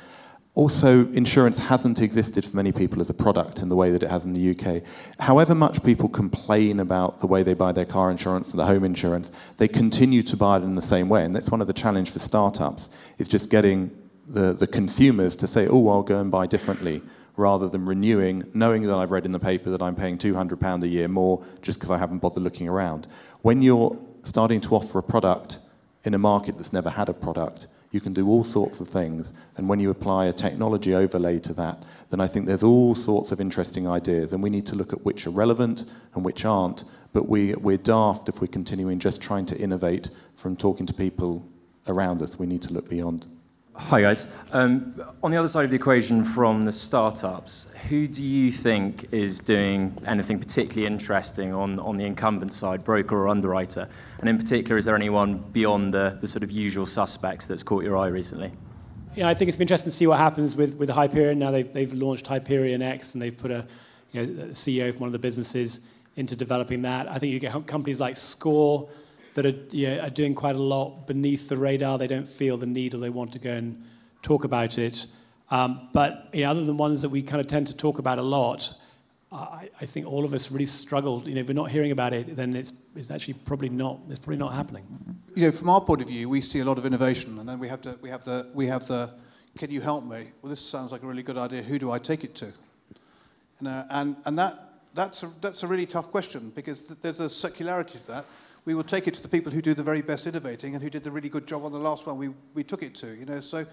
Also, 0.53 1.07
insurance 1.13 1.57
hasn't 1.57 2.01
existed 2.01 2.43
for 2.43 2.57
many 2.57 2.71
people 2.71 2.99
as 2.99 3.09
a 3.09 3.13
product 3.13 3.61
in 3.61 3.69
the 3.69 3.75
way 3.75 3.89
that 3.89 4.03
it 4.03 4.09
has 4.09 4.25
in 4.25 4.33
the 4.33 4.51
UK. 4.51 4.83
However 5.19 5.55
much 5.55 5.81
people 5.81 6.09
complain 6.09 6.79
about 6.79 7.19
the 7.19 7.27
way 7.27 7.41
they 7.41 7.53
buy 7.53 7.71
their 7.71 7.85
car 7.85 8.11
insurance 8.11 8.51
and 8.51 8.59
the 8.59 8.65
home 8.65 8.83
insurance, 8.83 9.31
they 9.57 9.67
continue 9.67 10.21
to 10.23 10.35
buy 10.35 10.57
it 10.57 10.63
in 10.63 10.75
the 10.75 10.81
same 10.81 11.07
way. 11.07 11.23
And 11.23 11.33
that's 11.33 11.49
one 11.49 11.61
of 11.61 11.67
the 11.67 11.73
challenges 11.73 12.13
for 12.13 12.19
startups, 12.19 12.89
is 13.17 13.29
just 13.29 13.49
getting 13.49 13.95
the, 14.27 14.51
the 14.53 14.67
consumers 14.67 15.35
to 15.37 15.47
say, 15.47 15.67
oh, 15.67 15.87
I'll 15.87 16.03
go 16.03 16.19
and 16.19 16.29
buy 16.29 16.47
differently 16.47 17.01
rather 17.37 17.67
than 17.69 17.85
renewing, 17.85 18.43
knowing 18.53 18.83
that 18.83 18.97
I've 18.97 19.11
read 19.11 19.25
in 19.25 19.31
the 19.31 19.39
paper 19.39 19.69
that 19.69 19.81
I'm 19.81 19.95
paying 19.95 20.17
£200 20.17 20.83
a 20.83 20.87
year 20.87 21.07
more 21.07 21.43
just 21.61 21.79
because 21.79 21.91
I 21.91 21.97
haven't 21.97 22.19
bothered 22.19 22.43
looking 22.43 22.67
around. 22.67 23.07
When 23.41 23.61
you're 23.61 23.97
starting 24.23 24.61
to 24.61 24.75
offer 24.75 24.99
a 24.99 25.03
product 25.03 25.59
in 26.03 26.13
a 26.13 26.17
market 26.17 26.57
that's 26.57 26.73
never 26.73 26.89
had 26.89 27.09
a 27.09 27.13
product, 27.13 27.67
you 27.91 27.99
can 27.99 28.13
do 28.13 28.27
all 28.27 28.43
sorts 28.43 28.79
of 28.79 28.87
things. 28.87 29.33
And 29.57 29.67
when 29.67 29.79
you 29.79 29.89
apply 29.89 30.25
a 30.25 30.33
technology 30.33 30.95
overlay 30.95 31.39
to 31.39 31.53
that, 31.55 31.85
then 32.09 32.21
I 32.21 32.27
think 32.27 32.45
there's 32.45 32.63
all 32.63 32.95
sorts 32.95 33.31
of 33.31 33.41
interesting 33.41 33.87
ideas. 33.87 34.33
And 34.33 34.41
we 34.41 34.49
need 34.49 34.65
to 34.67 34.75
look 34.75 34.93
at 34.93 35.03
which 35.03 35.27
are 35.27 35.31
relevant 35.31 35.85
and 36.13 36.23
which 36.23 36.45
aren't. 36.45 36.85
But 37.13 37.27
we, 37.27 37.53
we're 37.55 37.77
daft 37.77 38.29
if 38.29 38.39
we're 38.39 38.47
continuing 38.47 38.99
just 38.99 39.21
trying 39.21 39.45
to 39.47 39.57
innovate 39.57 40.09
from 40.35 40.55
talking 40.55 40.85
to 40.85 40.93
people 40.93 41.45
around 41.87 42.21
us. 42.21 42.39
We 42.39 42.47
need 42.47 42.61
to 42.63 42.73
look 42.73 42.89
beyond. 42.89 43.27
Hi, 43.73 44.01
guys. 44.01 44.27
Um, 44.51 45.01
on 45.23 45.31
the 45.31 45.37
other 45.37 45.47
side 45.47 45.63
of 45.63 45.69
the 45.69 45.77
equation 45.77 46.25
from 46.25 46.63
the 46.63 46.73
startups, 46.73 47.71
who 47.87 48.05
do 48.05 48.21
you 48.21 48.51
think 48.51 49.07
is 49.13 49.39
doing 49.39 49.97
anything 50.05 50.39
particularly 50.39 50.85
interesting 50.85 51.53
on, 51.53 51.79
on 51.79 51.95
the 51.95 52.03
incumbent 52.03 52.51
side, 52.51 52.83
broker 52.83 53.15
or 53.15 53.29
underwriter? 53.29 53.87
And 54.19 54.27
in 54.27 54.37
particular, 54.37 54.77
is 54.77 54.83
there 54.83 54.95
anyone 54.95 55.37
beyond 55.37 55.93
the, 55.93 56.17
the 56.19 56.27
sort 56.27 56.43
of 56.43 56.51
usual 56.51 56.85
suspects 56.85 57.45
that's 57.45 57.63
caught 57.63 57.85
your 57.85 57.97
eye 57.97 58.07
recently? 58.07 58.51
Yeah, 59.15 59.29
I 59.29 59.33
think 59.33 59.47
it's 59.47 59.57
been 59.57 59.65
interesting 59.65 59.89
to 59.89 59.95
see 59.95 60.07
what 60.07 60.17
happens 60.17 60.57
with, 60.57 60.75
with 60.75 60.89
Hyperion. 60.89 61.39
Now 61.39 61.51
they've, 61.51 61.71
they've 61.71 61.93
launched 61.93 62.27
Hyperion 62.27 62.81
X 62.81 63.15
and 63.15 63.21
they've 63.21 63.37
put 63.37 63.51
a, 63.51 63.65
you 64.11 64.25
know, 64.25 64.43
a 64.43 64.47
CEO 64.47 64.91
from 64.91 64.99
one 64.99 65.07
of 65.07 65.13
the 65.13 65.19
businesses 65.19 65.87
into 66.17 66.35
developing 66.35 66.81
that. 66.81 67.09
I 67.09 67.19
think 67.19 67.31
you 67.31 67.39
get 67.39 67.53
companies 67.67 68.01
like 68.01 68.17
Score 68.17 68.89
that 69.33 69.45
are, 69.45 69.53
know, 69.73 69.99
are 70.03 70.09
doing 70.09 70.35
quite 70.35 70.55
a 70.55 70.61
lot 70.61 71.07
beneath 71.07 71.49
the 71.49 71.57
radar. 71.57 71.97
They 71.97 72.07
don't 72.07 72.27
feel 72.27 72.57
the 72.57 72.65
need 72.65 72.93
or 72.93 72.97
they 72.97 73.09
want 73.09 73.33
to 73.33 73.39
go 73.39 73.51
and 73.51 73.83
talk 74.21 74.43
about 74.43 74.77
it. 74.77 75.07
Um, 75.49 75.89
but 75.93 76.29
you 76.33 76.43
know, 76.43 76.51
other 76.51 76.65
than 76.65 76.77
ones 76.77 77.01
that 77.01 77.09
we 77.09 77.21
kind 77.21 77.41
of 77.41 77.47
tend 77.47 77.67
to 77.67 77.75
talk 77.75 77.99
about 77.99 78.17
a 78.17 78.23
lot, 78.23 78.71
I, 79.31 79.69
I, 79.79 79.85
think 79.85 80.07
all 80.07 80.25
of 80.25 80.33
us 80.33 80.51
really 80.51 80.65
struggled. 80.65 81.27
You 81.27 81.35
know, 81.35 81.41
if 81.41 81.47
we're 81.47 81.53
not 81.53 81.71
hearing 81.71 81.91
about 81.91 82.13
it, 82.13 82.35
then 82.35 82.55
it's, 82.55 82.73
it's 82.95 83.11
actually 83.11 83.35
probably 83.35 83.69
not 83.69 83.99
it's 84.09 84.19
probably 84.19 84.37
not 84.37 84.53
happening. 84.53 84.85
You 85.35 85.45
know, 85.45 85.51
from 85.51 85.69
our 85.69 85.81
point 85.81 86.01
of 86.01 86.07
view, 86.07 86.29
we 86.29 86.41
see 86.41 86.59
a 86.59 86.65
lot 86.65 86.77
of 86.77 86.85
innovation, 86.85 87.39
and 87.39 87.47
then 87.47 87.59
we 87.59 87.67
have 87.67 87.81
to 87.81 87.97
we 88.01 88.09
have 88.09 88.23
the 88.23 88.47
we 88.53 88.67
have 88.67 88.85
the. 88.87 89.13
Can 89.57 89.69
you 89.69 89.81
help 89.81 90.05
me? 90.05 90.31
Well, 90.41 90.49
this 90.49 90.61
sounds 90.61 90.93
like 90.93 91.03
a 91.03 91.07
really 91.07 91.23
good 91.23 91.37
idea. 91.37 91.61
Who 91.61 91.77
do 91.77 91.91
I 91.91 91.97
take 91.97 92.23
it 92.23 92.35
to? 92.35 92.45
You 92.45 92.53
know, 93.61 93.85
and 93.89 94.15
and 94.25 94.37
that 94.37 94.71
that's 94.93 95.23
a, 95.23 95.27
that's 95.41 95.63
a 95.63 95.67
really 95.67 95.85
tough 95.85 96.11
question 96.11 96.51
because 96.55 96.81
th- 96.83 96.99
there's 97.01 97.19
a 97.19 97.25
circularity 97.25 98.03
to 98.03 98.07
that. 98.07 98.25
We 98.63 98.75
will 98.75 98.83
take 98.83 99.07
it 99.07 99.15
to 99.15 99.21
the 99.21 99.27
people 99.27 99.51
who 99.51 99.61
do 99.61 99.73
the 99.73 99.83
very 99.83 100.01
best 100.01 100.27
innovating 100.27 100.75
and 100.75 100.83
who 100.83 100.89
did 100.89 101.03
the 101.03 101.11
really 101.11 101.29
good 101.29 101.47
job 101.47 101.65
on 101.65 101.71
the 101.71 101.79
last 101.79 102.05
one 102.05 102.17
we, 102.17 102.29
we 102.53 102.63
took 102.63 102.83
it 102.83 102.93
to. 102.95 103.07
You 103.15 103.25
know, 103.25 103.39
so 103.39 103.65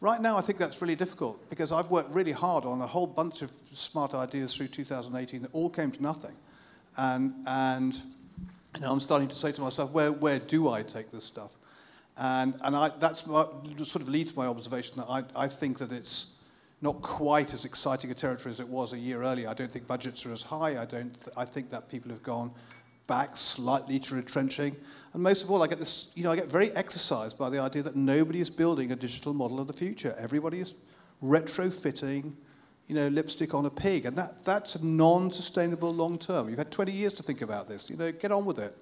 right 0.00 0.20
now 0.20 0.36
I 0.36 0.40
think 0.40 0.58
that's 0.58 0.82
really 0.82 0.96
difficult 0.96 1.48
because 1.48 1.70
I've 1.70 1.90
worked 1.90 2.10
really 2.10 2.32
hard 2.32 2.64
on 2.64 2.80
a 2.80 2.86
whole 2.86 3.06
bunch 3.06 3.42
of 3.42 3.52
smart 3.70 4.14
ideas 4.14 4.56
through 4.56 4.68
2018 4.68 5.42
that 5.42 5.52
all 5.52 5.70
came 5.70 5.92
to 5.92 6.02
nothing, 6.02 6.34
and 6.96 7.34
and 7.46 7.94
you 8.74 8.80
know, 8.80 8.92
I'm 8.92 9.00
starting 9.00 9.28
to 9.28 9.36
say 9.36 9.52
to 9.52 9.60
myself, 9.60 9.92
where 9.92 10.12
where 10.12 10.38
do 10.38 10.68
I 10.68 10.82
take 10.82 11.10
this 11.10 11.24
stuff? 11.24 11.54
And 12.16 12.54
and 12.64 12.74
I, 12.74 12.88
that's 12.88 13.26
what 13.26 13.66
sort 13.78 14.02
of 14.02 14.08
leads 14.08 14.36
my 14.36 14.46
observation 14.46 14.96
that 14.98 15.06
I, 15.08 15.22
I 15.36 15.46
think 15.46 15.78
that 15.78 15.92
it's 15.92 16.42
not 16.80 17.00
quite 17.00 17.54
as 17.54 17.64
exciting 17.64 18.10
a 18.10 18.14
territory 18.14 18.50
as 18.50 18.58
it 18.58 18.68
was 18.68 18.92
a 18.92 18.98
year 18.98 19.22
earlier. 19.22 19.48
I 19.48 19.54
don't 19.54 19.70
think 19.70 19.86
budgets 19.86 20.26
are 20.26 20.32
as 20.32 20.42
high. 20.42 20.80
I 20.80 20.84
don't. 20.84 21.14
Th- 21.14 21.36
I 21.36 21.44
think 21.44 21.70
that 21.70 21.88
people 21.88 22.10
have 22.10 22.22
gone 22.22 22.50
back 23.06 23.36
slightly 23.36 23.98
to 24.00 24.14
retrenching. 24.14 24.76
And 25.12 25.22
most 25.22 25.44
of 25.44 25.50
all, 25.50 25.62
I 25.62 25.66
get 25.66 25.78
this. 25.78 26.12
You 26.14 26.24
know, 26.24 26.32
I 26.32 26.36
get 26.36 26.48
very 26.48 26.70
exercised 26.72 27.38
by 27.38 27.50
the 27.50 27.58
idea 27.58 27.82
that 27.82 27.96
nobody 27.96 28.40
is 28.40 28.50
building 28.50 28.92
a 28.92 28.96
digital 28.96 29.34
model 29.34 29.60
of 29.60 29.66
the 29.66 29.72
future. 29.72 30.14
Everybody 30.18 30.60
is 30.60 30.74
retrofitting. 31.22 32.32
You 32.86 32.96
know, 32.96 33.08
lipstick 33.08 33.54
on 33.54 33.64
a 33.64 33.70
pig, 33.70 34.06
and 34.06 34.16
that, 34.18 34.44
that's 34.44 34.74
a 34.74 34.84
non-sustainable 34.84 35.94
long 35.94 36.18
term. 36.18 36.48
You've 36.48 36.58
had 36.58 36.72
20 36.72 36.90
years 36.90 37.12
to 37.14 37.22
think 37.22 37.40
about 37.40 37.68
this. 37.68 37.88
You 37.88 37.96
know, 37.96 38.10
get 38.10 38.32
on 38.32 38.44
with 38.44 38.58
it. 38.58 38.76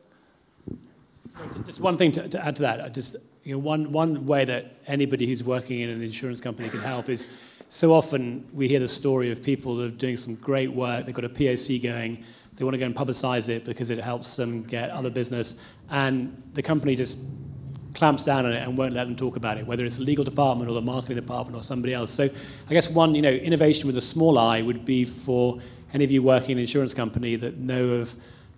So 1.33 1.43
just 1.65 1.81
one 1.81 1.99
thing 1.99 2.11
to, 2.13 2.29
to 2.29 2.45
add 2.45 2.57
to 2.57 2.63
that. 2.63 2.81
I 2.81 2.89
Just 2.89 3.17
you 3.45 3.53
know, 3.53 3.59
one 3.59 3.93
one 3.93 4.27
way 4.27 4.45
that 4.47 4.75
anybody 4.87 5.27
who's 5.27 5.45
working 5.45 5.81
in 5.81 5.91
an 5.91 6.03
insurance 6.03 6.41
company 6.41 6.69
can 6.69 6.81
help 6.81 7.09
is 7.09 7.29
so 7.71 7.93
often 7.93 8.45
we 8.53 8.67
hear 8.67 8.81
the 8.81 8.89
story 8.89 9.31
of 9.31 9.45
people 9.45 9.77
that 9.77 9.85
are 9.85 9.97
doing 9.97 10.17
some 10.17 10.35
great 10.35 10.73
work, 10.73 11.07
they've 11.07 11.15
got 11.15 11.25
a 11.25 11.29
POC 11.29 11.81
going, 11.81 12.25
they 12.61 12.65
want 12.65 12.75
to 12.75 12.79
go 12.79 12.85
and 12.85 12.95
publicize 12.95 13.49
it 13.49 13.65
because 13.65 13.89
it 13.89 13.99
helps 13.99 14.37
them 14.37 14.63
get 14.63 14.91
other 14.91 15.09
business, 15.09 15.67
and 15.91 16.43
the 16.53 16.63
company 16.63 16.95
just 16.95 17.25
clamps 17.95 18.23
down 18.23 18.45
on 18.45 18.53
it 18.53 18.63
and 18.63 18.77
won't 18.77 18.93
let 18.93 19.05
them 19.05 19.17
talk 19.17 19.37
about 19.37 19.57
it, 19.57 19.67
whether 19.67 19.83
it's 19.83 19.97
the 19.97 20.05
legal 20.05 20.25
department 20.25 20.71
or 20.71 20.75
the 20.75 20.83
marketing 20.83 21.17
department 21.17 21.57
or 21.57 21.63
somebody 21.63 21.95
else. 21.95 22.11
So 22.11 22.25
I 22.25 22.71
guess 22.71 22.91
one, 22.91 23.15
you 23.15 23.23
know, 23.23 23.31
innovation 23.31 23.87
with 23.87 23.97
a 23.97 24.03
small 24.03 24.39
i 24.39 24.61
would 24.61 24.85
be 24.85 25.05
for 25.05 25.59
any 25.95 26.05
of 26.05 26.11
you 26.11 26.23
working 26.23 26.51
in 26.51 26.59
an 26.59 26.61
insurance 26.61 26.93
company 26.93 27.35
that 27.37 27.57
know 27.57 27.89
of 27.89 28.15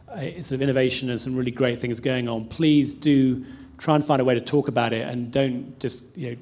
uh, 0.09 0.21
sort 0.41 0.53
of 0.53 0.62
innovation 0.62 1.09
and 1.09 1.21
some 1.21 1.37
really 1.37 1.53
great 1.53 1.79
things 1.79 2.01
going 2.01 2.29
on. 2.29 2.47
Please 2.47 2.95
do 2.95 3.45
try 3.79 3.95
and 3.95 4.05
find 4.05 4.21
a 4.21 4.25
way 4.25 4.35
to 4.35 4.41
talk 4.41 4.67
about 4.67 4.93
it 4.93 5.07
and 5.09 5.31
don't 5.31 5.79
just, 5.79 6.17
you 6.19 6.31
know, 6.31 6.37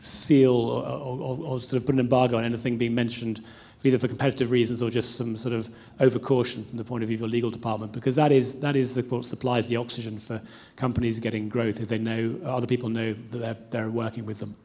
seal 0.00 0.52
or, 0.52 0.84
or, 0.84 1.38
or, 1.44 1.60
sort 1.60 1.80
of 1.80 1.86
put 1.86 1.94
an 1.94 2.00
embargo 2.00 2.36
on 2.36 2.44
anything 2.44 2.76
being 2.76 2.94
mentioned, 2.94 3.42
either 3.84 3.98
for 3.98 4.08
competitive 4.08 4.50
reasons 4.50 4.82
or 4.82 4.90
just 4.90 5.16
some 5.16 5.36
sort 5.36 5.54
of 5.54 5.68
overcaution 6.00 6.64
from 6.66 6.78
the 6.78 6.84
point 6.84 7.02
of 7.02 7.08
view 7.08 7.16
of 7.16 7.20
your 7.20 7.28
legal 7.28 7.50
department, 7.50 7.92
because 7.92 8.16
that 8.16 8.32
is 8.32 8.60
that 8.60 8.74
is 8.74 8.96
what 9.08 9.24
supplies 9.24 9.68
the 9.68 9.76
oxygen 9.76 10.18
for 10.18 10.40
companies 10.76 11.18
getting 11.18 11.48
growth 11.48 11.80
if 11.80 11.88
they 11.88 11.98
know 11.98 12.36
other 12.44 12.66
people 12.66 12.88
know 12.88 13.12
that 13.12 13.38
they're, 13.38 13.56
they're 13.70 13.90
working 13.90 14.26
with 14.26 14.40
them. 14.40 14.56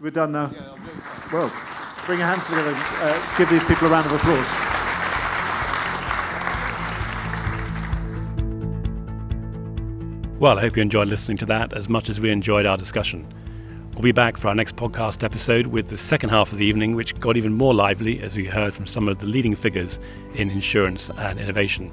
We're 0.00 0.10
done 0.10 0.32
now. 0.32 0.50
Yeah, 0.54 0.74
well, 1.32 1.52
bring 2.06 2.18
your 2.18 2.28
hands 2.28 2.48
together. 2.48 2.72
Uh, 2.74 3.36
give 3.36 3.50
these 3.50 3.64
people 3.64 3.88
a 3.88 3.90
round 3.90 4.06
of 4.06 4.12
applause. 4.12 4.50
Well, 10.40 10.56
I 10.56 10.62
hope 10.62 10.74
you 10.74 10.80
enjoyed 10.80 11.08
listening 11.08 11.36
to 11.38 11.46
that 11.46 11.74
as 11.74 11.90
much 11.90 12.08
as 12.08 12.18
we 12.18 12.30
enjoyed 12.30 12.64
our 12.64 12.78
discussion. 12.78 13.30
We'll 14.00 14.04
be 14.04 14.12
back 14.12 14.38
for 14.38 14.48
our 14.48 14.54
next 14.54 14.76
podcast 14.76 15.22
episode 15.22 15.66
with 15.66 15.90
the 15.90 15.98
second 15.98 16.30
half 16.30 16.52
of 16.52 16.58
the 16.58 16.64
evening, 16.64 16.96
which 16.96 17.20
got 17.20 17.36
even 17.36 17.52
more 17.52 17.74
lively 17.74 18.22
as 18.22 18.34
we 18.34 18.46
heard 18.46 18.72
from 18.72 18.86
some 18.86 19.10
of 19.10 19.20
the 19.20 19.26
leading 19.26 19.54
figures 19.54 19.98
in 20.32 20.48
insurance 20.48 21.10
and 21.18 21.38
innovation. 21.38 21.92